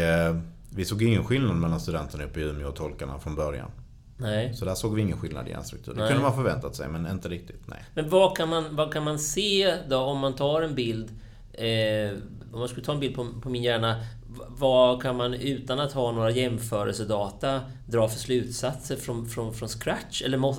vi 0.69 0.85
såg 0.85 1.03
ingen 1.03 1.23
skillnad 1.23 1.55
mellan 1.55 1.79
studenterna 1.79 2.23
uppe 2.23 2.39
i 2.39 2.43
Umeå 2.43 2.67
och 2.67 2.75
tolkarna 2.75 3.19
från 3.19 3.35
början. 3.35 3.71
Nej. 4.17 4.53
Så 4.53 4.65
där 4.65 4.75
såg 4.75 4.95
vi 4.95 5.01
ingen 5.01 5.17
skillnad 5.17 5.47
i 5.47 5.51
hjärnstruktur. 5.51 5.93
Det 5.93 6.07
kunde 6.07 6.23
man 6.23 6.35
förväntat 6.35 6.75
sig, 6.75 6.89
men 6.89 7.07
inte 7.07 7.29
riktigt. 7.29 7.67
Nej. 7.67 7.85
Men 7.93 8.09
vad 8.09 8.37
kan 8.37 8.49
man, 8.49 8.75
vad 8.75 8.93
kan 8.93 9.03
man 9.03 9.19
se 9.19 9.75
då 9.89 9.97
om 9.97 10.19
man 10.19 10.35
tar 10.35 10.61
en 10.61 10.75
bild? 10.75 11.09
Eh, 11.53 12.17
om 12.53 12.59
man 12.59 12.67
skulle 12.67 12.85
ta 12.85 12.91
en 12.91 12.99
bild 12.99 13.15
på, 13.15 13.27
på 13.41 13.49
min 13.49 13.63
hjärna. 13.63 14.05
Vad 14.47 15.01
kan 15.01 15.17
man 15.17 15.33
utan 15.33 15.79
att 15.79 15.91
ha 15.91 16.11
några 16.11 16.31
jämförelsedata 16.31 17.61
dra 17.85 18.09
för 18.09 18.19
slutsatser 18.19 18.95
från, 18.95 19.29
från, 19.29 19.53
från 19.53 19.69
scratch? 19.69 20.21
Eller, 20.21 20.37
må, 20.37 20.55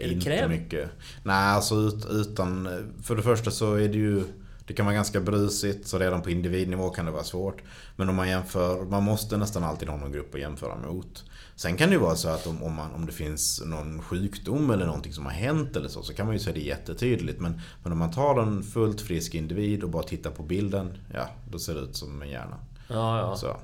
eller 0.00 0.12
Inte 0.12 0.24
kräv? 0.24 0.50
mycket. 0.50 0.90
Nej, 1.22 1.48
alltså 1.48 1.74
ut, 1.74 2.06
utan... 2.10 2.68
För 3.02 3.16
det 3.16 3.22
första 3.22 3.50
så 3.50 3.74
är 3.74 3.88
det 3.88 3.98
ju... 3.98 4.24
Det 4.66 4.72
kan 4.74 4.86
vara 4.86 4.94
ganska 4.94 5.20
brusigt, 5.20 5.86
så 5.86 5.98
redan 5.98 6.22
på 6.22 6.30
individnivå 6.30 6.90
kan 6.90 7.04
det 7.04 7.10
vara 7.10 7.24
svårt. 7.24 7.62
Men 7.96 8.08
om 8.08 8.16
man 8.16 8.28
jämför, 8.28 8.84
man 8.84 9.02
måste 9.02 9.36
nästan 9.36 9.64
alltid 9.64 9.88
ha 9.88 9.96
någon 9.96 10.12
grupp 10.12 10.34
att 10.34 10.40
jämföra 10.40 10.76
mot. 10.76 11.24
Sen 11.56 11.76
kan 11.76 11.88
det 11.88 11.92
ju 11.94 12.00
vara 12.00 12.16
så 12.16 12.28
att 12.28 12.46
om, 12.46 12.62
om, 12.62 12.74
man, 12.74 12.92
om 12.94 13.06
det 13.06 13.12
finns 13.12 13.62
någon 13.66 14.02
sjukdom 14.02 14.70
eller 14.70 14.86
någonting 14.86 15.12
som 15.12 15.24
har 15.24 15.32
hänt 15.32 15.76
eller 15.76 15.88
så, 15.88 16.02
så 16.02 16.14
kan 16.14 16.26
man 16.26 16.34
ju 16.34 16.38
se 16.38 16.52
det 16.52 16.60
jättetydligt. 16.60 17.40
Men, 17.40 17.60
men 17.82 17.92
om 17.92 17.98
man 17.98 18.10
tar 18.10 18.42
en 18.42 18.62
fullt 18.62 19.00
frisk 19.00 19.34
individ 19.34 19.84
och 19.84 19.90
bara 19.90 20.02
tittar 20.02 20.30
på 20.30 20.42
bilden, 20.42 20.98
ja, 21.14 21.28
då 21.50 21.58
ser 21.58 21.74
det 21.74 21.80
ut 21.80 21.96
som 21.96 22.22
en 22.22 22.28
hjärna. 22.28 22.56
Ja, 22.88 23.18
ja. 23.18 23.36
Så. 23.36 23.56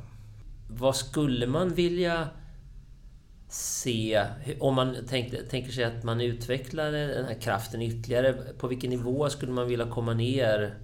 Vad 0.69 0.97
skulle 0.97 1.47
man 1.47 1.75
vilja 1.75 2.29
se, 3.49 4.27
om 4.61 4.75
man 4.75 4.97
tänkte, 5.09 5.43
tänker 5.43 5.73
sig 5.73 5.85
att 5.85 6.05
man 6.05 6.21
utvecklar 6.21 6.93
den 6.93 7.25
här 7.25 7.41
kraften 7.41 7.83
ytterligare, 7.83 8.33
på 8.33 8.69
vilken 8.69 8.91
nivå 8.91 9.31
skulle 9.31 9.53
man 9.53 9.69
vilja 9.69 9.87
komma 9.87 10.15
ner? 10.15 10.79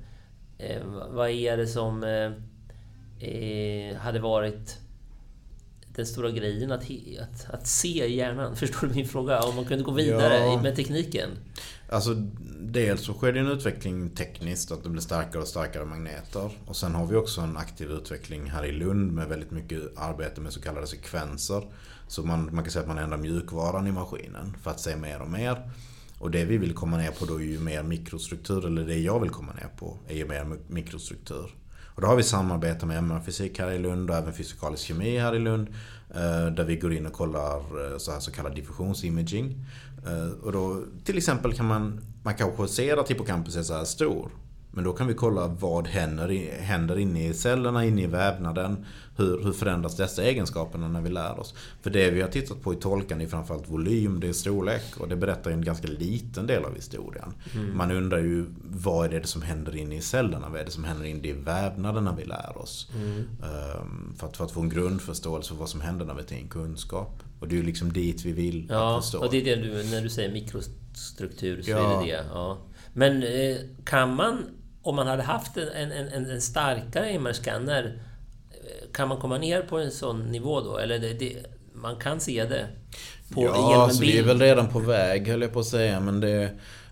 Eh, 0.58 0.82
vad 1.10 1.30
är 1.30 1.56
det 1.56 1.66
som 1.66 2.04
eh, 2.04 2.32
eh 3.28 3.96
hade 3.96 4.20
varit 4.20 4.78
den 5.94 6.06
stora 6.06 6.30
grejen 6.30 6.72
att, 6.72 6.84
att, 7.20 7.54
att 7.54 7.66
se 7.66 8.14
hjärnan? 8.14 8.56
Förstår 8.56 8.86
du 8.86 8.94
min 8.94 9.08
fråga? 9.08 9.40
Om 9.40 9.56
man 9.56 9.64
kunde 9.64 9.84
gå 9.84 9.92
vidare 9.92 10.38
ja. 10.38 10.62
med 10.62 10.76
tekniken? 10.76 11.30
Alltså, 11.90 12.14
dels 12.60 13.04
så 13.04 13.12
sker 13.12 13.32
det 13.32 13.40
en 13.40 13.46
utveckling 13.46 14.10
tekniskt, 14.10 14.72
att 14.72 14.82
det 14.82 14.88
blir 14.88 15.02
starkare 15.02 15.42
och 15.42 15.48
starkare 15.48 15.84
magneter. 15.84 16.50
Och 16.66 16.76
sen 16.76 16.94
har 16.94 17.06
vi 17.06 17.16
också 17.16 17.40
en 17.40 17.56
aktiv 17.56 17.90
utveckling 17.90 18.50
här 18.50 18.64
i 18.64 18.72
Lund 18.72 19.12
med 19.12 19.28
väldigt 19.28 19.50
mycket 19.50 19.80
arbete 19.96 20.40
med 20.40 20.52
så 20.52 20.60
kallade 20.60 20.86
sekvenser. 20.86 21.62
Så 22.08 22.22
man, 22.22 22.50
man 22.52 22.64
kan 22.64 22.70
säga 22.70 22.82
att 22.82 22.88
man 22.88 22.98
ändrar 22.98 23.18
mjukvaran 23.18 23.86
i 23.86 23.92
maskinen 23.92 24.56
för 24.62 24.70
att 24.70 24.80
se 24.80 24.96
mer 24.96 25.20
och 25.20 25.30
mer. 25.30 25.70
Och 26.18 26.30
det 26.30 26.44
vi 26.44 26.58
vill 26.58 26.74
komma 26.74 26.96
ner 26.96 27.10
på 27.10 27.24
då 27.24 27.34
är 27.34 27.44
ju 27.44 27.60
mer 27.60 27.82
mikrostruktur, 27.82 28.66
eller 28.66 28.84
det 28.84 28.98
jag 28.98 29.20
vill 29.20 29.30
komma 29.30 29.52
ner 29.52 29.68
på 29.78 29.96
är 30.08 30.16
ju 30.16 30.28
mer 30.28 30.56
mikrostruktur. 30.68 31.54
Och 31.98 32.02
då 32.02 32.08
har 32.08 32.16
vi 32.16 32.22
samarbete 32.22 32.86
med 32.86 32.98
MR-fysik 32.98 33.58
här 33.58 33.70
i 33.70 33.78
Lund 33.78 34.10
och 34.10 34.16
även 34.16 34.32
fysikalisk 34.32 34.82
kemi 34.84 35.18
här 35.18 35.34
i 35.34 35.38
Lund. 35.38 35.68
Eh, 36.14 36.46
där 36.46 36.64
vi 36.64 36.76
går 36.76 36.92
in 36.92 37.06
och 37.06 37.12
kollar 37.12 37.56
eh, 37.56 37.98
så, 37.98 38.12
här 38.12 38.20
så 38.20 38.32
kallad 38.32 38.54
diffusionsimaging. 38.54 39.64
Eh, 40.06 40.44
och 40.44 40.52
då, 40.52 40.84
till 41.04 41.18
exempel 41.18 41.52
kan 41.52 41.66
man, 41.66 42.00
man 42.22 42.34
kanske 42.34 42.68
ser 42.68 42.96
att 42.96 43.10
hippocampus 43.10 43.56
är 43.56 43.62
så 43.62 43.74
här 43.74 43.84
stor. 43.84 44.30
Men 44.70 44.84
då 44.84 44.92
kan 44.92 45.06
vi 45.06 45.14
kolla 45.14 45.46
vad 45.46 45.86
händer, 45.86 46.52
händer 46.60 46.98
inne 46.98 47.28
i 47.28 47.34
cellerna, 47.34 47.84
inne 47.84 48.02
i 48.02 48.06
vävnaden. 48.06 48.86
Hur, 49.16 49.44
hur 49.44 49.52
förändras 49.52 49.96
dessa 49.96 50.22
egenskaperna 50.22 50.88
när 50.88 51.00
vi 51.00 51.10
lär 51.10 51.40
oss? 51.40 51.54
För 51.82 51.90
det 51.90 52.10
vi 52.10 52.20
har 52.20 52.28
tittat 52.28 52.62
på 52.62 52.72
i 52.72 52.76
tolkan 52.76 53.20
är 53.20 53.26
framförallt 53.26 53.68
volym, 53.68 54.20
det 54.20 54.28
är 54.28 54.32
storlek 54.32 54.82
och 54.96 55.08
det 55.08 55.16
berättar 55.16 55.50
en 55.50 55.64
ganska 55.64 55.88
liten 55.88 56.46
del 56.46 56.64
av 56.64 56.74
historien. 56.74 57.34
Mm. 57.54 57.76
Man 57.76 57.90
undrar 57.90 58.18
ju 58.18 58.46
vad 58.62 59.14
är 59.14 59.20
det 59.20 59.26
som 59.26 59.42
händer 59.42 59.76
inne 59.76 59.96
i 59.96 60.00
cellerna? 60.00 60.48
Vad 60.48 60.60
är 60.60 60.64
det 60.64 60.70
som 60.70 60.84
händer 60.84 61.04
inne 61.04 61.28
i 61.28 61.32
vävnaden 61.32 62.04
när 62.04 62.16
vi 62.16 62.24
lär 62.24 62.58
oss? 62.58 62.90
Mm. 62.94 63.16
Um, 63.18 64.14
för, 64.18 64.26
att, 64.26 64.36
för 64.36 64.44
att 64.44 64.52
få 64.52 64.60
en 64.60 64.68
grundförståelse 64.68 65.48
för 65.48 65.56
vad 65.56 65.68
som 65.68 65.80
händer 65.80 66.06
när 66.06 66.14
vi 66.14 66.22
tar 66.22 66.36
in 66.36 66.48
kunskap. 66.48 67.22
Och 67.40 67.48
det 67.48 67.54
är 67.54 67.56
ju 67.56 67.62
liksom 67.62 67.92
dit 67.92 68.24
vi 68.24 68.32
vill 68.32 68.66
ja, 68.70 69.00
förstå. 69.00 69.18
och 69.18 69.30
det 69.30 69.36
är 69.36 69.56
det 69.56 69.62
du, 69.62 69.90
när 69.90 70.02
du 70.02 70.08
säger 70.08 70.32
mikrostruktur 70.32 71.62
så 71.62 71.70
ja. 71.70 71.76
är 71.78 72.06
det 72.06 72.12
det. 72.12 72.24
Ja. 72.32 72.58
Men 72.92 73.22
eh, 73.22 73.56
kan 73.84 74.14
man 74.14 74.44
om 74.88 74.96
man 74.96 75.06
hade 75.06 75.22
haft 75.22 75.56
en, 75.56 75.92
en, 75.92 76.08
en, 76.08 76.30
en 76.30 76.40
starkare 76.40 77.10
MR-scanner, 77.18 77.98
kan 78.92 79.08
man 79.08 79.18
komma 79.18 79.38
ner 79.38 79.62
på 79.62 79.78
en 79.78 79.90
sån 79.90 80.20
nivå 80.20 80.60
då? 80.60 80.78
Eller 80.78 80.98
det, 80.98 81.12
det, 81.12 81.36
man 81.72 81.96
kan 81.96 82.20
se 82.20 82.44
det? 82.44 82.66
På, 83.34 83.44
ja, 83.44 83.82
alltså 83.82 84.00
vi 84.00 84.18
är 84.18 84.22
väl 84.22 84.40
redan 84.40 84.68
på 84.68 84.78
väg 84.78 85.28
höll 85.28 85.42
jag 85.42 85.52
på 85.52 85.60
att 85.60 85.66
säga. 85.66 86.00
Men 86.00 86.20
det, 86.20 86.50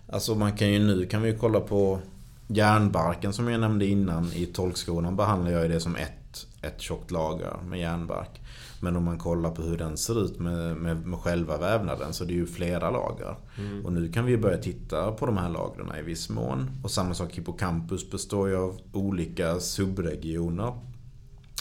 alltså 0.09 0.35
man 0.35 0.57
kan 0.57 0.69
ju 0.69 0.79
nu 0.79 1.05
kan 1.05 1.21
vi 1.21 1.29
ju 1.29 1.37
kolla 1.37 1.59
på 1.59 1.99
järnbarken 2.47 3.33
som 3.33 3.51
jag 3.51 3.61
nämnde 3.61 3.85
innan. 3.85 4.31
I 4.33 4.45
tolkskolan 4.45 5.15
behandlar 5.15 5.51
jag 5.51 5.69
det 5.69 5.79
som 5.79 5.95
ett, 5.95 6.47
ett 6.61 6.81
tjockt 6.81 7.11
lager 7.11 7.57
med 7.63 7.79
järnbark. 7.79 8.41
Men 8.79 8.95
om 8.95 9.03
man 9.03 9.17
kollar 9.17 9.51
på 9.51 9.61
hur 9.61 9.77
den 9.77 9.97
ser 9.97 10.25
ut 10.25 10.39
med, 10.39 10.77
med, 10.77 11.05
med 11.05 11.19
själva 11.19 11.57
vävnaden 11.57 12.13
så 12.13 12.23
det 12.23 12.33
är 12.33 12.35
ju 12.35 12.45
flera 12.45 12.89
lager. 12.89 13.35
Mm. 13.57 13.85
Och 13.85 13.93
nu 13.93 14.11
kan 14.11 14.25
vi 14.25 14.37
börja 14.37 14.57
titta 14.57 15.11
på 15.11 15.25
de 15.25 15.37
här 15.37 15.49
lagren 15.49 15.99
i 15.99 16.01
viss 16.01 16.29
mån. 16.29 16.69
Och 16.83 16.91
samma 16.91 17.13
sak 17.13 17.33
hippocampus 17.33 18.11
består 18.11 18.49
ju 18.49 18.55
av 18.55 18.79
olika 18.93 19.59
subregioner. 19.59 20.73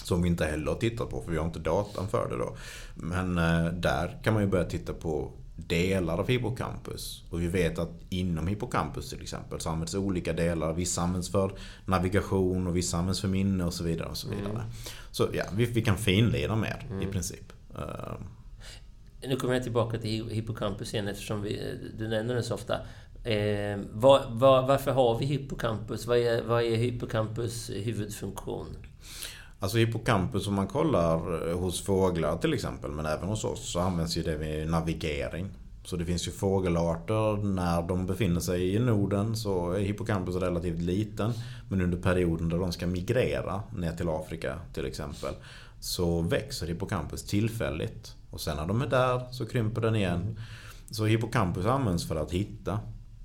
Som 0.02 0.22
vi 0.22 0.28
inte 0.28 0.44
heller 0.44 0.72
har 0.72 0.78
tittat 0.78 1.10
på 1.10 1.22
för 1.22 1.30
vi 1.30 1.38
har 1.38 1.44
inte 1.44 1.58
datan 1.58 2.08
för 2.08 2.28
det 2.30 2.36
då. 2.36 2.56
Men 2.94 3.38
eh, 3.38 3.72
där 3.72 4.20
kan 4.24 4.34
man 4.34 4.42
ju 4.42 4.48
börja 4.48 4.64
titta 4.64 4.92
på 4.92 5.32
delar 5.56 6.18
av 6.18 6.28
hippocampus. 6.28 7.22
Och 7.30 7.42
vi 7.42 7.46
vet 7.46 7.78
att 7.78 7.90
inom 8.08 8.46
hippocampus 8.46 9.10
till 9.10 9.22
exempel 9.22 9.60
så 9.60 9.70
används 9.70 9.94
olika 9.94 10.32
delar. 10.32 10.72
Vissa 10.72 11.02
används 11.02 11.30
för 11.30 11.52
navigation 11.84 12.66
och 12.66 12.76
vissa 12.76 12.96
används 12.96 13.20
för 13.20 13.28
minne 13.28 13.64
och 13.64 13.74
så 13.74 13.84
vidare. 13.84 14.08
Och 14.08 14.16
så 14.16 14.28
vidare. 14.28 14.50
Mm. 14.50 14.66
Så 15.10 15.28
ja, 15.32 15.44
vi, 15.52 15.64
vi 15.64 15.82
kan 15.82 15.98
finleda 15.98 16.56
mer 16.56 16.86
mm. 16.90 17.02
i 17.02 17.06
princip. 17.12 17.52
Uh. 17.74 18.14
Nu 19.28 19.36
kommer 19.36 19.54
jag 19.54 19.62
tillbaka 19.62 19.98
till 19.98 20.28
hippocampus 20.30 20.94
igen 20.94 21.08
eftersom 21.08 21.42
vi, 21.42 21.78
du 21.98 22.08
nämner 22.08 22.34
det 22.34 22.42
så 22.42 22.54
ofta. 22.54 22.74
Eh, 23.24 23.78
var, 23.92 24.30
var, 24.30 24.66
varför 24.66 24.90
har 24.92 25.18
vi 25.18 25.26
hippocampus? 25.26 26.06
Vad 26.06 26.18
är, 26.18 26.42
vad 26.42 26.62
är 26.62 26.76
hippocampus 26.76 27.70
huvudfunktion? 27.70 28.76
Alltså 29.60 29.78
hippocampus 29.78 30.48
om 30.48 30.54
man 30.54 30.66
kollar 30.66 31.48
eh, 31.50 31.58
hos 31.58 31.82
fåglar 31.82 32.36
till 32.36 32.54
exempel, 32.54 32.90
men 32.90 33.06
även 33.06 33.28
hos 33.28 33.44
oss, 33.44 33.72
så 33.72 33.80
används 33.80 34.16
ju 34.16 34.22
det 34.22 34.36
vid 34.36 34.70
navigering. 34.70 35.48
Så 35.84 35.96
det 35.96 36.04
finns 36.04 36.28
ju 36.28 36.32
fågelarter, 36.32 37.36
när 37.36 37.82
de 37.82 38.06
befinner 38.06 38.40
sig 38.40 38.74
i 38.74 38.78
Norden 38.78 39.36
så 39.36 39.72
är 39.72 39.80
hippocampus 39.80 40.34
relativt 40.34 40.80
liten. 40.80 41.32
Men 41.68 41.80
under 41.80 41.98
perioden 41.98 42.48
där 42.48 42.58
de 42.58 42.72
ska 42.72 42.86
migrera 42.86 43.62
ner 43.76 43.92
till 43.92 44.08
Afrika 44.08 44.58
till 44.72 44.86
exempel 44.86 45.34
så 45.80 46.20
växer 46.20 46.66
hippocampus 46.66 47.22
tillfälligt. 47.22 48.14
Och 48.30 48.40
sen 48.40 48.56
när 48.56 48.66
de 48.66 48.82
är 48.82 48.86
där 48.86 49.20
så 49.30 49.46
krymper 49.46 49.80
den 49.80 49.96
igen. 49.96 50.38
Så 50.90 51.04
hippocampus 51.04 51.66
används 51.66 52.08
för 52.08 52.16
att 52.16 52.30
hitta. 52.30 52.80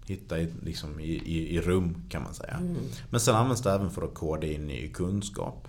Hitta 0.05 0.39
i, 0.39 0.53
liksom 0.63 0.99
i, 0.99 1.11
i, 1.11 1.55
i 1.55 1.61
rum 1.61 1.95
kan 2.09 2.23
man 2.23 2.33
säga. 2.33 2.53
Mm. 2.53 2.77
Men 3.09 3.19
sen 3.19 3.35
används 3.35 3.61
det 3.61 3.71
även 3.71 3.91
för 3.91 4.01
att 4.01 4.13
koda 4.13 4.47
in 4.47 4.69
i 4.69 4.87
kunskap. 4.87 5.67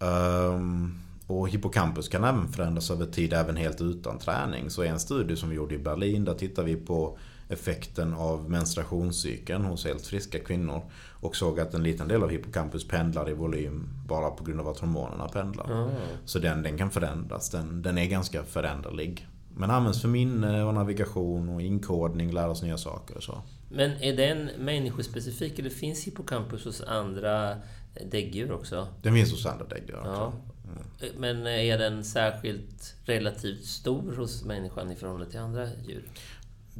Um, 0.00 1.00
och 1.26 1.48
hippocampus 1.48 2.08
kan 2.08 2.24
även 2.24 2.48
förändras 2.48 2.90
över 2.90 3.06
tid, 3.06 3.32
även 3.32 3.56
helt 3.56 3.80
utan 3.80 4.18
träning. 4.18 4.70
Så 4.70 4.84
i 4.84 4.88
en 4.88 5.00
studie 5.00 5.36
som 5.36 5.48
vi 5.48 5.56
gjorde 5.56 5.74
i 5.74 5.78
Berlin, 5.78 6.24
där 6.24 6.34
tittar 6.34 6.62
vi 6.62 6.76
på 6.76 7.18
effekten 7.48 8.14
av 8.14 8.50
menstruationscykeln 8.50 9.64
hos 9.64 9.84
helt 9.84 10.06
friska 10.06 10.38
kvinnor. 10.38 10.82
Och 11.20 11.36
såg 11.36 11.60
att 11.60 11.74
en 11.74 11.82
liten 11.82 12.08
del 12.08 12.22
av 12.22 12.30
hippocampus 12.30 12.88
pendlar 12.88 13.30
i 13.30 13.34
volym 13.34 13.88
bara 14.06 14.30
på 14.30 14.44
grund 14.44 14.60
av 14.60 14.68
att 14.68 14.78
hormonerna 14.78 15.28
pendlar. 15.28 15.82
Mm. 15.82 15.94
Så 16.24 16.38
den, 16.38 16.62
den 16.62 16.78
kan 16.78 16.90
förändras, 16.90 17.50
den, 17.50 17.82
den 17.82 17.98
är 17.98 18.06
ganska 18.06 18.44
föränderlig. 18.44 19.26
Men 19.56 19.70
används 19.70 20.00
för 20.00 20.08
minne 20.08 20.62
och 20.64 20.74
navigation 20.74 21.48
och 21.48 21.62
inkodning, 21.62 22.32
lära 22.32 22.50
oss 22.50 22.62
nya 22.62 22.78
saker 22.78 23.16
och 23.16 23.22
så. 23.22 23.42
Men 23.70 23.90
är 24.02 24.16
den 24.16 24.50
människospecifik 24.58 25.58
eller 25.58 25.70
finns 25.70 26.06
hippocampus 26.06 26.64
hos 26.64 26.82
andra 26.82 27.56
däggdjur 28.10 28.52
också? 28.52 28.88
Den 29.02 29.14
finns 29.14 29.30
hos 29.30 29.46
andra 29.46 29.64
däggdjur 29.66 29.96
också. 29.96 30.10
Ja. 30.10 30.32
Men 31.18 31.46
är 31.46 31.78
den 31.78 32.04
särskilt 32.04 32.94
relativt 33.04 33.64
stor 33.64 34.16
hos 34.16 34.44
människan 34.44 34.92
i 34.92 34.96
förhållande 34.96 35.30
till 35.30 35.40
andra 35.40 35.68
djur? 35.86 36.08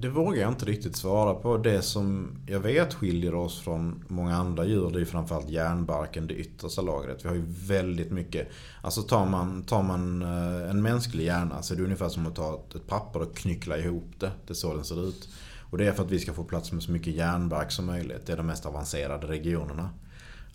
Det 0.00 0.08
vågar 0.08 0.42
jag 0.42 0.50
inte 0.50 0.64
riktigt 0.64 0.96
svara 0.96 1.34
på. 1.34 1.56
Det 1.56 1.82
som 1.82 2.36
jag 2.46 2.60
vet 2.60 2.94
skiljer 2.94 3.34
oss 3.34 3.60
från 3.60 4.04
många 4.08 4.36
andra 4.36 4.64
djur 4.64 4.90
det 4.90 5.00
är 5.00 5.04
framförallt 5.04 5.48
järnbarken, 5.48 6.26
det 6.26 6.34
yttersta 6.34 6.82
lagret. 6.82 7.24
Vi 7.24 7.28
har 7.28 7.34
ju 7.34 7.44
väldigt 7.46 8.10
mycket. 8.10 8.48
Alltså 8.82 9.02
tar 9.02 9.26
man, 9.26 9.62
tar 9.62 9.82
man 9.82 10.22
eh, 10.22 10.70
en 10.70 10.82
mänsklig 10.82 11.24
hjärna 11.24 11.62
så 11.62 11.74
är 11.74 11.78
det 11.78 11.84
ungefär 11.84 12.08
som 12.08 12.26
att 12.26 12.34
ta 12.34 12.64
ett 12.74 12.86
papper 12.86 13.22
och 13.22 13.36
knyckla 13.36 13.78
ihop 13.78 14.12
det. 14.18 14.30
Det 14.46 14.52
är 14.52 14.54
så 14.54 14.74
den 14.74 14.84
ser 14.84 15.08
ut. 15.08 15.28
Och 15.70 15.78
det 15.78 15.86
är 15.86 15.92
för 15.92 16.04
att 16.04 16.10
vi 16.10 16.18
ska 16.18 16.32
få 16.32 16.44
plats 16.44 16.72
med 16.72 16.82
så 16.82 16.92
mycket 16.92 17.14
hjärnbark 17.14 17.70
som 17.70 17.86
möjligt. 17.86 18.26
Det 18.26 18.32
är 18.32 18.36
de 18.36 18.46
mest 18.46 18.66
avancerade 18.66 19.26
regionerna. 19.26 19.90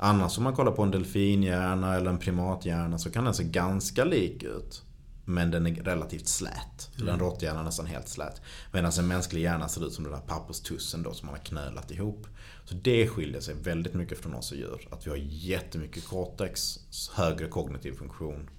Annars 0.06 0.38
om 0.38 0.44
man 0.44 0.56
kollar 0.56 0.72
på 0.72 0.84
en 0.84 0.92
delfinhjärna 0.92 1.96
eller 1.96 2.10
en 2.10 2.18
primathjärna 2.18 2.98
så 2.98 3.12
kan 3.12 3.24
den 3.24 3.34
se 3.34 3.44
ganska 3.44 4.04
lik 4.04 4.44
ut. 4.44 4.84
Men 5.26 5.52
den 5.52 5.68
är 5.68 5.76
relativt 5.76 6.28
slät. 6.28 6.90
Eller 6.98 7.14
en 7.14 7.20
råtthjärna 7.20 7.60
är 7.60 7.64
nästan 7.64 7.86
helt 7.86 8.08
slät. 8.08 8.42
Medan 8.72 8.92
en 9.00 9.08
mänsklig 9.08 9.42
hjärna 9.42 9.68
ser 9.68 9.88
ut 9.88 9.94
som 9.94 10.04
den 10.04 10.14
där 10.14 10.20
papperstussen 10.20 11.04
då 11.04 11.14
som 11.14 11.26
man 11.26 11.36
har 11.36 11.44
knölat 11.44 11.92
ihop. 11.92 12.28
Så 12.66 12.76
det 12.76 13.08
skiljer 13.08 13.42
sig 13.42 13.56
väldigt 13.56 13.94
mycket 13.94 14.20
från 14.20 14.34
oss 14.34 14.52
och 14.52 14.58
djur. 14.58 14.88
Att 14.92 15.06
vi 15.06 15.10
har 15.10 15.18
jättemycket 15.22 16.08
cortex, 16.08 16.80
högre 17.14 17.48
kognitiv 17.48 17.92
funktion. 17.92 18.50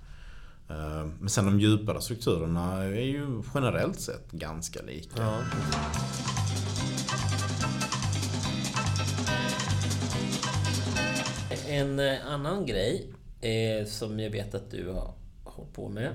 Eh, 0.71 1.07
Men 1.21 1.29
sen 1.29 1.45
de 1.45 1.61
djupare 1.61 2.01
strukturerna 2.01 2.85
är 2.85 3.07
ju 3.07 3.43
generellt 3.55 4.01
sett 4.01 4.31
ganska 4.31 4.83
lika. 4.83 5.23
Ja. 5.23 5.39
En 11.75 11.99
eh, 11.99 12.27
annan 12.27 12.67
grej 12.67 13.13
eh, 13.41 13.87
som 13.87 14.21
jag 14.21 14.31
vet 14.31 14.55
att 14.55 14.71
du 14.71 14.89
har 14.89 15.15
hållit 15.45 15.73
på 15.73 15.89
med. 15.89 16.11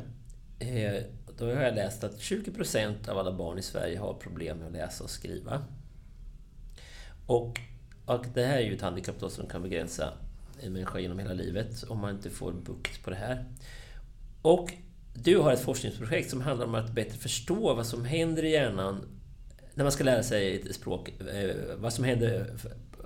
Eh, 0.60 1.04
då 1.38 1.46
har 1.46 1.62
jag 1.62 1.76
läst 1.76 2.04
att 2.04 2.20
20% 2.20 3.10
av 3.10 3.18
alla 3.18 3.32
barn 3.32 3.60
i 3.60 3.62
Sverige 3.62 4.00
har 4.00 4.14
problem 4.14 4.58
med 4.58 4.68
att 4.68 4.74
läsa 4.74 5.04
och 5.04 5.10
skriva. 5.10 5.64
Och, 7.26 7.60
och 8.06 8.26
det 8.34 8.46
här 8.46 8.58
är 8.58 8.62
ju 8.62 8.76
ett 8.76 8.82
handikapp 8.82 9.20
då 9.20 9.30
som 9.30 9.48
kan 9.48 9.62
begränsa 9.62 10.14
en 10.62 10.74
människa 10.74 11.00
genom 11.00 11.20
hela 11.20 11.34
livet 11.34 11.84
om 11.84 12.00
man 12.00 12.16
inte 12.16 12.30
får 12.30 12.52
bukt 12.52 13.04
på 13.04 13.10
det 13.10 13.16
här. 13.16 13.46
Och 14.42 14.74
du 15.14 15.38
har 15.38 15.54
ett 15.54 15.62
forskningsprojekt 15.62 16.30
som 16.30 16.42
handlar 16.42 16.66
om 16.66 16.76
att 16.76 16.92
bättre 16.92 17.18
förstå 17.18 17.74
vad 17.74 17.86
som 17.86 18.06
händer 18.06 18.46
i 18.46 18.52
hjärnan 18.52 19.06
när 19.74 19.84
man 19.84 19.92
ska 19.92 20.04
lära 20.04 20.24
sig 20.24 20.56
ett 20.56 20.76
språk. 20.76 21.10
Eh, 21.34 21.56
vad 21.78 21.94
som 21.94 22.04
händer 22.04 22.58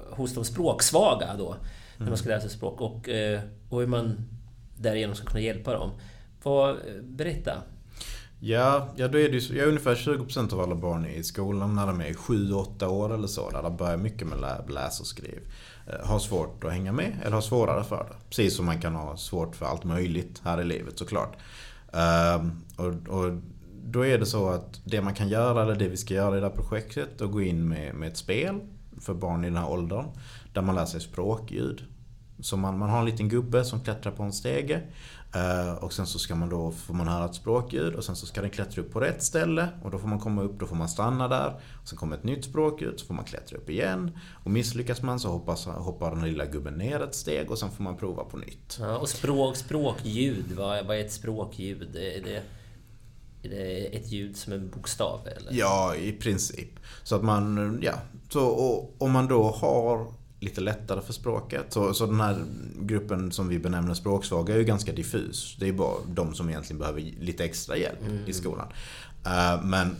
hos 0.09 0.33
de 0.33 0.45
språksvaga 0.45 1.35
då, 1.37 1.57
när 1.97 2.07
man 2.07 2.17
ska 2.17 2.29
lära 2.29 2.41
sig 2.41 2.49
språk. 2.49 2.81
Och, 2.81 3.09
eh, 3.09 3.41
och 3.69 3.79
hur 3.79 3.87
man 3.87 4.29
därigenom 4.77 5.15
ska 5.15 5.25
kunna 5.25 5.41
hjälpa 5.41 5.73
dem. 5.73 5.91
Vad, 6.43 6.69
eh, 6.69 6.75
berätta. 7.03 7.51
Ja, 8.39 8.87
ja 8.95 9.07
då 9.07 9.19
är 9.19 9.29
det 9.29 9.37
ju 9.37 9.57
ja, 9.57 9.65
ungefär 9.65 9.95
20% 9.95 10.53
av 10.53 10.59
alla 10.59 10.75
barn 10.75 11.05
i 11.05 11.23
skolan 11.23 11.75
när 11.75 11.87
de 11.87 12.01
är 12.01 12.13
7-8 12.13 12.87
år 12.87 13.13
eller 13.13 13.27
så, 13.27 13.49
där 13.49 13.63
de 13.63 13.77
börjar 13.77 13.97
mycket 13.97 14.27
med 14.27 14.39
lä- 14.41 14.73
läs 14.73 14.99
och 14.99 15.07
skriv, 15.07 15.39
eh, 15.87 16.07
har 16.07 16.19
svårt 16.19 16.63
att 16.63 16.71
hänga 16.71 16.91
med 16.91 17.11
eller 17.21 17.31
har 17.31 17.41
svårare 17.41 17.83
för 17.83 18.03
det. 18.09 18.15
Precis 18.29 18.55
som 18.55 18.65
man 18.65 18.81
kan 18.81 18.95
ha 18.95 19.17
svårt 19.17 19.55
för 19.55 19.65
allt 19.65 19.83
möjligt 19.83 20.41
här 20.43 20.61
i 20.61 20.63
livet 20.63 20.97
såklart. 20.97 21.37
Ehm, 21.93 22.51
och, 22.77 23.17
och 23.17 23.31
då 23.85 24.05
är 24.05 24.17
det 24.17 24.25
så 24.25 24.49
att 24.49 24.81
det 24.85 25.01
man 25.01 25.13
kan 25.13 25.29
göra, 25.29 25.61
eller 25.63 25.75
det 25.75 25.87
vi 25.87 25.97
ska 25.97 26.13
göra 26.13 26.37
i 26.37 26.39
det 26.39 26.45
här 26.47 26.55
projektet, 26.55 27.21
är 27.21 27.25
att 27.25 27.31
gå 27.31 27.41
in 27.41 27.67
med, 27.69 27.95
med 27.95 28.09
ett 28.09 28.17
spel 28.17 28.59
för 29.01 29.13
barn 29.13 29.43
i 29.43 29.47
den 29.47 29.57
här 29.57 29.69
åldern, 29.69 30.05
där 30.53 30.61
man 30.61 30.75
lär 30.75 30.85
sig 30.85 31.01
språkljud. 31.01 31.83
Så 32.39 32.57
man, 32.57 32.77
man 32.77 32.89
har 32.89 32.99
en 32.99 33.05
liten 33.05 33.29
gubbe 33.29 33.65
som 33.65 33.83
klättrar 33.83 34.11
på 34.11 34.23
en 34.23 34.33
stege. 34.33 34.81
eh, 35.35 35.73
Och 35.83 35.93
sen 35.93 36.07
så 36.07 36.19
ska 36.19 36.35
man 36.35 36.49
då, 36.49 36.71
får 36.71 36.93
man 36.93 37.07
höra 37.07 37.25
ett 37.25 37.35
språkljud 37.35 37.95
och 37.95 38.03
sen 38.03 38.15
så 38.15 38.25
ska 38.25 38.41
den 38.41 38.49
klättra 38.49 38.81
upp 38.81 38.91
på 38.93 38.99
rätt 38.99 39.23
ställe. 39.23 39.67
Och 39.83 39.91
då 39.91 39.99
får 39.99 40.07
man 40.07 40.19
komma 40.19 40.41
upp, 40.41 40.59
då 40.59 40.65
får 40.65 40.75
man 40.75 40.89
stanna 40.89 41.27
där. 41.27 41.59
Och 41.81 41.87
sen 41.87 41.97
kommer 41.97 42.15
ett 42.17 42.23
nytt 42.23 42.45
språkljud, 42.45 42.99
så 42.99 43.05
får 43.05 43.13
man 43.13 43.25
klättra 43.25 43.57
upp 43.57 43.69
igen. 43.69 44.17
Och 44.43 44.51
misslyckas 44.51 45.01
man 45.01 45.19
så 45.19 45.29
hoppas, 45.29 45.65
hoppar 45.65 46.15
den 46.15 46.23
lilla 46.25 46.45
gubben 46.45 46.73
ner 46.73 46.99
ett 47.03 47.15
steg 47.15 47.51
och 47.51 47.59
sen 47.59 47.71
får 47.71 47.83
man 47.83 47.97
prova 47.97 48.23
på 48.23 48.37
nytt. 48.37 48.77
Ja, 48.79 48.97
och 48.97 49.09
språk, 49.09 49.55
språkljud, 49.55 50.45
vad, 50.57 50.85
vad 50.85 50.97
är 50.97 51.01
ett 51.01 51.11
språkljud? 51.13 51.95
Är 51.95 52.21
det, 52.23 52.41
är 53.43 53.49
det 53.49 53.97
ett 53.97 54.11
ljud 54.11 54.37
som 54.37 54.53
en 54.53 54.69
bokstav? 54.69 55.27
Eller? 55.37 55.53
Ja, 55.53 55.95
i 55.95 56.11
princip. 56.11 56.69
Så 57.03 57.15
att 57.15 57.23
man, 57.23 57.79
ja. 57.81 57.93
Så 58.29 58.45
och, 58.45 58.95
om 58.97 59.11
man 59.11 59.27
då 59.27 59.43
har 59.51 60.07
lite 60.43 60.61
lättare 60.61 61.01
för 61.01 61.13
språket. 61.13 61.65
Så, 61.69 61.93
så 61.93 62.05
den 62.05 62.21
här 62.21 62.45
gruppen 62.79 63.31
som 63.31 63.47
vi 63.47 63.59
benämner 63.59 63.93
språksvaga 63.93 64.53
är 64.53 64.57
ju 64.57 64.63
ganska 64.63 64.91
diffus. 64.91 65.55
Det 65.59 65.67
är 65.67 65.73
bara 65.73 65.97
de 66.07 66.33
som 66.33 66.49
egentligen 66.49 66.79
behöver 66.79 67.01
lite 67.01 67.45
extra 67.45 67.77
hjälp 67.77 67.99
i 68.25 68.33
skolan. 68.33 68.67
Eh, 69.25 69.63
men 69.63 69.95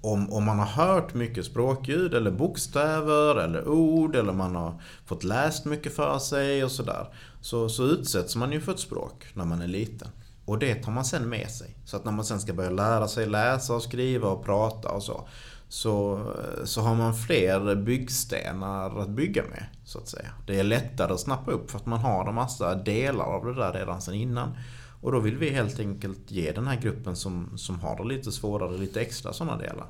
om, 0.00 0.32
om 0.32 0.44
man 0.44 0.58
har 0.58 0.66
hört 0.86 1.14
mycket 1.14 1.46
språkljud 1.46 2.14
eller 2.14 2.30
bokstäver 2.30 3.36
eller 3.36 3.68
ord 3.68 4.16
eller 4.16 4.32
man 4.32 4.56
har 4.56 4.82
fått 5.06 5.24
läst 5.24 5.64
mycket 5.64 5.96
för 5.96 6.18
sig 6.18 6.64
och 6.64 6.70
sådär. 6.70 7.06
Så, 7.40 7.68
så 7.68 7.84
utsätts 7.84 8.36
man 8.36 8.52
ju 8.52 8.60
för 8.60 8.72
ett 8.72 8.80
språk 8.80 9.26
när 9.34 9.44
man 9.44 9.62
är 9.62 9.66
liten. 9.66 10.08
Och 10.44 10.58
det 10.58 10.74
tar 10.74 10.92
man 10.92 11.04
sen 11.04 11.28
med 11.28 11.50
sig. 11.50 11.76
Så 11.84 11.96
att 11.96 12.04
när 12.04 12.12
man 12.12 12.24
sen 12.24 12.40
ska 12.40 12.52
börja 12.52 12.70
lära 12.70 13.08
sig 13.08 13.26
läsa 13.26 13.74
och 13.74 13.82
skriva 13.82 14.28
och 14.28 14.44
prata 14.44 14.88
och 14.88 15.02
så. 15.02 15.28
Så, 15.72 16.20
så 16.64 16.80
har 16.80 16.94
man 16.94 17.14
fler 17.14 17.74
byggstenar 17.74 18.98
att 19.00 19.08
bygga 19.08 19.42
med, 19.42 19.66
så 19.84 19.98
att 19.98 20.08
säga. 20.08 20.28
Det 20.46 20.60
är 20.60 20.64
lättare 20.64 21.12
att 21.12 21.20
snappa 21.20 21.50
upp 21.50 21.70
för 21.70 21.78
att 21.78 21.86
man 21.86 21.98
har 21.98 22.28
en 22.28 22.34
massa 22.34 22.74
delar 22.74 23.24
av 23.24 23.46
det 23.46 23.54
där 23.54 23.72
redan 23.72 24.02
sen 24.02 24.14
innan. 24.14 24.56
Och 25.00 25.12
då 25.12 25.20
vill 25.20 25.36
vi 25.36 25.50
helt 25.50 25.80
enkelt 25.80 26.30
ge 26.30 26.52
den 26.52 26.66
här 26.66 26.80
gruppen 26.80 27.16
som, 27.16 27.58
som 27.58 27.80
har 27.80 27.96
det 27.96 28.04
lite 28.04 28.32
svårare 28.32 28.78
lite 28.78 29.00
extra 29.00 29.32
sådana 29.32 29.56
delar. 29.56 29.86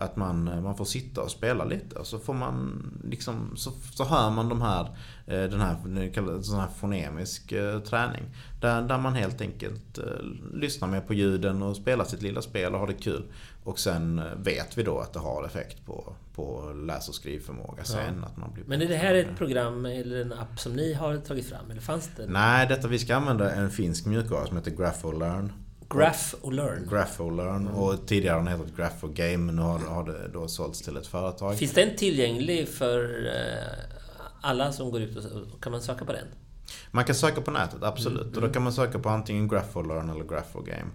Att 0.00 0.16
man, 0.16 0.62
man 0.62 0.76
får 0.76 0.84
sitta 0.84 1.22
och 1.22 1.30
spela 1.30 1.64
lite 1.64 1.98
och 1.98 2.06
så 2.06 2.18
får 2.18 2.34
man 2.34 2.82
liksom, 3.04 3.56
så, 3.56 3.70
så 3.92 4.04
hör 4.04 4.30
man 4.30 4.48
de 4.48 4.62
här, 4.62 4.82
eh, 5.26 5.42
den 5.42 5.60
här, 5.60 6.42
sån 6.42 6.60
här 6.60 6.68
fonemisk 6.76 7.52
eh, 7.52 7.80
träning. 7.80 8.22
Där, 8.60 8.82
där 8.82 8.98
man 8.98 9.14
helt 9.14 9.40
enkelt 9.40 9.98
eh, 9.98 10.04
lyssnar 10.54 10.88
mer 10.88 11.00
på 11.00 11.14
ljuden 11.14 11.62
och 11.62 11.76
spelar 11.76 12.04
sitt 12.04 12.22
lilla 12.22 12.42
spel 12.42 12.74
och 12.74 12.80
har 12.80 12.86
det 12.86 12.94
kul. 12.94 13.22
Och 13.64 13.78
sen 13.78 14.22
vet 14.36 14.78
vi 14.78 14.82
då 14.82 14.98
att 14.98 15.12
det 15.12 15.18
har 15.18 15.44
effekt 15.44 15.86
på, 15.86 16.12
på 16.34 16.72
läs 16.86 17.08
och 17.08 17.14
skrivförmåga 17.14 17.84
sen. 17.84 18.24
Att 18.24 18.36
man 18.36 18.52
blir 18.52 18.64
Men 18.66 18.82
är 18.82 18.88
det 18.88 18.96
här 18.96 19.14
ett 19.14 19.36
program 19.36 19.86
eller 19.86 20.20
en 20.20 20.32
app 20.32 20.60
som 20.60 20.72
ni 20.72 20.94
har 20.94 21.16
tagit 21.16 21.48
fram? 21.48 21.70
Eller 21.70 21.80
fanns 21.80 22.10
det? 22.16 22.26
Nej, 22.26 22.66
detta 22.66 22.88
vi 22.88 22.98
ska 22.98 23.16
använda 23.16 23.52
en 23.52 23.70
finsk 23.70 24.06
mjukvara 24.06 24.46
som 24.46 24.56
heter 24.56 24.70
Grapholearn. 24.70 25.52
Graph 25.94 26.34
och 26.40 26.52
Learn. 26.52 26.88
Grapholearn 26.90 27.68
och 27.68 28.06
tidigare 28.06 28.32
har 28.34 28.38
den 28.44 28.48
hetat 28.48 28.76
Graphogame 28.76 29.36
men 29.36 29.56
nu 29.56 29.62
har, 29.62 29.78
har 29.78 30.04
det 30.04 30.28
då 30.32 30.48
sålts 30.48 30.82
till 30.82 30.96
ett 30.96 31.06
företag. 31.06 31.56
Finns 31.58 31.72
den 31.72 31.96
tillgänglig 31.96 32.68
för 32.68 33.26
eh, 33.26 33.96
alla 34.40 34.72
som 34.72 34.90
går 34.90 35.00
ut 35.00 35.16
och 35.16 35.62
kan 35.62 35.72
man 35.72 35.82
söka 35.82 36.04
på 36.04 36.12
den? 36.12 36.26
Man 36.90 37.04
kan 37.04 37.14
söka 37.14 37.40
på 37.40 37.50
nätet, 37.50 37.82
absolut. 37.82 38.36
Och 38.36 38.42
då 38.42 38.48
kan 38.48 38.62
man 38.62 38.72
söka 38.72 38.98
på 38.98 39.08
antingen 39.08 39.48
Grapholearn 39.48 40.10
eller 40.10 40.24
Graphogame. 40.24 40.90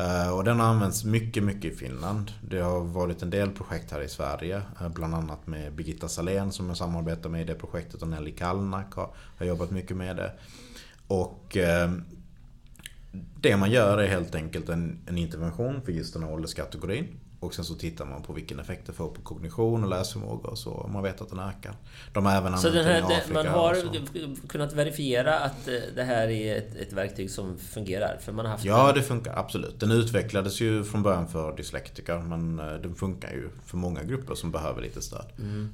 Eh, 0.00 0.36
och 0.36 0.44
den 0.44 0.60
har 0.60 0.66
använts 0.66 1.04
mycket, 1.04 1.44
mycket 1.44 1.72
i 1.72 1.76
Finland. 1.76 2.30
Det 2.48 2.60
har 2.60 2.80
varit 2.80 3.22
en 3.22 3.30
del 3.30 3.50
projekt 3.50 3.90
här 3.90 4.00
i 4.00 4.08
Sverige. 4.08 4.62
eh, 4.80 4.88
bland 4.88 5.14
annat 5.14 5.46
med 5.46 5.74
Birgitta 5.74 6.08
Salén 6.08 6.52
som 6.52 6.68
jag 6.68 6.76
samarbetar 6.76 7.30
med 7.30 7.40
i 7.42 7.44
det 7.44 7.54
projektet 7.54 8.02
och 8.02 8.08
Nelly 8.08 8.32
Kallnack 8.32 8.94
har, 8.94 9.10
har 9.38 9.46
jobbat 9.46 9.70
mycket 9.70 9.96
med 9.96 10.16
det. 10.16 10.32
Och 11.06 11.56
eh, 11.56 11.90
det 13.40 13.56
man 13.56 13.70
gör 13.70 13.98
är 13.98 14.08
helt 14.08 14.34
enkelt 14.34 14.68
en, 14.68 14.98
en 15.06 15.18
intervention 15.18 15.82
för 15.82 15.92
just 15.92 16.14
den 16.14 16.22
här 16.22 16.32
ålderskategorin. 16.32 17.06
Och 17.40 17.54
sen 17.54 17.64
så 17.64 17.74
tittar 17.74 18.04
man 18.04 18.22
på 18.22 18.32
vilken 18.32 18.60
effekt 18.60 18.86
det 18.86 18.92
får 18.92 19.08
på 19.08 19.22
kognition 19.22 19.84
och 19.84 19.90
läsförmåga 19.90 20.48
och 20.48 20.58
så. 20.58 20.90
Man 20.92 21.02
vet 21.02 21.20
att 21.20 21.28
den 21.30 21.38
ökar. 21.38 21.74
De 22.12 22.26
har 22.26 22.36
även 22.36 22.58
Så 22.58 22.70
den 22.70 22.84
här, 22.84 23.02
Afrika. 23.02 23.32
man 23.34 23.46
har 23.46 23.76
kunnat 24.48 24.72
verifiera 24.72 25.38
att 25.38 25.68
eh, 25.68 25.74
det 25.94 26.02
här 26.02 26.28
är 26.28 26.56
ett, 26.56 26.76
ett 26.76 26.92
verktyg 26.92 27.30
som 27.30 27.58
fungerar? 27.58 28.18
För 28.20 28.32
man 28.32 28.44
har 28.44 28.52
haft 28.52 28.64
Ja, 28.64 28.92
det 28.92 29.02
funkar 29.02 29.38
absolut. 29.38 29.80
Den 29.80 29.90
utvecklades 29.90 30.60
ju 30.60 30.84
från 30.84 31.02
början 31.02 31.28
för 31.28 31.56
dyslektiker 31.56 32.18
men 32.18 32.58
eh, 32.58 32.74
den 32.74 32.94
funkar 32.94 33.30
ju 33.30 33.48
för 33.66 33.76
många 33.76 34.02
grupper 34.02 34.34
som 34.34 34.50
behöver 34.50 34.82
lite 34.82 35.02
stöd. 35.02 35.26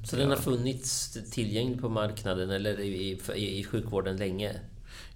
Så 0.05 0.15
den 0.15 0.29
har 0.29 0.37
funnits 0.37 1.17
tillgänglig 1.31 1.81
på 1.81 1.89
marknaden 1.89 2.49
eller 2.49 2.79
i, 2.79 3.19
i, 3.35 3.59
i 3.59 3.63
sjukvården 3.63 4.17
länge? 4.17 4.55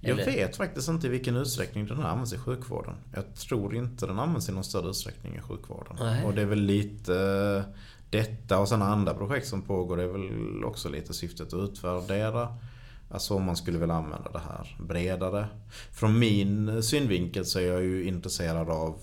Jag 0.06 0.20
Eller- 0.20 0.26
vet 0.26 0.56
faktiskt 0.56 0.90
inte 0.90 1.08
i 1.08 1.10
vilken 1.10 1.36
utsträckning 1.36 1.86
den 1.86 2.00
används 2.00 2.34
i 2.34 2.38
sjukvården. 2.38 2.96
Jag 3.14 3.36
tror 3.36 3.76
inte 3.76 4.06
den 4.06 4.20
används 4.20 4.50
i 4.50 4.52
någon 4.52 4.64
större 4.64 4.90
utsträckning 4.90 5.36
i 5.36 5.42
sjukvården. 5.42 5.96
Nej. 6.00 6.26
Och 6.26 6.34
det 6.34 6.42
är 6.42 6.46
väl 6.46 6.62
lite 6.62 7.16
eh, 7.68 7.74
detta 8.10 8.60
och 8.60 8.70
sen 8.70 8.82
andra 8.82 9.14
projekt 9.14 9.48
som 9.48 9.62
pågår. 9.62 9.98
Det 9.98 10.04
är 10.04 10.08
väl 10.08 10.64
också 10.64 10.90
lite 10.90 11.14
syftet 11.14 11.54
att 11.54 11.60
utvärdera. 11.70 12.58
Alltså 13.10 13.36
om 13.36 13.44
man 13.44 13.56
skulle 13.56 13.78
vilja 13.78 13.96
använda 13.96 14.32
det 14.32 14.40
här 14.40 14.78
bredare. 14.80 15.48
Från 15.92 16.20
min 16.20 16.84
synvinkel 16.84 17.46
så 17.46 17.60
är 17.60 17.68
jag 17.68 17.84
ju 17.84 18.08
intresserad 18.08 18.70
av 18.70 19.00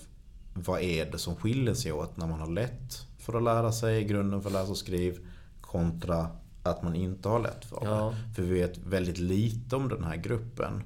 vad 0.53 0.81
är 0.81 1.11
det 1.11 1.17
som 1.17 1.35
skiljer 1.35 1.73
sig 1.73 1.91
åt 1.91 2.17
när 2.17 2.27
man 2.27 2.39
har 2.39 2.49
lätt 2.51 3.05
för 3.19 3.37
att 3.37 3.43
lära 3.43 3.71
sig 3.71 4.03
grunden 4.03 4.41
för 4.41 4.49
läs 4.49 4.69
och 4.69 4.77
skriv 4.77 5.17
kontra 5.61 6.27
att 6.63 6.83
man 6.83 6.95
inte 6.95 7.29
har 7.29 7.39
lätt 7.39 7.65
för 7.65 7.79
det. 7.79 7.85
Ja. 7.85 8.13
För 8.35 8.41
vi 8.41 8.53
vet 8.53 8.77
väldigt 8.77 9.17
lite 9.17 9.75
om 9.75 9.89
den 9.89 10.03
här 10.03 10.15
gruppen. 10.15 10.83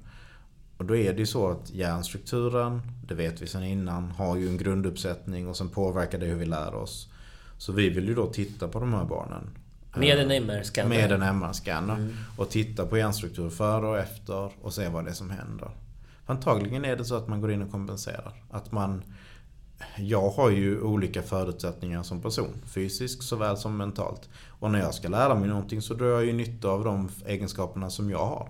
Och 0.78 0.86
då 0.86 0.96
är 0.96 1.14
det 1.14 1.20
ju 1.20 1.26
så 1.26 1.50
att 1.52 1.70
hjärnstrukturen, 1.70 2.82
det 3.08 3.16
vet 3.16 3.42
vi 3.42 3.48
sedan 3.48 3.64
innan, 3.64 4.12
har 4.12 4.36
ju 4.36 4.48
en 4.48 4.58
grunduppsättning 4.58 5.48
och 5.48 5.58
sen 5.58 5.70
påverkar 5.70 6.20
det 6.20 6.26
hur 6.26 6.36
vi 6.36 6.46
lär 6.46 6.76
oss. 6.76 7.10
Så 7.58 7.72
vi 7.72 7.90
vill 7.90 8.08
ju 8.08 8.16
då 8.16 8.28
titta 8.28 8.68
på 8.68 8.80
de 8.80 8.94
här 8.94 9.06
barnen. 9.06 9.50
Med 9.96 10.18
Eh, 10.18 10.24
en 10.24 10.32
MR-scanner? 10.32 10.90
Med 10.90 11.12
en 11.12 11.24
MR-scanner. 11.24 12.16
Och 12.38 12.50
titta 12.50 12.86
på 12.86 12.98
hjärnstruktur 12.98 13.50
före 13.50 13.88
och 13.88 13.98
efter 13.98 14.52
och 14.62 14.74
se 14.74 14.90
vad 14.90 15.06
det 15.06 15.10
är 15.10 15.16
som 15.16 15.30
händer. 15.30 15.70
Antagligen 16.26 16.86
är 16.86 16.96
det 16.96 17.06
så 17.06 17.16
att 17.16 17.28
man 17.28 17.42
går 17.42 17.52
in 17.52 17.62
och 17.62 17.72
kompenserar. 17.72 18.34
Att 18.52 18.72
man 18.72 19.04
jag 19.98 20.30
har 20.30 20.50
ju 20.50 20.82
olika 20.82 21.22
förutsättningar 21.22 22.04
som 22.04 22.22
person. 22.22 22.54
Fysiskt 22.66 23.24
såväl 23.24 23.58
som 23.58 23.78
mentalt. 23.78 24.30
Och 24.48 24.72
när 24.72 24.80
jag 24.80 24.94
ska 24.94 25.08
lära 25.08 25.36
mig 25.36 25.50
någonting 25.50 25.82
så 25.82 25.94
drar 25.94 26.08
jag 26.08 26.26
ju 26.26 26.34
nytta 26.34 26.70
av 26.70 26.84
de 26.84 27.10
egenskaperna 27.26 27.90
som 27.90 28.10
jag 28.10 28.26
har. 28.26 28.50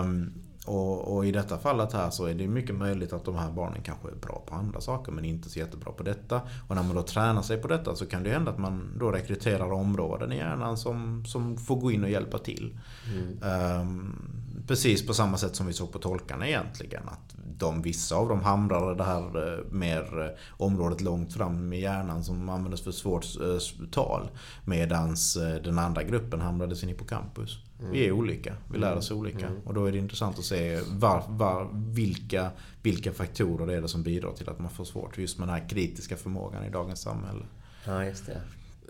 Um, 0.00 0.32
och, 0.66 1.16
och, 1.16 1.26
i 1.26 1.32
detta 1.32 1.58
fallet 1.58 1.92
här 1.92 2.10
så 2.10 2.26
är 2.26 2.34
det 2.34 2.48
mycket 2.48 2.74
möjligt 2.74 3.12
att 3.12 3.24
de 3.24 3.36
här 3.36 3.52
barnen 3.52 3.82
kanske 3.82 4.08
är 4.08 4.14
bra 4.14 4.42
på 4.46 4.54
andra 4.54 4.80
saker 4.80 5.12
men 5.12 5.24
inte 5.24 5.50
så 5.50 5.58
jättebra 5.58 5.92
på 5.92 6.02
detta. 6.02 6.40
Och 6.68 6.74
när 6.74 6.82
man 6.82 6.96
då 6.96 7.02
tränar 7.02 7.42
sig 7.42 7.56
på 7.56 7.68
detta 7.68 7.96
så 7.96 8.06
kan 8.06 8.22
det 8.22 8.30
hända 8.30 8.50
att 8.50 8.58
man 8.58 8.96
då 8.98 9.10
rekryterar 9.10 9.72
områden 9.72 10.32
i 10.32 10.36
hjärnan 10.36 10.76
som, 10.76 11.24
som 11.26 11.56
får 11.56 11.76
gå 11.76 11.92
in 11.92 12.04
och 12.04 12.10
hjälpa 12.10 12.38
till. 12.38 12.78
Mm. 13.12 13.80
Um, 13.80 14.43
precis 14.66 15.06
på 15.06 15.14
samma 15.14 15.38
sätt 15.38 15.56
som 15.56 15.66
vi 15.66 15.72
såg 15.72 15.92
på 15.92 15.98
tolkarna 15.98 16.48
egentligen. 16.48 17.08
Att 17.08 17.34
de, 17.58 17.82
vissa 17.82 18.16
av 18.16 18.28
dem 18.28 18.42
hamrade 18.42 18.94
det 18.94 19.04
här 19.04 19.52
eh, 19.52 19.64
mer 19.70 20.22
eh, 20.22 20.38
området 20.50 21.00
långt 21.00 21.32
fram 21.32 21.72
i 21.72 21.80
hjärnan 21.80 22.24
som 22.24 22.48
användes 22.48 22.82
för 22.82 22.92
svårt 22.92 23.24
eh, 23.24 23.86
tal. 23.90 24.28
Medans 24.64 25.34
den 25.64 25.78
andra 25.78 26.02
gruppen 26.02 26.40
hamrade 26.40 26.76
sin 26.76 26.88
hippocampus. 26.88 27.58
Mm. 27.80 27.92
Vi 27.92 28.06
är 28.06 28.12
olika, 28.12 28.54
vi 28.72 28.78
lär 28.78 28.96
oss 28.96 29.10
mm. 29.10 29.20
olika. 29.20 29.46
Mm. 29.46 29.60
Och 29.64 29.74
då 29.74 29.84
är 29.86 29.92
det 29.92 29.98
intressant 29.98 30.38
att 30.38 30.44
se 30.44 30.80
var, 30.88 31.24
var, 31.28 31.68
vilka, 31.72 32.50
vilka 32.82 33.12
faktorer 33.12 33.66
det 33.66 33.74
är 33.74 33.82
det 33.82 33.88
som 33.88 34.02
bidrar 34.02 34.32
till 34.32 34.48
att 34.48 34.58
man 34.58 34.70
får 34.70 34.84
svårt 34.84 35.18
just 35.18 35.38
med 35.38 35.48
den 35.48 35.54
här 35.54 35.68
kritiska 35.68 36.16
förmågan 36.16 36.64
i 36.64 36.70
dagens 36.70 37.00
samhälle. 37.02 37.44
Ja, 37.86 38.04
just 38.04 38.26
det. 38.26 38.40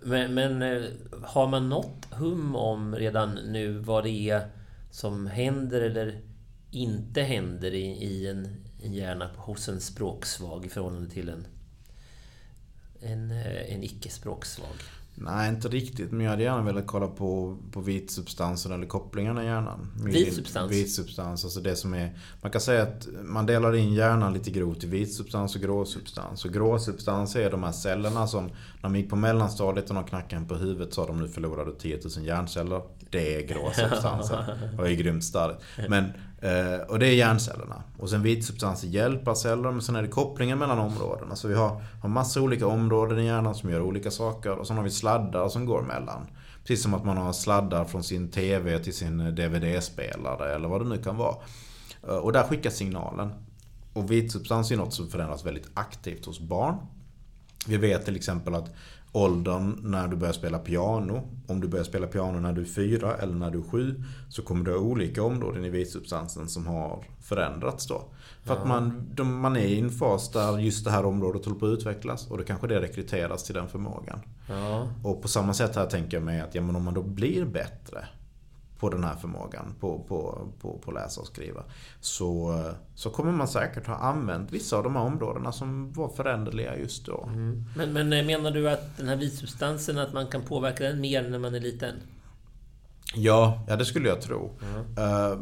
Men, 0.03 0.35
men 0.35 0.85
har 1.23 1.49
man 1.49 1.69
något 1.69 2.07
hum 2.11 2.57
om 2.57 2.95
redan 2.95 3.35
nu 3.35 3.79
vad 3.79 4.05
det 4.05 4.11
är 4.31 4.49
som 4.95 5.27
händer 5.27 5.81
eller 5.81 6.21
inte 6.71 7.23
händer 7.23 7.75
i, 7.75 8.05
i 8.05 8.29
en, 8.29 8.49
en 8.83 8.93
hjärna 8.93 9.31
hos 9.37 9.69
en 9.69 9.81
språksvag 9.81 10.67
i 10.67 10.69
förhållande 10.69 11.11
till 11.11 11.29
en, 11.29 11.47
en, 13.01 13.31
eh, 13.31 13.75
en 13.75 13.83
icke-språksvag? 13.83 14.77
Nej, 15.17 15.49
inte 15.49 15.69
riktigt. 15.69 16.13
Men 16.13 16.21
jag 16.21 16.31
hade 16.31 16.43
gärna 16.43 16.63
velat 16.63 16.87
kolla 16.87 17.07
på, 17.07 17.57
på 17.73 17.81
vitsubstansen 17.81 18.73
eller 18.73 18.87
kopplingarna 18.87 19.43
i 19.43 19.47
hjärnan. 19.47 19.91
Vitsubstans? 20.05 20.73
Vitsubstans, 20.73 21.45
alltså 21.45 21.61
det 21.61 21.77
som 21.77 21.95
är... 21.95 22.19
Man 22.43 22.53
kan 22.53 22.61
säga 22.61 22.83
att 22.83 23.09
man 23.23 23.47
delar 23.47 23.75
in 23.75 23.95
hjärnan 23.95 24.33
lite 24.33 24.51
grovt 24.51 24.85
i 24.85 24.87
vitsubstans 24.87 25.55
och 25.55 25.61
gråsubstans. 25.61 26.45
Och 26.45 26.53
gråsubstans 26.53 27.37
är 27.37 27.51
de 27.51 27.63
här 27.63 27.73
cellerna 27.73 28.27
som, 28.27 28.45
när 28.45 28.53
de 28.83 28.97
gick 28.97 29.11
på 29.11 29.17
mellanstadiet 29.17 29.89
och 29.89 29.95
de 29.95 30.05
knackade 30.05 30.37
en 30.37 30.49
på 30.49 30.55
huvudet 30.55 30.95
sa 30.95 31.07
de 31.07 31.21
nu 31.21 31.29
förlorar 31.29 31.65
du 31.65 31.75
10 31.75 32.01
000 32.17 32.27
hjärnceller. 32.27 32.83
Det 33.11 33.35
är 33.35 33.47
gråsubstansen. 33.47 34.45
Och 34.79 34.89
är 34.89 34.93
grymt 34.93 35.25
starkt. 35.25 35.63
Men 35.89 36.05
Eh, 36.45 36.81
och 36.89 36.99
det 36.99 37.07
är 37.07 37.15
hjärncellerna. 37.15 37.83
Och 37.99 38.11
sen 38.11 38.23
vitsubstanser 38.23 38.89
hjälper 38.89 39.35
celler, 39.35 39.71
men 39.71 39.83
sen 39.83 39.97
är 39.97 40.03
det 40.03 40.09
kopplingen 40.09 40.59
mellan 40.59 40.79
områdena. 40.79 41.27
Så 41.27 41.31
alltså 41.31 41.49
vi 41.49 41.55
har, 41.55 41.83
har 42.03 42.09
massa 42.09 42.41
olika 42.41 42.67
områden 42.67 43.19
i 43.19 43.27
hjärnan 43.27 43.55
som 43.55 43.71
gör 43.71 43.81
olika 43.81 44.11
saker. 44.11 44.51
Och 44.51 44.67
sen 44.67 44.77
har 44.77 44.85
vi 44.85 44.91
sladdar 44.91 45.49
som 45.49 45.67
går 45.67 45.83
mellan. 45.83 46.27
Precis 46.61 46.83
som 46.83 46.95
att 46.95 47.05
man 47.05 47.17
har 47.17 47.33
sladdar 47.33 47.85
från 47.85 48.03
sin 48.03 48.31
TV 48.31 48.79
till 48.79 48.95
sin 48.95 49.19
DVD-spelare 49.19 50.55
eller 50.55 50.69
vad 50.69 50.81
det 50.81 50.89
nu 50.89 51.03
kan 51.03 51.17
vara. 51.17 51.37
Eh, 52.09 52.17
och 52.17 52.33
där 52.33 52.43
skickas 52.43 52.77
signalen. 52.77 53.33
Och 53.93 54.11
vitsubstans 54.11 54.71
är 54.71 54.77
något 54.77 54.95
som 54.95 55.09
förändras 55.09 55.47
väldigt 55.47 55.69
aktivt 55.75 56.27
hos 56.27 56.41
barn. 56.41 56.77
Vi 57.67 57.77
vet 57.77 58.05
till 58.05 58.17
exempel 58.17 58.55
att 58.55 58.75
åldern 59.15 59.79
när 59.83 60.09
du 60.09 60.17
börjar 60.17 60.33
spela 60.33 60.59
piano. 60.59 61.23
Om 61.47 61.61
du 61.61 61.69
börjar 61.69 61.85
spela 61.85 62.07
piano 62.07 62.41
när 62.41 62.53
du 62.53 62.61
är 62.61 62.67
fyra 62.67 63.17
eller 63.17 63.35
när 63.35 63.51
du 63.51 63.59
är 63.59 63.63
sju. 63.63 64.03
Så 64.29 64.43
kommer 64.43 64.65
du 64.65 64.71
ha 64.71 64.79
olika 64.79 65.23
områden 65.23 65.65
i 65.65 65.71
vitsubstansen 65.71 66.49
som 66.49 66.67
har 66.67 67.05
förändrats 67.21 67.87
då. 67.87 68.03
För 68.45 68.55
ja. 68.55 68.61
att 68.61 68.69
man, 68.69 69.11
de, 69.15 69.41
man 69.41 69.57
är 69.57 69.67
i 69.67 69.81
en 69.81 69.91
fas 69.91 70.31
där 70.31 70.59
just 70.59 70.85
det 70.85 70.91
här 70.91 71.05
området 71.05 71.45
håller 71.45 71.59
på 71.59 71.67
att 71.67 71.73
utvecklas. 71.73 72.31
Och 72.31 72.39
då 72.39 72.45
kanske 72.45 72.67
det 72.67 72.81
rekryteras 72.81 73.45
till 73.45 73.55
den 73.55 73.69
förmågan. 73.69 74.21
Ja. 74.49 74.89
Och 75.03 75.23
på 75.23 75.29
samma 75.29 75.55
sätt 75.55 75.77
här 75.77 75.87
tänker 75.87 76.17
jag 76.17 76.25
mig 76.25 76.41
att 76.41 76.55
ja, 76.55 76.63
men 76.63 76.77
om 76.77 76.85
man 76.85 76.95
då 76.95 77.03
blir 77.03 77.45
bättre 77.45 78.05
på 78.79 78.91
den 78.91 79.05
här 79.05 79.17
förmågan 79.17 79.75
på, 79.81 79.99
på, 79.99 80.49
på, 80.61 80.79
på 80.79 80.93
läsa 80.93 81.21
och 81.21 81.27
skriva. 81.27 81.63
Så, 82.01 82.61
så 82.95 83.11
kommer 83.11 83.33
man 83.33 83.49
säkert 83.49 83.87
ha 83.87 83.95
använt 83.95 84.53
vissa 84.53 84.77
av 84.77 84.83
de 84.83 84.97
här 84.97 85.03
områdena 85.03 85.53
som 85.53 85.93
var 85.93 86.09
föränderliga 86.09 86.79
just 86.79 87.07
då. 87.07 87.29
Mm. 87.33 87.65
Men, 87.77 87.93
men 87.93 88.13
eh, 88.13 88.27
menar 88.27 88.51
du 88.51 88.71
att 88.71 88.97
den 88.97 89.09
här 89.09 89.17
vitsubstansen, 89.17 89.99
att 89.99 90.13
man 90.13 90.27
kan 90.27 90.43
påverka 90.43 90.85
den 90.85 91.01
mer 91.01 91.29
när 91.29 91.39
man 91.39 91.55
är 91.55 91.61
liten? 91.61 91.95
Ja, 93.15 93.65
ja 93.69 93.77
det 93.77 93.85
skulle 93.85 94.09
jag 94.09 94.21
tro. 94.21 94.51
Mm. 94.63 95.13
Uh, 95.13 95.39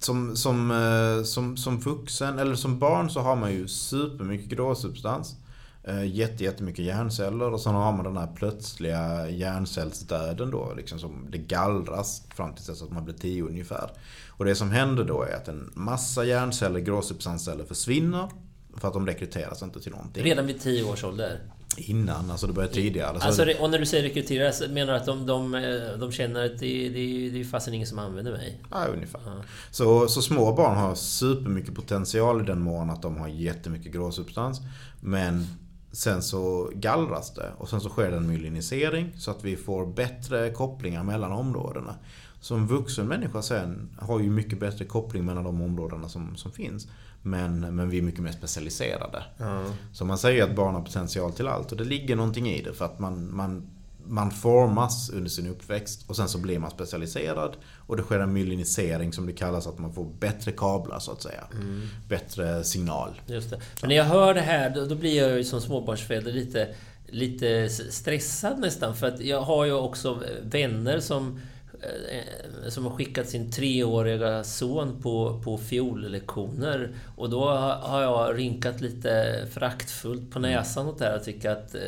som, 0.00 0.36
som, 0.36 0.70
uh, 0.70 1.22
som, 1.22 1.56
som 1.56 1.80
vuxen, 1.80 2.38
eller 2.38 2.54
som 2.54 2.78
barn 2.78 3.10
så 3.10 3.20
har 3.20 3.36
man 3.36 3.52
ju 3.52 3.68
supermycket 3.68 4.48
gråsubstans. 4.48 5.36
Eh, 5.86 6.04
jätte, 6.04 6.44
jättemycket 6.44 6.84
hjärnceller 6.84 7.52
och 7.52 7.60
sen 7.60 7.74
har 7.74 7.92
man 7.92 8.04
den 8.04 8.16
här 8.16 8.28
plötsliga 8.34 9.30
hjärncellsdöden 9.30 10.50
då. 10.50 10.74
Liksom 10.76 10.98
som 10.98 11.26
det 11.30 11.38
gallras 11.38 12.22
fram 12.34 12.54
till 12.54 12.64
dess 12.64 12.82
att 12.82 12.90
man 12.90 13.04
blir 13.04 13.14
tio 13.14 13.42
ungefär. 13.42 13.90
Och 14.28 14.44
det 14.44 14.54
som 14.54 14.70
händer 14.70 15.04
då 15.04 15.22
är 15.22 15.36
att 15.36 15.48
en 15.48 15.70
massa 15.74 16.24
hjärnceller, 16.24 16.80
gråsubstansceller 16.80 17.64
försvinner. 17.64 18.28
För 18.76 18.88
att 18.88 18.94
de 18.94 19.06
rekryteras 19.06 19.62
inte 19.62 19.80
till 19.80 19.92
någonting. 19.92 20.24
Redan 20.24 20.46
vid 20.46 20.60
tio 20.60 20.84
års 20.84 21.04
ålder? 21.04 21.40
Innan, 21.76 22.30
alltså 22.30 22.46
det 22.46 22.52
börjar 22.52 22.68
tidigare. 22.68 23.18
Alltså, 23.18 23.46
och 23.60 23.70
när 23.70 23.78
du 23.78 23.86
säger 23.86 24.02
rekryteras, 24.02 24.62
menar 24.68 24.92
du 24.92 24.98
att 24.98 25.06
de, 25.06 25.26
de, 25.26 25.54
eh, 25.54 25.98
de 25.98 26.12
känner 26.12 26.44
att 26.44 26.58
det, 26.58 26.88
det, 26.88 27.30
det 27.30 27.40
är 27.40 27.44
fasen 27.44 27.74
ingen 27.74 27.86
som 27.86 27.98
använder 27.98 28.32
mig? 28.32 28.60
Ja, 28.70 28.86
ungefär. 28.86 29.20
Ja. 29.26 29.42
Så, 29.70 30.08
så 30.08 30.22
små 30.22 30.52
barn 30.52 30.76
har 30.76 30.94
supermycket 30.94 31.74
potential 31.74 32.40
i 32.40 32.44
den 32.44 32.60
mån 32.60 32.90
att 32.90 33.02
de 33.02 33.16
har 33.16 33.28
jättemycket 33.28 33.92
gråsubstans. 33.92 34.60
Men 35.00 35.46
Sen 35.94 36.22
så 36.22 36.70
gallras 36.74 37.34
det 37.34 37.52
och 37.58 37.68
sen 37.68 37.80
så 37.80 37.88
sker 37.88 38.10
det 38.10 38.16
en 38.16 38.26
myelinisering 38.26 39.12
så 39.16 39.30
att 39.30 39.44
vi 39.44 39.56
får 39.56 39.86
bättre 39.86 40.50
kopplingar 40.50 41.04
mellan 41.04 41.32
områdena. 41.32 41.94
Som 42.40 42.66
vuxen 42.66 43.06
människa 43.06 43.42
sen 43.42 43.90
har 43.98 44.20
ju 44.20 44.30
mycket 44.30 44.60
bättre 44.60 44.84
koppling 44.84 45.24
mellan 45.24 45.44
de 45.44 45.62
områdena 45.62 46.08
som, 46.08 46.36
som 46.36 46.52
finns. 46.52 46.88
Men, 47.22 47.76
men 47.76 47.90
vi 47.90 47.98
är 47.98 48.02
mycket 48.02 48.20
mer 48.20 48.32
specialiserade. 48.32 49.24
Mm. 49.38 49.72
Så 49.92 50.04
man 50.04 50.18
säger 50.18 50.44
att 50.44 50.56
barn 50.56 50.74
har 50.74 50.82
potential 50.82 51.32
till 51.32 51.48
allt 51.48 51.72
och 51.72 51.78
det 51.78 51.84
ligger 51.84 52.16
någonting 52.16 52.48
i 52.48 52.62
det 52.62 52.72
för 52.72 52.84
att 52.84 52.98
man, 52.98 53.36
man 53.36 53.70
man 54.06 54.30
formas 54.30 55.10
under 55.10 55.30
sin 55.30 55.46
uppväxt 55.46 56.04
och 56.06 56.16
sen 56.16 56.28
så 56.28 56.38
blir 56.38 56.58
man 56.58 56.70
specialiserad. 56.70 57.56
Och 57.86 57.96
det 57.96 58.02
sker 58.02 58.18
en 58.18 58.32
myelinisering 58.32 59.12
som 59.12 59.26
det 59.26 59.32
kallas, 59.32 59.66
att 59.66 59.78
man 59.78 59.94
får 59.94 60.04
bättre 60.04 60.52
kablar 60.52 60.98
så 60.98 61.12
att 61.12 61.22
säga. 61.22 61.44
Mm. 61.52 61.88
Bättre 62.08 62.64
signal. 62.64 63.20
Just 63.26 63.50
det. 63.50 63.60
Men 63.80 63.88
när 63.88 63.96
jag 63.96 64.04
hör 64.04 64.34
det 64.34 64.40
här, 64.40 64.70
då, 64.70 64.84
då 64.84 64.94
blir 64.94 65.16
jag 65.16 65.36
ju 65.36 65.44
som 65.44 65.60
småbarnsförälder 65.60 66.32
lite, 66.32 66.74
lite 67.06 67.68
stressad 67.68 68.58
nästan. 68.58 68.96
För 68.96 69.06
att 69.06 69.20
jag 69.20 69.40
har 69.40 69.64
ju 69.64 69.72
också 69.72 70.22
vänner 70.42 71.00
som 71.00 71.40
eh, 71.80 72.68
som 72.68 72.84
har 72.84 72.92
skickat 72.92 73.28
sin 73.28 73.50
treåriga 73.50 74.44
son 74.44 75.02
på, 75.02 75.40
på 75.44 75.58
fiollektioner. 75.58 76.94
Och 77.16 77.30
då 77.30 77.48
har 77.82 78.02
jag 78.02 78.38
rinkat 78.38 78.80
lite 78.80 79.44
föraktfullt 79.50 80.30
på 80.30 80.38
näsan 80.38 80.88
åt 80.88 80.98
det 80.98 81.04
här 81.04 81.16
och 81.16 81.24
tycker 81.24 81.50
att 81.50 81.74
eh, 81.74 81.80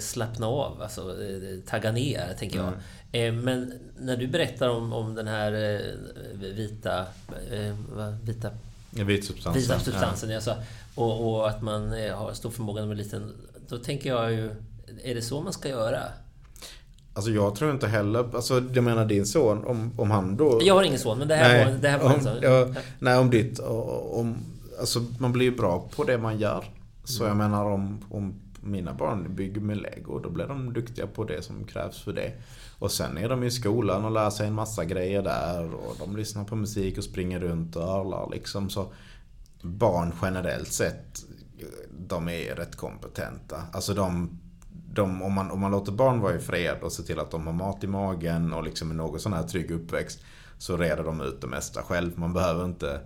slappna 0.00 0.46
av, 0.46 0.82
alltså 0.82 1.00
eh, 1.00 1.58
tagga 1.66 1.92
ner, 1.92 2.34
tänker 2.38 2.58
jag. 2.58 2.72
Mm. 3.12 3.38
Eh, 3.38 3.42
men 3.44 3.72
när 3.98 4.16
du 4.16 4.26
berättar 4.26 4.68
om, 4.68 4.92
om 4.92 5.14
den 5.14 5.26
här 5.26 5.52
eh, 5.52 6.48
vita... 6.54 7.06
Vita... 8.22 8.50
Vitsubstansen. 8.90 9.62
Vita 9.62 9.78
substansen, 9.78 10.30
ja. 10.30 10.36
alltså, 10.36 10.56
och, 10.94 11.28
och, 11.28 11.48
att 11.48 11.62
man 11.62 11.88
har 11.90 12.32
stor 12.32 12.50
förmåga 12.50 12.80
när 12.80 12.88
man 12.88 12.98
är 12.98 13.02
liten. 13.02 13.32
Då 13.68 13.78
tänker 13.78 14.10
jag 14.10 14.32
ju, 14.32 14.50
är 15.04 15.14
det 15.14 15.22
så 15.22 15.40
man 15.40 15.52
ska 15.52 15.68
göra? 15.68 16.00
Alltså 17.14 17.30
jag 17.30 17.54
tror 17.54 17.70
inte 17.70 17.86
heller, 17.86 18.36
alltså 18.36 18.62
jag 18.74 18.84
menar 18.84 19.04
din 19.04 19.26
son, 19.26 19.64
om, 19.64 19.92
om 19.96 20.10
han 20.10 20.36
då... 20.36 20.60
Jag 20.62 20.74
har 20.74 20.82
ingen 20.82 20.98
son, 20.98 21.18
men 21.18 21.28
det 21.28 21.34
här 21.34 21.48
nej, 21.48 21.64
var, 21.64 21.80
det 21.80 21.88
här 21.88 21.98
var 21.98 22.06
om, 22.06 22.12
en 22.12 22.22
sån. 22.22 22.36
Ja, 22.42 22.68
nej, 22.98 23.18
om 23.18 23.30
ditt, 23.30 23.58
om... 23.58 24.36
Alltså 24.80 25.04
man 25.18 25.32
blir 25.32 25.44
ju 25.44 25.56
bra 25.56 25.88
på 25.96 26.04
det 26.04 26.18
man 26.18 26.38
gör. 26.38 26.64
Så 27.04 27.24
jag 27.24 27.36
menar 27.36 27.64
om, 27.64 28.04
om 28.10 28.34
mina 28.62 28.94
barn 28.94 29.34
bygger 29.34 29.60
med 29.60 29.76
lego. 29.76 30.18
Då 30.18 30.30
blir 30.30 30.46
de 30.46 30.72
duktiga 30.72 31.06
på 31.06 31.24
det 31.24 31.42
som 31.42 31.64
krävs 31.64 32.02
för 32.02 32.12
det. 32.12 32.32
Och 32.78 32.90
sen 32.90 33.18
är 33.18 33.28
de 33.28 33.42
i 33.42 33.50
skolan 33.50 34.04
och 34.04 34.10
lär 34.10 34.30
sig 34.30 34.46
en 34.46 34.54
massa 34.54 34.84
grejer 34.84 35.22
där. 35.22 35.74
Och 35.74 35.96
de 35.98 36.16
lyssnar 36.16 36.44
på 36.44 36.56
musik 36.56 36.98
och 36.98 37.04
springer 37.04 37.40
runt 37.40 37.76
och 37.76 37.82
örlar 37.82 38.28
liksom. 38.30 38.70
Så 38.70 38.92
barn 39.62 40.12
generellt 40.22 40.72
sett, 40.72 41.24
de 42.08 42.28
är 42.28 42.54
rätt 42.54 42.76
kompetenta. 42.76 43.62
Alltså 43.72 43.94
de, 43.94 44.38
de, 44.70 45.22
om, 45.22 45.32
man, 45.32 45.50
om 45.50 45.60
man 45.60 45.70
låter 45.70 45.92
barn 45.92 46.20
vara 46.20 46.34
i 46.34 46.38
fred 46.38 46.78
och 46.82 46.92
ser 46.92 47.02
till 47.02 47.18
att 47.18 47.30
de 47.30 47.46
har 47.46 47.54
mat 47.54 47.84
i 47.84 47.86
magen 47.86 48.52
och 48.52 48.64
liksom 48.64 48.90
en 48.90 48.96
något 48.96 49.20
sån 49.20 49.32
här 49.32 49.42
trygg 49.42 49.70
uppväxt. 49.70 50.20
Så 50.58 50.76
reder 50.76 51.04
de 51.04 51.20
ut 51.20 51.40
det 51.40 51.46
mesta 51.46 51.82
själv. 51.82 52.18
Man 52.18 52.32
behöver 52.32 52.64
inte... 52.64 53.00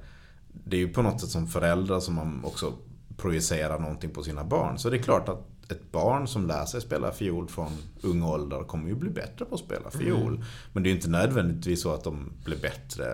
Det 0.65 0.77
är 0.77 0.81
ju 0.81 0.89
på 0.93 1.03
något 1.03 1.21
sätt 1.21 1.31
som 1.31 1.47
föräldrar 1.47 2.01
som 2.01 2.15
man 2.15 2.45
också 2.45 2.73
projicera 3.17 3.79
någonting 3.79 4.11
på 4.11 4.23
sina 4.23 4.45
barn. 4.45 4.79
Så 4.79 4.91
det 4.91 4.97
är 4.97 5.03
klart 5.03 5.29
att 5.29 5.56
ett 5.69 5.93
barn 5.93 6.29
som 6.29 6.47
lär 6.47 6.65
sig 6.65 6.81
spela 6.81 7.13
fiol 7.13 7.49
från 7.49 7.73
ung 8.01 8.23
ålder 8.23 8.65
kommer 8.65 8.89
ju 8.89 8.95
bli 8.95 9.11
bättre 9.11 9.45
på 9.45 9.55
att 9.55 9.61
spela 9.61 9.91
fiol. 9.91 10.35
Mm. 10.35 10.45
Men 10.73 10.83
det 10.83 10.89
är 10.89 10.91
ju 10.91 10.97
inte 10.97 11.11
nödvändigtvis 11.11 11.83
så 11.83 11.95
att 11.95 12.05
de 12.05 12.33
blir 12.45 12.57
bättre 12.57 13.05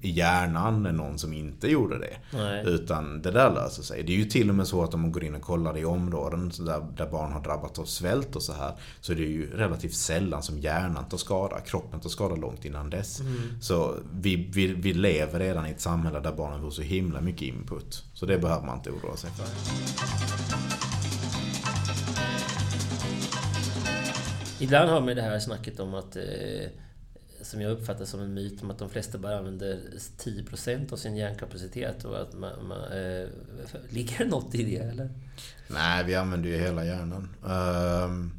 i 0.00 0.10
hjärnan 0.10 0.86
än 0.86 0.96
någon 0.96 1.18
som 1.18 1.32
inte 1.32 1.70
gjorde 1.70 1.98
det. 1.98 2.16
Nej. 2.32 2.64
Utan 2.66 3.22
det 3.22 3.30
där 3.30 3.50
löser 3.50 3.82
sig. 3.82 4.02
Det 4.02 4.12
är 4.12 4.16
ju 4.16 4.24
till 4.24 4.48
och 4.48 4.54
med 4.54 4.66
så 4.66 4.82
att 4.82 4.94
om 4.94 5.00
man 5.00 5.12
går 5.12 5.24
in 5.24 5.34
och 5.34 5.42
kollar 5.42 5.78
i 5.78 5.84
områden 5.84 6.52
där, 6.58 6.86
där 6.96 7.10
barn 7.10 7.32
har 7.32 7.42
drabbats 7.42 7.78
av 7.78 7.84
svält 7.84 8.36
och 8.36 8.42
så 8.42 8.52
här. 8.52 8.72
Så 9.00 9.12
är 9.12 9.16
det 9.16 9.22
ju 9.22 9.50
relativt 9.50 9.94
sällan 9.94 10.42
som 10.42 10.58
hjärnan 10.58 11.08
tar 11.08 11.18
skada. 11.18 11.60
Kroppen 11.60 12.00
tar 12.00 12.10
skada 12.10 12.34
långt 12.34 12.64
innan 12.64 12.90
dess. 12.90 13.20
Mm. 13.20 13.60
Så 13.60 13.94
vi, 14.12 14.36
vi, 14.36 14.66
vi 14.66 14.92
lever 14.92 15.38
redan 15.38 15.66
i 15.66 15.70
ett 15.70 15.80
samhälle 15.80 16.20
där 16.20 16.32
barnen 16.32 16.60
får 16.60 16.70
så 16.70 16.82
himla 16.82 17.20
mycket 17.20 17.42
input. 17.42 18.04
Så 18.14 18.26
det 18.26 18.38
behöver 18.38 18.66
man 18.66 18.76
inte 18.76 18.90
oroa 18.90 19.16
sig 19.16 19.30
för. 19.30 20.93
Ibland 24.64 24.90
har 24.90 25.00
man 25.00 25.16
det 25.16 25.22
här 25.22 25.38
snacket 25.38 25.80
om 25.80 25.94
att 25.94 26.16
eh, 26.16 26.68
som 27.42 27.60
jag 27.60 27.72
uppfattar 27.72 28.04
som 28.04 28.20
en 28.20 28.34
myt 28.34 28.62
om 28.62 28.70
att 28.70 28.78
de 28.78 28.90
flesta 28.90 29.18
bara 29.18 29.38
använder 29.38 29.80
10% 30.18 30.92
av 30.92 30.96
sin 30.96 31.16
hjärnkapacitet 31.16 32.04
och 32.04 32.20
att 32.20 32.34
man, 32.34 32.66
man 32.68 32.78
eh, 32.78 33.28
ligger 33.88 34.18
det 34.18 34.30
något 34.30 34.54
i 34.54 34.64
det 34.64 34.76
eller? 34.76 35.10
Nej, 35.68 36.04
vi 36.04 36.14
använder 36.14 36.48
ju 36.48 36.56
hela 36.56 36.84
hjärnan. 36.84 37.28
Ehm, 37.48 38.32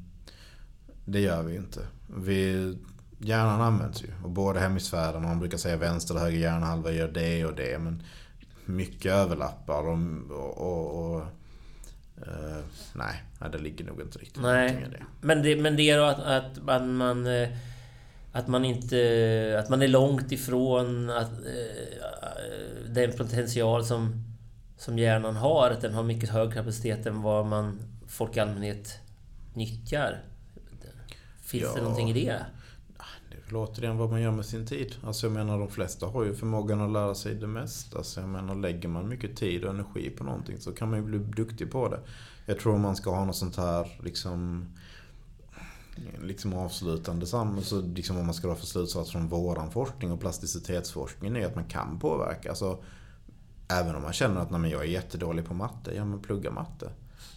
det 1.06 1.20
gör 1.20 1.44
vi 1.44 1.56
inte. 1.56 1.80
Vi, 2.18 2.74
hjärnan 3.20 3.62
används 3.62 4.04
ju 4.04 4.08
och 4.24 4.30
båda 4.30 4.60
hemisfärerna, 4.60 5.28
man 5.28 5.40
brukar 5.40 5.58
säga 5.58 5.78
vänster 5.78 6.14
och 6.14 6.22
höger 6.22 6.40
hjärnhalva 6.40 6.92
gör 6.92 7.08
det 7.08 7.46
och 7.46 7.56
det 7.56 7.80
men 7.80 8.04
mycket 8.66 9.12
överlappar 9.12 9.88
och, 9.88 9.98
och, 10.32 10.58
och, 10.58 11.16
och 11.16 11.24
Uh, 12.22 12.64
nej, 12.94 13.24
det 13.52 13.58
ligger 13.58 13.86
nog 13.86 14.02
inte 14.02 14.20
riktigt 14.20 14.42
nej. 14.42 14.86
i 14.88 14.92
det. 14.92 15.04
Men 15.22 15.42
det, 15.42 15.56
men 15.56 15.76
det 15.76 15.90
är 15.90 15.98
då 15.98 16.04
att, 16.04 16.20
att, 16.20 16.70
att 16.70 16.88
man... 16.88 17.28
Eh, 17.28 17.50
att 18.32 18.48
man 18.48 18.66
inte... 18.66 19.58
Att 19.64 19.70
man 19.70 19.82
är 19.82 19.88
långt 19.88 20.32
ifrån 20.32 21.10
att, 21.10 21.32
uh, 21.32 22.90
den 22.90 23.12
potential 23.12 23.86
som, 23.86 24.24
som 24.78 25.00
hjärnan 25.00 25.36
har. 25.36 25.72
Att 25.72 25.82
den 25.82 25.94
har 25.94 26.04
mycket 26.04 26.30
högre 26.30 26.54
kapacitet 26.54 27.06
än 27.06 27.22
vad 27.22 27.46
man, 27.46 27.80
folk 28.08 28.38
i 28.38 28.40
allmänhet 28.40 29.00
nyttjar. 29.54 30.24
Finns 31.42 31.64
ja. 31.64 31.76
det 31.76 31.82
någonting 31.82 32.10
i 32.10 32.14
det? 32.14 32.46
Eller 33.48 33.60
återigen 33.60 33.98
vad 33.98 34.10
man 34.10 34.22
gör 34.22 34.32
med 34.32 34.46
sin 34.46 34.66
tid. 34.66 34.96
Alltså 35.04 35.26
jag 35.26 35.34
menar 35.34 35.60
de 35.60 35.70
flesta 35.70 36.06
har 36.06 36.24
ju 36.24 36.34
förmågan 36.34 36.82
att 36.82 36.92
lära 36.92 37.16
sig 37.16 37.36
det 37.36 37.48
mesta. 37.48 37.98
Alltså 37.98 38.20
jag 38.20 38.30
menar 38.30 38.56
lägger 38.56 38.90
man 38.90 39.10
mycket 39.10 39.38
tid 39.38 39.64
och 39.64 39.70
energi 39.70 40.10
på 40.10 40.24
någonting 40.24 40.60
så 40.60 40.72
kan 40.72 40.90
man 40.90 41.00
ju 41.00 41.06
bli 41.06 41.18
duktig 41.18 41.72
på 41.72 41.90
det. 41.90 42.00
Jag 42.46 42.60
tror 42.60 42.78
man 42.78 42.96
ska 42.96 43.16
ha 43.16 43.26
något 43.26 43.36
sånt 43.36 43.56
här 43.56 44.00
liksom 44.04 44.66
liksom 46.22 46.54
avslutande 46.54 47.26
sam 47.26 47.62
så 47.62 47.82
liksom 47.82 48.18
om 48.18 48.26
man 48.26 48.36
ska 48.36 48.48
dra 48.48 48.56
för 48.56 48.66
slutsats 48.66 49.12
från 49.12 49.28
våran 49.28 49.72
forskning 49.72 50.12
och 50.12 50.20
plasticitetsforskningen 50.20 51.36
är 51.36 51.46
att 51.46 51.56
man 51.56 51.66
kan 51.66 52.00
påverka. 52.00 52.50
Alltså, 52.50 52.84
även 53.68 53.96
om 53.96 54.02
man 54.02 54.14
känner 54.14 54.42
att 54.42 54.52
nej, 54.52 54.72
jag 54.72 54.82
är 54.82 54.88
jättedålig 54.88 55.46
på 55.46 55.54
matte, 55.54 55.96
ja 55.96 56.06
men 56.06 56.20
plugga 56.20 56.52
matte. 56.52 56.90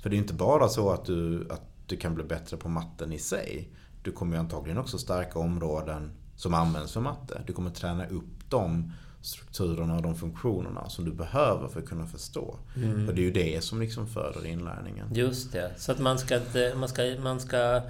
För 0.02 0.10
det 0.10 0.16
är 0.16 0.18
inte 0.18 0.34
bara 0.34 0.68
så 0.68 0.90
att 0.90 1.04
du, 1.04 1.46
att 1.50 1.62
du 1.86 1.96
kan 1.96 2.14
bli 2.14 2.24
bättre 2.24 2.56
på 2.56 2.68
matten 2.68 3.12
i 3.12 3.18
sig 3.18 3.68
du 4.08 4.12
kommer 4.14 4.36
antagligen 4.36 4.78
också 4.78 4.98
stärka 4.98 5.38
områden 5.38 6.10
som 6.36 6.54
används 6.54 6.92
för 6.92 7.00
matte. 7.00 7.42
Du 7.46 7.52
kommer 7.52 7.70
träna 7.70 8.06
upp 8.06 8.50
de 8.50 8.92
strukturerna 9.22 9.96
och 9.96 10.02
de 10.02 10.14
funktionerna 10.14 10.88
som 10.88 11.04
du 11.04 11.12
behöver 11.12 11.68
för 11.68 11.80
att 11.80 11.86
kunna 11.86 12.06
förstå. 12.06 12.56
Mm. 12.76 13.08
Och 13.08 13.14
det 13.14 13.20
är 13.20 13.24
ju 13.24 13.30
det 13.30 13.64
som 13.64 13.80
liksom 13.80 14.06
föder 14.06 14.46
inlärningen. 14.46 15.14
Just 15.14 15.52
det. 15.52 15.72
Så 15.76 15.92
att 15.92 15.98
man 15.98 16.18
ska, 16.18 16.40
man 16.76 16.88
ska, 16.88 17.16
man 17.22 17.40
ska 17.40 17.82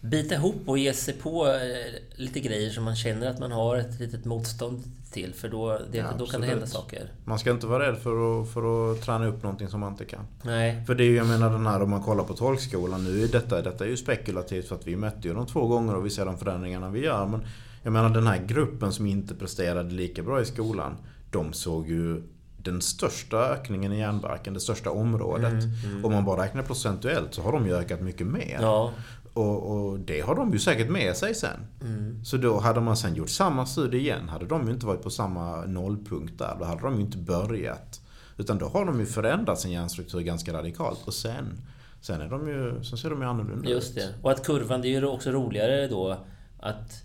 bita 0.00 0.34
ihop 0.34 0.62
och 0.66 0.78
ge 0.78 0.92
sig 0.92 1.14
på 1.14 1.46
eh, 1.46 1.94
lite 2.14 2.40
grejer 2.40 2.70
som 2.70 2.84
man 2.84 2.96
känner 2.96 3.30
att 3.30 3.38
man 3.38 3.52
har 3.52 3.76
ett 3.76 4.00
litet 4.00 4.24
motstånd 4.24 4.84
till. 5.10 5.34
För 5.34 5.48
då, 5.48 5.78
det, 5.92 5.98
ja, 5.98 6.06
då 6.18 6.26
kan 6.26 6.40
det 6.40 6.46
hända 6.46 6.66
saker. 6.66 7.12
Man 7.24 7.38
ska 7.38 7.50
inte 7.50 7.66
vara 7.66 7.88
rädd 7.88 7.98
för 7.98 8.42
att, 8.42 8.48
för 8.48 8.92
att 8.92 9.02
träna 9.02 9.26
upp 9.26 9.42
någonting 9.42 9.68
som 9.68 9.80
man 9.80 9.92
inte 9.92 10.04
kan. 10.04 10.26
Nej. 10.42 10.84
För 10.86 10.94
det 10.94 11.04
är 11.04 11.06
ju, 11.06 11.16
jag 11.16 11.26
menar 11.26 11.50
den 11.50 11.66
här 11.66 11.82
om 11.82 11.90
man 11.90 12.02
kollar 12.02 12.24
på 12.24 12.34
tolkskolan 12.34 13.04
nu. 13.04 13.24
Är 13.24 13.28
detta, 13.28 13.62
detta 13.62 13.84
är 13.84 13.88
ju 13.88 13.96
spekulativt 13.96 14.68
för 14.68 14.74
att 14.74 14.86
vi 14.86 14.96
mötte 14.96 15.28
ju 15.28 15.34
dem 15.34 15.46
två 15.46 15.66
gånger 15.66 15.96
och 15.96 16.06
vi 16.06 16.10
ser 16.10 16.26
de 16.26 16.38
förändringarna 16.38 16.90
vi 16.90 17.04
gör. 17.04 17.26
Men 17.26 17.40
jag 17.82 17.92
menar 17.92 18.10
den 18.10 18.26
här 18.26 18.42
gruppen 18.46 18.92
som 18.92 19.06
inte 19.06 19.34
presterade 19.34 19.90
lika 19.90 20.22
bra 20.22 20.40
i 20.40 20.44
skolan. 20.44 20.96
De 21.30 21.52
såg 21.52 21.88
ju 21.88 22.22
den 22.62 22.82
största 22.82 23.36
ökningen 23.36 23.92
i 23.92 23.98
hjärnbarken, 23.98 24.54
det 24.54 24.60
största 24.60 24.90
området. 24.90 25.52
Mm, 25.52 25.74
mm. 25.84 26.04
Om 26.04 26.12
man 26.12 26.24
bara 26.24 26.42
räknar 26.42 26.62
procentuellt 26.62 27.34
så 27.34 27.42
har 27.42 27.52
de 27.52 27.66
ju 27.66 27.74
ökat 27.74 28.00
mycket 28.00 28.26
mer. 28.26 28.58
Ja. 28.60 28.92
Och, 29.38 29.70
och, 29.70 30.00
det 30.00 30.20
har 30.20 30.34
de 30.34 30.52
ju 30.52 30.58
säkert 30.58 30.90
med 30.90 31.16
sig 31.16 31.34
sen. 31.34 31.66
Mm. 31.82 32.24
Så 32.24 32.36
då 32.36 32.58
hade 32.58 32.80
man 32.80 32.96
sen 32.96 33.14
gjort 33.14 33.28
samma 33.28 33.66
studie 33.66 33.98
igen, 33.98 34.28
hade 34.28 34.46
de 34.46 34.66
ju 34.66 34.72
inte 34.72 34.86
varit 34.86 35.02
på 35.02 35.10
samma 35.10 35.64
nollpunkt 35.64 36.38
där. 36.38 36.56
Då 36.58 36.64
hade 36.64 36.80
de 36.80 36.94
ju 36.94 37.00
inte 37.00 37.18
börjat. 37.18 38.00
Utan 38.36 38.58
då 38.58 38.66
har 38.66 38.84
de 38.84 39.00
ju 39.00 39.06
förändrat 39.06 39.60
sin 39.60 39.70
hjärnstruktur 39.70 40.20
ganska 40.20 40.52
radikalt. 40.52 41.06
Och 41.06 41.14
sen, 41.14 41.60
sen, 42.00 42.20
är 42.20 42.28
de 42.28 42.48
ju, 42.48 42.84
sen 42.84 42.98
ser 42.98 43.10
de 43.10 43.22
ju 43.22 43.28
annorlunda 43.28 43.68
Just 43.68 43.94
det. 43.94 44.14
Och 44.22 44.30
att 44.30 44.46
kurvan, 44.46 44.80
det 44.80 44.88
är 44.88 45.00
ju 45.00 45.06
också 45.06 45.30
roligare 45.30 45.88
då 45.88 46.16
att 46.60 47.04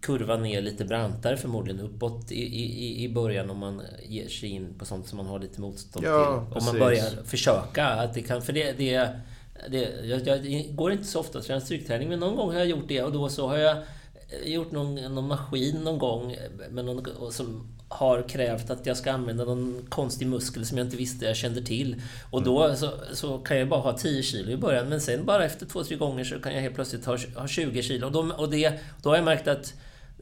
kurvan 0.00 0.46
är 0.46 0.62
lite 0.62 0.84
brantare 0.84 1.36
förmodligen 1.36 1.80
uppåt 1.80 2.32
i, 2.32 2.42
i, 2.42 3.04
i 3.04 3.14
början 3.14 3.50
om 3.50 3.58
man 3.58 3.82
ger 4.02 4.28
sig 4.28 4.48
in 4.48 4.74
på 4.78 4.84
sånt 4.84 5.08
som 5.08 5.16
man 5.16 5.26
har 5.26 5.38
lite 5.38 5.60
motstånd 5.60 6.06
ja, 6.06 6.46
till. 6.48 6.58
Om 6.58 6.64
man 6.64 6.78
börjar 6.78 7.24
försöka. 7.24 7.86
Att 7.86 8.14
det 8.14 8.22
kan, 8.22 8.42
för 8.42 8.52
det, 8.52 8.72
det 8.72 9.20
det, 9.68 10.06
jag, 10.06 10.26
jag 10.26 10.74
går 10.74 10.92
inte 10.92 11.04
så 11.04 11.20
ofta 11.20 11.38
och 11.38 11.44
tränar 11.44 11.60
styrketräning, 11.60 12.08
men 12.08 12.20
någon 12.20 12.36
gång 12.36 12.50
har 12.52 12.58
jag 12.58 12.68
gjort 12.68 12.88
det 12.88 13.02
och 13.02 13.12
då 13.12 13.28
så 13.28 13.48
har 13.48 13.56
jag 13.56 13.76
eh, 13.76 14.52
gjort 14.52 14.72
någon, 14.72 14.94
någon 14.94 15.28
maskin 15.28 15.76
någon 15.76 15.98
gång 15.98 16.32
eh, 16.32 16.70
med 16.70 16.84
någon, 16.84 17.32
som 17.32 17.68
har 17.88 18.28
krävt 18.28 18.70
att 18.70 18.86
jag 18.86 18.96
ska 18.96 19.12
använda 19.12 19.44
någon 19.44 19.86
konstig 19.88 20.26
muskel 20.26 20.66
som 20.66 20.78
jag 20.78 20.86
inte 20.86 20.96
visste 20.96 21.24
jag 21.24 21.36
kände 21.36 21.62
till. 21.62 22.02
Och 22.30 22.42
då 22.42 22.64
mm. 22.64 22.76
så, 22.76 22.90
så 23.12 23.38
kan 23.38 23.58
jag 23.58 23.68
bara 23.68 23.80
ha 23.80 23.98
10 23.98 24.22
kilo 24.22 24.50
i 24.50 24.56
början, 24.56 24.88
men 24.88 25.00
sen 25.00 25.24
bara 25.24 25.44
efter 25.44 25.66
två, 25.66 25.84
tre 25.84 25.96
gånger 25.96 26.24
så 26.24 26.40
kan 26.40 26.54
jag 26.54 26.60
helt 26.60 26.74
plötsligt 26.74 27.04
ha, 27.04 27.18
ha 27.36 27.48
20 27.48 27.82
kilo. 27.82 28.06
Och, 28.06 28.12
då, 28.12 28.34
och 28.36 28.50
det, 28.50 28.72
då 29.02 29.08
har 29.08 29.16
jag 29.16 29.24
märkt 29.24 29.48
att 29.48 29.74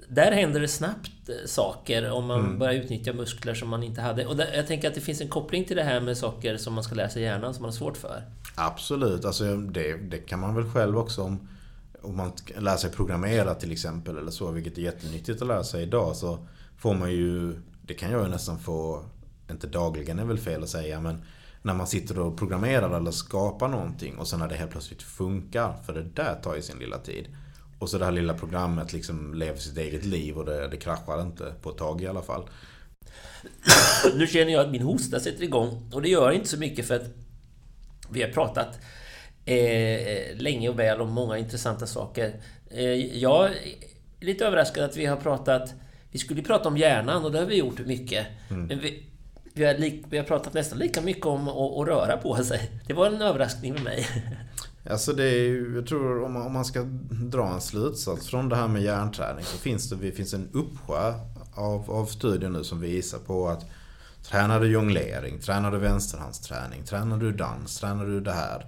där 0.08 0.32
händer 0.32 0.60
det 0.60 0.68
snabbt 0.68 1.28
eh, 1.28 1.34
saker 1.46 2.10
om 2.10 2.26
man 2.26 2.40
mm. 2.40 2.58
börjar 2.58 2.74
utnyttja 2.74 3.12
muskler 3.12 3.54
som 3.54 3.68
man 3.68 3.82
inte 3.82 4.00
hade. 4.00 4.26
Och 4.26 4.36
där, 4.36 4.52
jag 4.54 4.66
tänker 4.66 4.88
att 4.88 4.94
det 4.94 5.00
finns 5.00 5.20
en 5.20 5.28
koppling 5.28 5.64
till 5.64 5.76
det 5.76 5.82
här 5.82 6.00
med 6.00 6.18
saker 6.18 6.56
som 6.56 6.74
man 6.74 6.84
ska 6.84 6.94
lära 6.94 7.08
sig 7.08 7.22
hjärnan 7.22 7.54
som 7.54 7.62
man 7.62 7.68
har 7.68 7.76
svårt 7.76 7.96
för. 7.96 8.22
Absolut, 8.54 9.24
alltså 9.24 9.56
det, 9.56 9.96
det 9.96 10.18
kan 10.18 10.40
man 10.40 10.54
väl 10.54 10.70
själv 10.70 10.98
också 10.98 11.22
om, 11.22 11.48
om 12.02 12.16
man 12.16 12.32
lär 12.58 12.76
sig 12.76 12.90
programmera 12.90 13.54
till 13.54 13.72
exempel 13.72 14.18
eller 14.18 14.30
så, 14.30 14.50
vilket 14.50 14.78
är 14.78 14.82
jättenyttigt 14.82 15.42
att 15.42 15.48
lära 15.48 15.64
sig 15.64 15.82
idag, 15.82 16.16
så 16.16 16.38
får 16.78 16.94
man 16.94 17.10
ju, 17.10 17.60
det 17.82 17.94
kan 17.94 18.10
jag 18.10 18.22
ju 18.22 18.28
nästan 18.28 18.58
få, 18.58 19.04
inte 19.50 19.66
dagligen 19.66 20.18
är 20.18 20.24
väl 20.24 20.38
fel 20.38 20.62
att 20.62 20.68
säga, 20.68 21.00
men 21.00 21.22
när 21.62 21.74
man 21.74 21.86
sitter 21.86 22.18
och 22.18 22.38
programmerar 22.38 22.96
eller 22.96 23.10
skapar 23.10 23.68
någonting 23.68 24.18
och 24.18 24.28
sen 24.28 24.38
när 24.38 24.48
det 24.48 24.54
helt 24.54 24.70
plötsligt 24.70 25.02
funkar, 25.02 25.76
för 25.86 25.92
det 25.92 26.02
där 26.02 26.40
tar 26.42 26.54
ju 26.54 26.62
sin 26.62 26.78
lilla 26.78 26.98
tid. 26.98 27.26
Och 27.78 27.90
så 27.90 27.98
det 27.98 28.04
här 28.04 28.12
lilla 28.12 28.34
programmet 28.34 28.92
liksom 28.92 29.34
lever 29.34 29.58
sitt 29.58 29.78
eget 29.78 30.04
liv 30.04 30.38
och 30.38 30.44
det, 30.44 30.68
det 30.68 30.76
kraschar 30.76 31.22
inte 31.22 31.54
på 31.62 31.70
ett 31.70 31.76
tag 31.76 32.02
i 32.02 32.06
alla 32.06 32.22
fall. 32.22 32.48
Nu 34.14 34.26
känner 34.26 34.52
jag 34.52 34.64
att 34.64 34.70
min 34.70 34.82
hosta 34.82 35.20
sätter 35.20 35.42
igång 35.42 35.90
och 35.92 36.02
det 36.02 36.08
gör 36.08 36.30
inte 36.30 36.48
så 36.48 36.58
mycket 36.58 36.86
för 36.86 36.96
att 36.96 37.06
vi 38.10 38.22
har 38.22 38.28
pratat 38.28 38.78
eh, 39.44 40.36
länge 40.36 40.68
och 40.68 40.78
väl 40.78 41.00
om 41.00 41.12
många 41.12 41.38
intressanta 41.38 41.86
saker. 41.86 42.40
Eh, 42.70 43.18
jag 43.18 43.46
är 43.46 43.54
lite 44.20 44.46
överraskad 44.46 44.84
att 44.84 44.96
vi 44.96 45.06
har 45.06 45.16
pratat... 45.16 45.74
Vi 46.10 46.18
skulle 46.18 46.42
prata 46.42 46.68
om 46.68 46.76
hjärnan 46.76 47.24
och 47.24 47.32
det 47.32 47.38
har 47.38 47.46
vi 47.46 47.56
gjort 47.56 47.78
mycket. 47.78 48.26
Mm. 48.50 48.66
Men 48.66 48.80
vi, 48.80 49.06
vi, 49.54 49.64
har 49.64 49.74
li, 49.74 50.04
vi 50.10 50.18
har 50.18 50.24
pratat 50.24 50.54
nästan 50.54 50.78
lika 50.78 51.00
mycket 51.00 51.26
om 51.26 51.48
att, 51.48 51.78
att 51.78 51.88
röra 51.88 52.16
på 52.16 52.36
sig. 52.44 52.70
Det 52.86 52.92
var 52.92 53.06
en 53.06 53.22
överraskning 53.22 53.74
för 53.74 53.84
mig. 53.84 54.06
Alltså 54.90 55.12
det 55.12 55.24
är 55.24 55.44
ju, 55.44 55.74
jag 55.74 55.86
tror 55.86 56.24
om 56.24 56.32
man, 56.32 56.42
om 56.42 56.52
man 56.52 56.64
ska 56.64 56.82
dra 57.10 57.54
en 57.54 57.60
slutsats 57.60 58.26
från 58.26 58.48
det 58.48 58.56
här 58.56 58.68
med 58.68 58.82
hjärnträning 58.82 59.44
så 59.44 59.58
finns 59.58 59.90
det, 59.90 59.96
det 59.96 60.12
finns 60.12 60.34
en 60.34 60.48
uppsjö 60.52 61.14
av, 61.54 61.90
av 61.90 62.06
studier 62.06 62.50
nu 62.50 62.64
som 62.64 62.80
visar 62.80 63.18
på 63.18 63.48
att 63.48 63.64
Tränar 64.22 64.60
du 64.60 64.66
jonglering, 64.66 65.40
tränar 65.40 65.70
du 65.70 65.78
vänsterhandsträning, 65.78 66.84
tränar 66.84 67.18
du 67.18 67.32
dans, 67.32 67.80
tränar 67.80 68.06
du 68.06 68.20
det 68.20 68.32
här. 68.32 68.66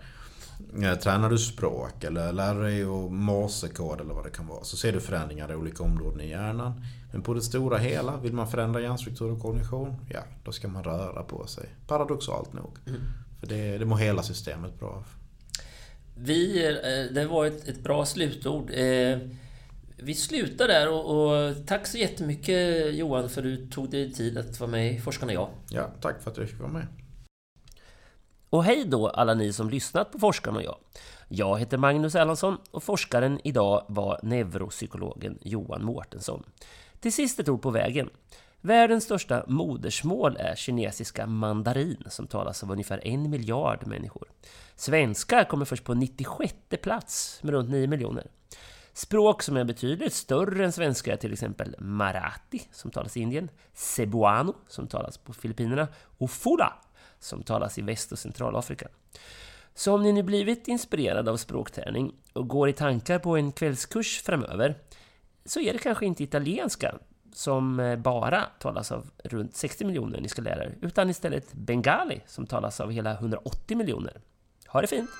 Eh, 0.82 0.98
tränar 0.98 1.30
du 1.30 1.38
språk 1.38 2.04
eller 2.04 2.32
lär 2.32 2.54
dig 2.54 2.82
att 2.82 3.12
morsekod 3.12 4.00
eller 4.00 4.14
vad 4.14 4.24
det 4.24 4.30
kan 4.30 4.46
vara 4.46 4.64
så 4.64 4.76
ser 4.76 4.92
du 4.92 5.00
förändringar 5.00 5.52
i 5.52 5.54
olika 5.54 5.82
områden 5.82 6.20
i 6.20 6.28
hjärnan. 6.28 6.84
Men 7.12 7.22
på 7.22 7.34
det 7.34 7.42
stora 7.42 7.78
hela, 7.78 8.16
vill 8.16 8.32
man 8.32 8.50
förändra 8.50 8.80
hjärnstruktur 8.80 9.30
och 9.30 9.42
kognition, 9.42 9.96
ja 10.10 10.20
då 10.44 10.52
ska 10.52 10.68
man 10.68 10.84
röra 10.84 11.22
på 11.22 11.46
sig. 11.46 11.68
Paradoxalt 11.86 12.52
nog. 12.52 12.78
Mm. 12.86 13.00
För 13.40 13.46
det, 13.46 13.78
det 13.78 13.84
mår 13.84 13.96
hela 13.96 14.22
systemet 14.22 14.78
bra 14.78 14.88
av. 14.88 15.06
Vi, 16.22 16.66
eh, 16.66 17.14
det 17.14 17.24
var 17.24 17.46
ett, 17.46 17.68
ett 17.68 17.80
bra 17.80 18.06
slutord. 18.06 18.70
Eh, 18.70 19.18
vi 19.96 20.14
slutar 20.14 20.68
där 20.68 20.88
och, 20.88 21.16
och, 21.16 21.66
tack 21.66 21.86
så 21.86 21.98
jättemycket 21.98 22.94
Johan 22.94 23.28
för 23.28 23.40
att 23.40 23.44
du 23.44 23.66
tog 23.66 23.90
dig 23.90 24.12
tid 24.12 24.38
att 24.38 24.60
vara 24.60 24.70
med 24.70 24.94
i 24.94 25.00
Forskarna 25.00 25.32
Jag. 25.32 25.48
Ja, 25.70 25.90
tack 26.00 26.22
för 26.22 26.30
att 26.30 26.36
du 26.36 26.46
fick 26.46 26.58
vara 26.60 26.72
med. 26.72 26.86
Och 28.50 28.64
hej 28.64 28.84
då 28.84 29.08
alla 29.08 29.34
ni 29.34 29.52
som 29.52 29.70
lyssnat 29.70 30.12
på 30.12 30.18
Forskaren 30.18 30.56
och 30.56 30.62
jag. 30.62 30.76
Jag 31.28 31.58
heter 31.58 31.76
Magnus 31.76 32.14
Erlandsson 32.14 32.56
och 32.70 32.82
forskaren 32.82 33.40
idag 33.44 33.84
var 33.88 34.20
neuropsykologen 34.22 35.38
Johan 35.42 35.84
Mårtensson. 35.84 36.42
Till 37.00 37.12
sist 37.12 37.40
ett 37.40 37.48
ord 37.48 37.62
på 37.62 37.70
vägen. 37.70 38.10
Världens 38.62 39.04
största 39.04 39.44
modersmål 39.46 40.36
är 40.36 40.54
kinesiska 40.54 41.26
mandarin 41.26 42.04
som 42.06 42.26
talas 42.26 42.62
av 42.62 42.70
ungefär 42.70 43.06
en 43.06 43.30
miljard 43.30 43.86
människor. 43.86 44.28
Svenska 44.76 45.44
kommer 45.44 45.64
först 45.64 45.84
på 45.84 45.94
96 45.94 46.54
plats 46.82 47.40
med 47.42 47.52
runt 47.52 47.70
9 47.70 47.86
miljoner. 47.86 48.26
Språk 48.92 49.42
som 49.42 49.56
är 49.56 49.64
betydligt 49.64 50.12
större 50.12 50.64
än 50.64 50.72
svenska 50.72 51.12
är 51.12 51.16
till 51.16 51.32
exempel 51.32 51.76
marathi, 51.78 52.62
som 52.72 52.90
talas 52.90 53.16
i 53.16 53.20
Indien, 53.20 53.50
cebuano, 53.74 54.54
som 54.68 54.86
talas 54.86 55.18
på 55.18 55.32
Filippinerna, 55.32 55.88
och 56.18 56.30
fula, 56.30 56.72
som 57.18 57.42
talas 57.42 57.78
i 57.78 57.82
Väst 57.82 58.12
och 58.12 58.18
Centralafrika. 58.18 58.88
Så 59.74 59.94
om 59.94 60.02
ni 60.02 60.12
nu 60.12 60.22
blivit 60.22 60.68
inspirerade 60.68 61.30
av 61.30 61.36
språkträning 61.36 62.12
och 62.32 62.48
går 62.48 62.68
i 62.68 62.72
tankar 62.72 63.18
på 63.18 63.36
en 63.36 63.52
kvällskurs 63.52 64.22
framöver, 64.22 64.78
så 65.44 65.60
är 65.60 65.72
det 65.72 65.78
kanske 65.78 66.06
inte 66.06 66.24
italienska 66.24 66.94
som 67.32 67.80
eh, 67.80 67.96
bara 67.96 68.46
talas 68.58 68.92
av 68.92 69.10
runt 69.24 69.56
60 69.56 69.84
miljoner 69.84 70.20
niskalärare, 70.20 70.72
utan 70.80 71.10
istället 71.10 71.52
bengali 71.52 72.20
som 72.26 72.46
talas 72.46 72.80
av 72.80 72.90
hela 72.90 73.12
180 73.12 73.76
miljoner. 73.76 74.20
Ha 74.66 74.80
det 74.80 74.86
fint! 74.86 75.10